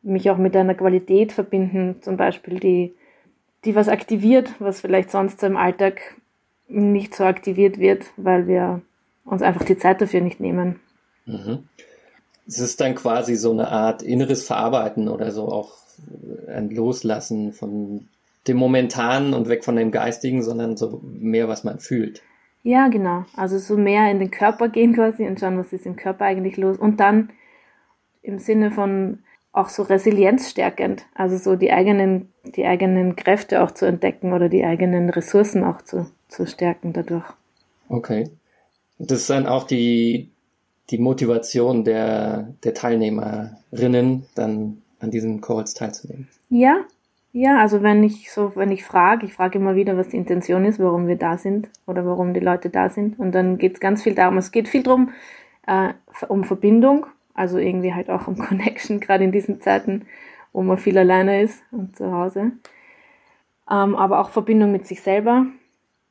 mich 0.02 0.30
auch 0.30 0.38
mit 0.38 0.54
einer 0.58 0.76
Qualität 0.76 1.32
verbinden, 1.32 2.02
zum 2.02 2.18
Beispiel, 2.18 2.60
die, 2.60 2.94
die 3.64 3.74
was 3.74 3.88
aktiviert, 3.88 4.54
was 4.60 4.82
vielleicht 4.82 5.10
sonst 5.10 5.40
so 5.40 5.48
im 5.48 5.56
Alltag 5.56 6.02
nicht 6.68 7.16
so 7.16 7.24
aktiviert 7.24 7.78
wird, 7.78 8.04
weil 8.18 8.48
wir 8.48 8.82
uns 9.24 9.42
einfach 9.42 9.64
die 9.64 9.78
Zeit 9.78 10.02
dafür 10.02 10.20
nicht 10.20 10.42
nehmen. 10.42 10.82
Mhm. 11.26 11.70
Es 12.46 12.60
ist 12.60 12.82
dann 12.82 12.96
quasi 12.96 13.36
so 13.36 13.52
eine 13.52 13.70
Art 13.70 14.04
inneres 14.04 14.46
Verarbeiten 14.46 15.08
oder 15.08 15.32
so 15.32 15.48
auch 15.48 15.83
ein 16.48 16.70
Loslassen 16.70 17.54
von 17.54 18.08
dem 18.48 18.58
Momentanen 18.58 19.34
und 19.34 19.48
weg 19.48 19.64
von 19.64 19.76
dem 19.76 19.92
Geistigen, 19.92 20.44
sondern 20.44 20.76
so 20.78 21.02
mehr, 21.04 21.48
was 21.48 21.64
man 21.64 21.80
fühlt. 21.80 22.22
Ja, 22.64 22.88
genau. 22.88 23.26
Also 23.36 23.58
so 23.58 23.78
mehr 23.78 24.10
in 24.10 24.20
den 24.20 24.32
Körper 24.32 24.70
gehen 24.70 24.94
quasi 24.94 25.26
und 25.26 25.40
schauen, 25.40 25.58
was 25.58 25.74
ist 25.74 25.86
im 25.86 25.96
Körper 25.96 26.26
eigentlich 26.26 26.58
los. 26.58 26.78
Und 26.78 27.00
dann 27.00 27.30
im 28.22 28.40
Sinne 28.40 28.72
von 28.72 29.20
auch 29.52 29.70
so 29.70 29.84
resilienzstärkend, 29.84 31.06
also 31.14 31.38
so 31.38 31.56
die 31.56 31.72
eigenen, 31.72 32.30
die 32.44 32.66
eigenen 32.66 33.16
Kräfte 33.16 33.62
auch 33.62 33.72
zu 33.72 33.86
entdecken 33.86 34.34
oder 34.34 34.50
die 34.50 34.64
eigenen 34.64 35.10
Ressourcen 35.10 35.64
auch 35.64 35.82
zu, 35.84 36.08
zu 36.28 36.48
stärken 36.48 36.92
dadurch. 36.94 37.26
Okay. 37.88 38.30
Das 38.98 39.20
ist 39.20 39.30
dann 39.30 39.46
auch 39.46 39.66
die, 39.66 40.32
die 40.90 40.98
Motivation 40.98 41.84
der, 41.84 42.54
der 42.64 42.74
Teilnehmerinnen, 42.74 44.26
dann 44.36 44.83
an 45.04 45.12
diesen 45.12 45.42
Calls 45.42 45.74
teilzunehmen. 45.74 46.28
Ja, 46.50 46.86
ja, 47.36 47.60
also 47.60 47.82
wenn 47.82 48.04
ich 48.04 48.32
so, 48.32 48.56
wenn 48.56 48.72
ich 48.72 48.86
frage, 48.86 49.26
ich 49.26 49.34
frage 49.34 49.58
immer 49.58 49.76
wieder, 49.76 49.98
was 49.98 50.10
die 50.10 50.18
Intention 50.18 50.66
ist, 50.66 50.80
warum 50.80 51.08
wir 51.08 51.16
da 51.16 51.38
sind 51.38 51.70
oder 51.88 52.06
warum 52.06 52.34
die 52.34 52.40
Leute 52.40 52.70
da 52.70 52.90
sind. 52.90 53.20
Und 53.20 53.34
dann 53.34 53.58
geht 53.58 53.74
es 53.74 53.80
ganz 53.80 54.04
viel 54.04 54.14
darum, 54.14 54.38
es 54.38 54.52
geht 54.52 54.68
viel 54.68 54.84
darum, 54.84 55.10
äh, 55.66 55.94
um 56.28 56.44
Verbindung, 56.44 57.08
also 57.34 57.58
irgendwie 57.58 57.94
halt 57.94 58.10
auch 58.10 58.28
um 58.28 58.38
Connection, 58.40 59.00
gerade 59.00 59.24
in 59.24 59.32
diesen 59.32 59.62
Zeiten, 59.62 60.06
wo 60.54 60.62
man 60.62 60.78
viel 60.78 60.98
alleine 60.98 61.42
ist 61.42 61.64
und 61.72 61.96
zu 61.98 62.12
Hause. 62.12 62.52
Ähm, 63.70 63.96
aber 63.96 64.20
auch 64.20 64.30
Verbindung 64.30 64.72
mit 64.72 64.86
sich 64.86 65.02
selber 65.02 65.48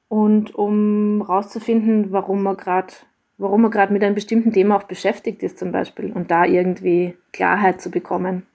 und 0.09 0.55
um 0.57 1.23
rauszufinden, 1.23 2.11
warum 2.11 2.43
man 2.43 2.57
gerade 2.57 2.93
warum 3.39 3.63
man 3.63 3.71
gerade 3.71 3.93
mit 3.93 4.03
einem 4.03 4.15
bestimmten 4.15 4.53
Thema 4.53 4.77
auch 4.77 4.85
beschäftigt 4.85 5.43
ist 5.43 5.59
zum 5.59 5.73
Beispiel 5.73 6.13
und 6.13 6.31
da 6.31 6.45
irgendwie 6.45 7.17
Klarheit 7.33 7.81
zu 7.81 7.91
bekommen. 7.91 8.47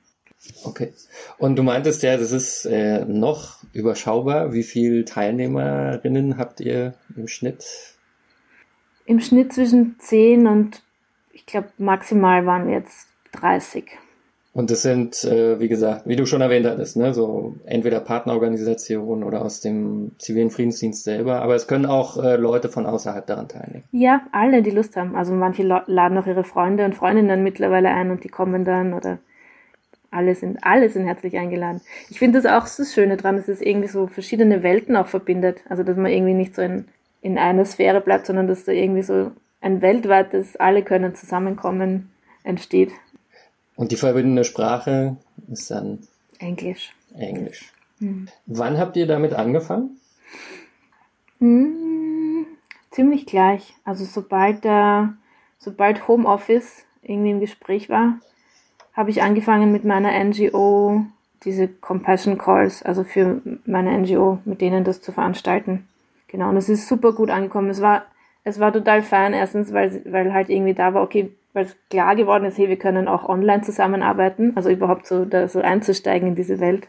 Okay. 0.63 0.93
Und 1.37 1.55
du 1.57 1.63
meintest 1.63 2.03
ja, 2.03 2.17
das 2.17 2.31
ist 2.31 2.65
äh, 2.65 3.05
noch 3.05 3.63
überschaubar. 3.73 4.53
Wie 4.53 4.63
viele 4.63 5.05
Teilnehmerinnen 5.05 6.37
habt 6.37 6.59
ihr 6.59 6.93
im 7.15 7.27
Schnitt? 7.27 7.65
Im 9.05 9.19
Schnitt 9.19 9.53
zwischen 9.53 9.95
10 9.99 10.47
und 10.47 10.83
ich 11.31 11.45
glaube 11.45 11.69
maximal 11.77 12.45
waren 12.45 12.67
wir 12.67 12.75
jetzt 12.75 13.07
30. 13.33 13.85
Und 14.57 14.71
das 14.71 14.81
sind, 14.81 15.23
äh, 15.23 15.59
wie 15.59 15.67
gesagt, 15.67 16.07
wie 16.07 16.15
du 16.15 16.25
schon 16.25 16.41
erwähnt 16.41 16.65
hattest, 16.65 16.97
ne, 16.97 17.13
so 17.13 17.55
entweder 17.65 17.99
Partnerorganisationen 17.99 19.23
oder 19.23 19.43
aus 19.43 19.61
dem 19.61 20.13
zivilen 20.17 20.49
Friedensdienst 20.49 21.03
selber, 21.03 21.43
aber 21.43 21.53
es 21.53 21.67
können 21.67 21.85
auch 21.85 22.17
äh, 22.17 22.37
Leute 22.37 22.67
von 22.67 22.87
außerhalb 22.87 23.27
daran 23.27 23.47
teilnehmen. 23.47 23.83
Ja, 23.91 24.21
alle, 24.31 24.63
die 24.63 24.71
Lust 24.71 24.95
haben. 24.95 25.15
Also 25.15 25.33
manche 25.33 25.61
laden 25.61 26.17
auch 26.17 26.25
ihre 26.25 26.43
Freunde 26.43 26.85
und 26.85 26.95
Freundinnen 26.95 27.43
mittlerweile 27.43 27.89
ein 27.89 28.09
und 28.09 28.23
die 28.23 28.29
kommen 28.29 28.65
dann 28.65 28.95
oder 28.95 29.19
alle 30.11 30.35
sind, 30.35 30.63
alle 30.63 30.89
sind 30.89 31.05
herzlich 31.05 31.37
eingeladen. 31.37 31.81
Ich 32.09 32.19
finde 32.19 32.41
das 32.41 32.51
auch 32.51 32.63
das 32.63 32.93
Schöne 32.93 33.17
dran, 33.17 33.37
dass 33.37 33.47
es 33.47 33.61
irgendwie 33.61 33.87
so 33.87 34.07
verschiedene 34.07 34.63
Welten 34.63 34.95
auch 34.95 35.07
verbindet. 35.07 35.61
Also, 35.69 35.83
dass 35.83 35.97
man 35.97 36.11
irgendwie 36.11 36.33
nicht 36.33 36.55
so 36.55 36.61
in, 36.61 36.85
in 37.21 37.37
einer 37.37 37.65
Sphäre 37.65 38.01
bleibt, 38.01 38.25
sondern 38.25 38.47
dass 38.47 38.63
da 38.63 38.71
irgendwie 38.71 39.03
so 39.03 39.31
ein 39.61 39.81
weltweites, 39.81 40.55
alle 40.55 40.83
können 40.83 41.15
zusammenkommen, 41.15 42.11
entsteht. 42.43 42.91
Und 43.75 43.91
die 43.91 43.97
verbindende 43.97 44.43
Sprache 44.43 45.17
ist 45.51 45.69
dann 45.69 45.99
Englisch. 46.39 46.93
Englisch. 47.17 47.71
Hm. 47.99 48.27
Wann 48.45 48.77
habt 48.77 48.95
ihr 48.95 49.07
damit 49.07 49.33
angefangen? 49.33 49.99
Hm, 51.39 52.45
ziemlich 52.91 53.25
gleich. 53.25 53.73
Also 53.83 54.05
sobald 54.05 54.63
der, 54.63 55.13
sobald 55.57 56.07
Homeoffice 56.07 56.85
irgendwie 57.01 57.31
im 57.31 57.39
Gespräch 57.39 57.89
war, 57.89 58.19
habe 58.97 59.11
ich 59.11 59.21
angefangen 59.21 59.71
mit 59.71 59.85
meiner 59.85 60.11
NGO 60.23 61.05
diese 61.43 61.67
Compassion 61.67 62.37
Calls, 62.37 62.81
also 62.81 63.03
für 63.03 63.41
meine 63.65 63.95
NGO, 63.97 64.39
mit 64.43 64.59
denen 64.59 64.83
das 64.83 65.01
zu 65.01 65.11
veranstalten. 65.11 65.87
Genau, 66.27 66.49
und 66.49 66.57
es 66.57 66.67
ist 66.67 66.87
super 66.87 67.13
gut 67.13 67.29
angekommen. 67.29 67.69
Es 67.69 67.79
war, 67.79 68.05
es 68.43 68.59
war 68.59 68.73
total 68.73 69.03
fein, 69.03 69.33
erstens, 69.33 69.71
weil, 69.71 70.01
weil 70.05 70.33
halt 70.33 70.49
irgendwie 70.49 70.73
da 70.73 70.95
war, 70.95 71.03
okay, 71.03 71.31
weil 71.53 71.65
es 71.65 71.75
klar 71.89 72.15
geworden 72.15 72.45
ist, 72.45 72.57
hey, 72.57 72.69
wir 72.69 72.77
können 72.77 73.07
auch 73.07 73.29
online 73.29 73.61
zusammenarbeiten, 73.61 74.53
also 74.55 74.69
überhaupt 74.69 75.05
so, 75.05 75.25
da 75.25 75.47
so 75.47 75.59
einzusteigen 75.59 76.29
in 76.29 76.35
diese 76.35 76.59
Welt. 76.59 76.87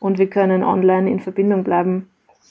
Und 0.00 0.18
wir 0.18 0.28
können 0.28 0.64
online 0.64 1.08
in 1.08 1.20
Verbindung 1.20 1.62
bleiben. 1.62 2.10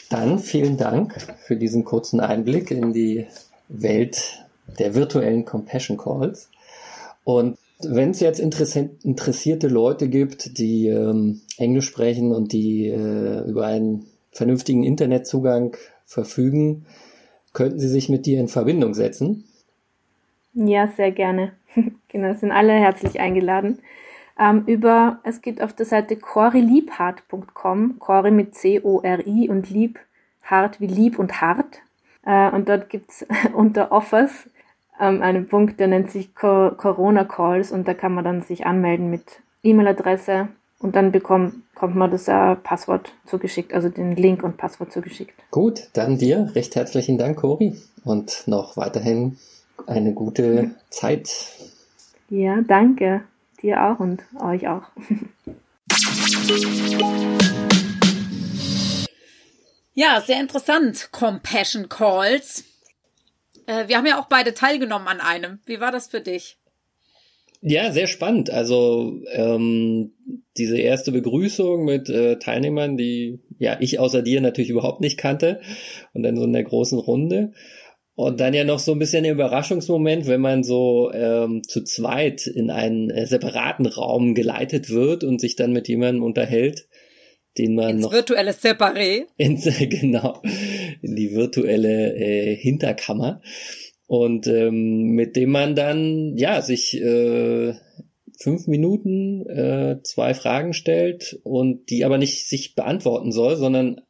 Dann 0.09 0.39
vielen 0.39 0.77
Dank 0.77 1.13
für 1.45 1.57
diesen 1.57 1.83
kurzen 1.83 2.19
Einblick 2.21 2.71
in 2.71 2.93
die 2.93 3.27
Welt 3.67 4.45
der 4.79 4.95
virtuellen 4.95 5.43
Compassion 5.43 5.97
Calls. 5.97 6.49
Und 7.25 7.57
wenn 7.89 8.11
es 8.11 8.19
jetzt 8.19 8.39
interessierte 8.39 9.67
Leute 9.67 10.09
gibt, 10.09 10.57
die 10.57 10.88
ähm, 10.88 11.41
Englisch 11.57 11.88
sprechen 11.88 12.31
und 12.31 12.53
die 12.53 12.88
äh, 12.88 13.47
über 13.47 13.65
einen 13.65 14.05
vernünftigen 14.31 14.84
Internetzugang 14.84 15.75
verfügen, 16.05 16.86
könnten 17.53 17.79
sie 17.79 17.88
sich 17.88 18.09
mit 18.09 18.25
dir 18.25 18.39
in 18.39 18.47
Verbindung 18.47 18.93
setzen. 18.93 19.45
Ja, 20.53 20.88
sehr 20.88 21.11
gerne. 21.11 21.53
genau, 22.07 22.34
sind 22.34 22.51
alle 22.51 22.73
herzlich 22.73 23.19
eingeladen. 23.19 23.79
Ähm, 24.39 24.63
über, 24.65 25.19
es 25.23 25.41
gibt 25.41 25.61
auf 25.61 25.73
der 25.73 25.86
Seite 25.86 26.15
coriliebhart.com, 26.15 27.99
Cori 27.99 28.31
mit 28.31 28.55
C-O-R-I 28.55 29.49
und 29.49 29.69
lieb, 29.69 29.99
hart 30.41 30.81
wie 30.81 30.88
lieb 30.88 31.19
und 31.19 31.41
hart. 31.41 31.79
Äh, 32.25 32.49
und 32.51 32.69
dort 32.69 32.89
gibt's 32.89 33.25
unter 33.53 33.91
Offers 33.91 34.49
ähm, 34.99 35.21
einen 35.21 35.47
Punkt, 35.47 35.79
der 35.79 35.87
nennt 35.87 36.11
sich 36.11 36.35
Co 36.35 36.71
Corona 36.77 37.23
Calls 37.23 37.71
und 37.71 37.87
da 37.87 37.93
kann 37.93 38.13
man 38.13 38.23
dann 38.23 38.41
sich 38.41 38.65
anmelden 38.65 39.09
mit 39.09 39.23
E-Mail-Adresse 39.63 40.49
und 40.79 40.95
dann 40.95 41.11
bekommt, 41.11 41.55
kommt 41.75 41.95
man 41.95 42.11
das 42.11 42.27
äh, 42.27 42.55
Passwort 42.55 43.11
zugeschickt, 43.25 43.73
also 43.73 43.89
den 43.89 44.15
Link 44.15 44.43
und 44.43 44.57
Passwort 44.57 44.91
zugeschickt. 44.91 45.33
Gut, 45.51 45.87
dann 45.93 46.17
dir 46.17 46.51
recht 46.55 46.75
herzlichen 46.75 47.17
Dank, 47.17 47.39
Cori, 47.39 47.77
und 48.03 48.43
noch 48.47 48.77
weiterhin 48.77 49.37
eine 49.87 50.13
gute 50.13 50.71
Zeit. 50.89 51.29
Ja, 52.29 52.61
danke. 52.61 53.21
Dir 53.61 53.83
auch 53.83 53.99
und 53.99 54.23
euch 54.41 54.67
auch. 54.67 54.83
Ja, 59.95 60.21
sehr 60.21 60.39
interessant. 60.39 61.09
Compassion 61.11 61.87
Calls. 61.87 62.63
Äh, 63.68 63.88
wir 63.88 63.97
haben 63.97 64.05
ja 64.05 64.20
auch 64.20 64.28
beide 64.28 64.53
teilgenommen 64.53 65.07
an 65.07 65.20
einem. 65.20 65.59
Wie 65.66 65.80
war 65.80 65.91
das 65.91 66.07
für 66.07 66.22
dich? 66.22 66.57
Ja, 67.66 67.91
sehr 67.93 68.07
spannend. 68.07 68.49
Also 68.49 69.22
ähm, 69.32 70.11
diese 70.57 70.78
erste 70.78 71.14
Begrüßung 71.14 71.86
mit 71.86 72.09
äh, 72.09 72.38
Teilnehmern, 72.38 72.97
die 72.97 73.39
ja 73.57 73.78
ich 73.80 73.99
außer 73.99 74.22
dir 74.22 74.41
natürlich 74.41 74.70
überhaupt 74.70 74.99
nicht 74.99 75.18
kannte 75.18 75.61
und 76.14 76.24
dann 76.24 76.36
so 76.36 76.43
in 76.43 76.51
der 76.51 76.64
großen 76.64 76.99
Runde. 76.99 77.53
Und 78.16 78.41
dann 78.41 78.53
ja 78.53 78.64
noch 78.64 78.80
so 78.80 78.91
ein 78.91 78.99
bisschen 78.99 79.24
der 79.24 79.32
Überraschungsmoment, 79.32 80.28
wenn 80.28 80.41
man 80.41 80.64
so 80.64 81.11
ähm, 81.14 81.64
zu 81.64 81.84
zweit 81.84 82.45
in 82.45 82.70
einen 82.70 83.09
äh, 83.09 83.26
separaten 83.26 83.88
Raum 83.88 84.36
geleitet 84.36 84.89
wird 84.89 85.24
und 85.24 85.41
sich 85.41 85.55
dann 85.55 85.72
mit 85.72 85.88
jemandem 85.88 86.22
unterhält, 86.22 86.88
den 87.57 87.76
man 87.76 87.91
ins 87.91 88.01
noch 88.03 88.14
virtuelle 88.14 88.51
Separé. 88.51 89.24
Ins, 89.38 89.64
genau, 89.89 90.41
in 91.03 91.15
die 91.15 91.33
virtuelle 91.33 92.15
äh, 92.15 92.55
Hinterkammer. 92.55 93.41
Und 94.07 94.47
ähm, 94.47 95.11
mit 95.11 95.35
dem 95.35 95.49
man 95.49 95.75
dann 95.75 96.37
ja 96.37 96.61
sich 96.61 96.99
äh, 97.01 97.73
fünf 98.39 98.67
Minuten 98.67 99.47
äh, 99.47 100.01
zwei 100.03 100.33
Fragen 100.33 100.73
stellt 100.73 101.39
und 101.43 101.89
die 101.89 102.05
aber 102.05 102.17
nicht 102.17 102.47
sich 102.47 102.75
beantworten 102.75 103.31
soll, 103.31 103.55
sondern 103.55 104.01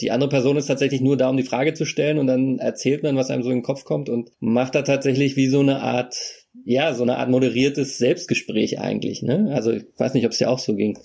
die 0.00 0.10
andere 0.10 0.28
Person 0.28 0.56
ist 0.56 0.66
tatsächlich 0.66 1.00
nur 1.00 1.16
da, 1.16 1.28
um 1.28 1.36
die 1.36 1.44
Frage 1.44 1.74
zu 1.74 1.84
stellen 1.84 2.18
und 2.18 2.26
dann 2.26 2.58
erzählt 2.58 3.02
man, 3.02 3.16
was 3.16 3.30
einem 3.30 3.42
so 3.42 3.50
in 3.50 3.58
den 3.58 3.62
Kopf 3.62 3.84
kommt 3.84 4.08
und 4.08 4.30
macht 4.40 4.74
da 4.74 4.82
tatsächlich 4.82 5.36
wie 5.36 5.48
so 5.48 5.60
eine 5.60 5.80
Art, 5.80 6.16
ja, 6.64 6.94
so 6.94 7.04
eine 7.04 7.18
Art 7.18 7.30
moderiertes 7.30 7.98
Selbstgespräch 7.98 8.80
eigentlich, 8.80 9.22
ne? 9.22 9.50
Also 9.52 9.70
ich 9.70 9.84
weiß 9.96 10.14
nicht, 10.14 10.26
ob 10.26 10.32
es 10.32 10.40
ja 10.40 10.48
auch 10.48 10.58
so 10.58 10.74
ging. 10.74 10.98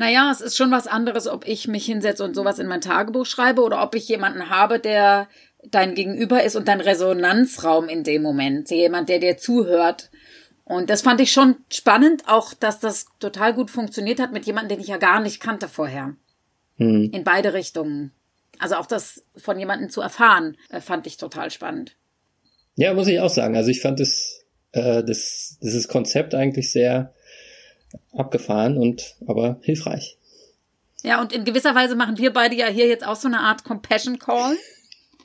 Naja, 0.00 0.30
es 0.32 0.40
ist 0.40 0.56
schon 0.56 0.70
was 0.70 0.86
anderes, 0.86 1.28
ob 1.28 1.46
ich 1.46 1.68
mich 1.68 1.84
hinsetze 1.84 2.24
und 2.24 2.34
sowas 2.34 2.58
in 2.58 2.66
mein 2.66 2.80
Tagebuch 2.80 3.26
schreibe 3.26 3.60
oder 3.60 3.82
ob 3.82 3.94
ich 3.94 4.08
jemanden 4.08 4.48
habe, 4.48 4.80
der 4.80 5.28
dein 5.62 5.94
Gegenüber 5.94 6.42
ist 6.42 6.56
und 6.56 6.68
dein 6.68 6.80
Resonanzraum 6.80 7.86
in 7.86 8.02
dem 8.02 8.22
Moment. 8.22 8.70
Jemand, 8.70 9.10
der 9.10 9.18
dir 9.18 9.36
zuhört. 9.36 10.10
Und 10.64 10.88
das 10.88 11.02
fand 11.02 11.20
ich 11.20 11.32
schon 11.32 11.56
spannend, 11.70 12.22
auch 12.28 12.54
dass 12.54 12.80
das 12.80 13.08
total 13.18 13.52
gut 13.52 13.70
funktioniert 13.70 14.20
hat 14.20 14.32
mit 14.32 14.46
jemandem, 14.46 14.78
den 14.78 14.80
ich 14.80 14.88
ja 14.88 14.96
gar 14.96 15.20
nicht 15.20 15.38
kannte 15.38 15.68
vorher. 15.68 16.16
Hm. 16.78 17.10
In 17.12 17.22
beide 17.22 17.52
Richtungen. 17.52 18.12
Also 18.58 18.76
auch 18.76 18.86
das 18.86 19.22
von 19.36 19.58
jemandem 19.58 19.90
zu 19.90 20.00
erfahren, 20.00 20.56
äh, 20.70 20.80
fand 20.80 21.06
ich 21.06 21.18
total 21.18 21.50
spannend. 21.50 21.94
Ja, 22.74 22.94
muss 22.94 23.08
ich 23.08 23.20
auch 23.20 23.28
sagen. 23.28 23.54
Also 23.54 23.68
ich 23.68 23.82
fand 23.82 24.00
das, 24.00 24.46
äh, 24.72 25.04
das, 25.04 25.58
dieses 25.62 25.88
Konzept 25.88 26.34
eigentlich 26.34 26.72
sehr 26.72 27.12
abgefahren 28.12 28.76
und 28.78 29.16
aber 29.26 29.58
hilfreich. 29.62 30.18
Ja, 31.02 31.20
und 31.20 31.32
in 31.32 31.44
gewisser 31.44 31.74
Weise 31.74 31.96
machen 31.96 32.18
wir 32.18 32.32
beide 32.32 32.54
ja 32.54 32.66
hier 32.66 32.86
jetzt 32.86 33.06
auch 33.06 33.16
so 33.16 33.28
eine 33.28 33.40
Art 33.40 33.64
Compassion 33.64 34.18
Call. 34.18 34.56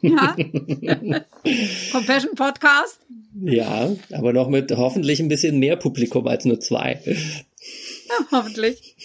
Ja. 0.02 0.36
Compassion 1.92 2.36
Podcast. 2.36 3.00
Ja, 3.42 3.90
aber 4.12 4.34
noch 4.34 4.48
mit 4.48 4.72
hoffentlich 4.72 5.20
ein 5.20 5.28
bisschen 5.28 5.60
mehr 5.60 5.76
Publikum 5.76 6.28
als 6.28 6.46
nur 6.46 6.60
zwei. 6.60 7.02
Ja, 8.08 8.26
hoffentlich. 8.32 8.96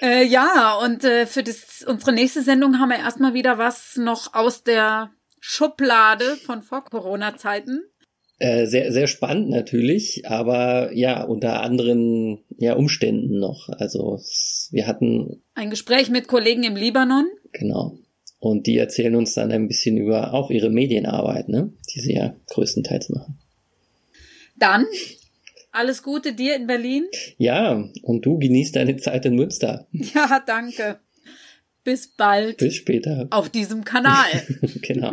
äh, 0.00 0.24
ja, 0.24 0.76
und 0.76 1.04
äh, 1.04 1.26
für 1.26 1.42
das, 1.42 1.84
unsere 1.86 2.12
nächste 2.12 2.42
Sendung 2.42 2.78
haben 2.78 2.90
wir 2.90 2.98
erstmal 2.98 3.34
wieder 3.34 3.58
was 3.58 3.96
noch 3.96 4.34
aus 4.34 4.62
der 4.62 5.10
Schublade 5.40 6.36
von 6.36 6.62
vor 6.62 6.84
Corona-Zeiten. 6.84 7.82
Äh, 8.40 8.66
sehr, 8.66 8.92
sehr 8.92 9.08
spannend 9.08 9.50
natürlich, 9.50 10.28
aber 10.28 10.92
ja, 10.92 11.24
unter 11.24 11.60
anderen 11.60 12.38
ja, 12.56 12.74
Umständen 12.74 13.40
noch. 13.40 13.68
Also 13.68 14.20
wir 14.70 14.86
hatten 14.86 15.42
ein 15.54 15.70
Gespräch 15.70 16.08
mit 16.08 16.28
Kollegen 16.28 16.62
im 16.62 16.76
Libanon. 16.76 17.26
Genau. 17.52 17.98
Und 18.38 18.68
die 18.68 18.78
erzählen 18.78 19.16
uns 19.16 19.34
dann 19.34 19.50
ein 19.50 19.66
bisschen 19.66 19.96
über 19.96 20.34
auch 20.34 20.50
ihre 20.50 20.70
Medienarbeit, 20.70 21.48
ne? 21.48 21.72
die 21.92 22.00
sie 22.00 22.14
ja 22.14 22.36
größtenteils 22.50 23.08
machen. 23.08 23.38
Dann 24.56 24.86
alles 25.72 26.04
Gute 26.04 26.32
dir 26.32 26.54
in 26.54 26.68
Berlin. 26.68 27.06
Ja, 27.38 27.84
und 28.02 28.24
du 28.24 28.38
genießt 28.38 28.76
deine 28.76 28.96
Zeit 28.98 29.26
in 29.26 29.34
Münster. 29.34 29.88
Ja, 29.92 30.40
danke. 30.46 31.00
Bis 31.82 32.06
bald. 32.06 32.58
Bis 32.58 32.74
später. 32.74 33.26
Auf 33.30 33.48
diesem 33.48 33.84
Kanal. 33.84 34.26
genau. 34.82 35.12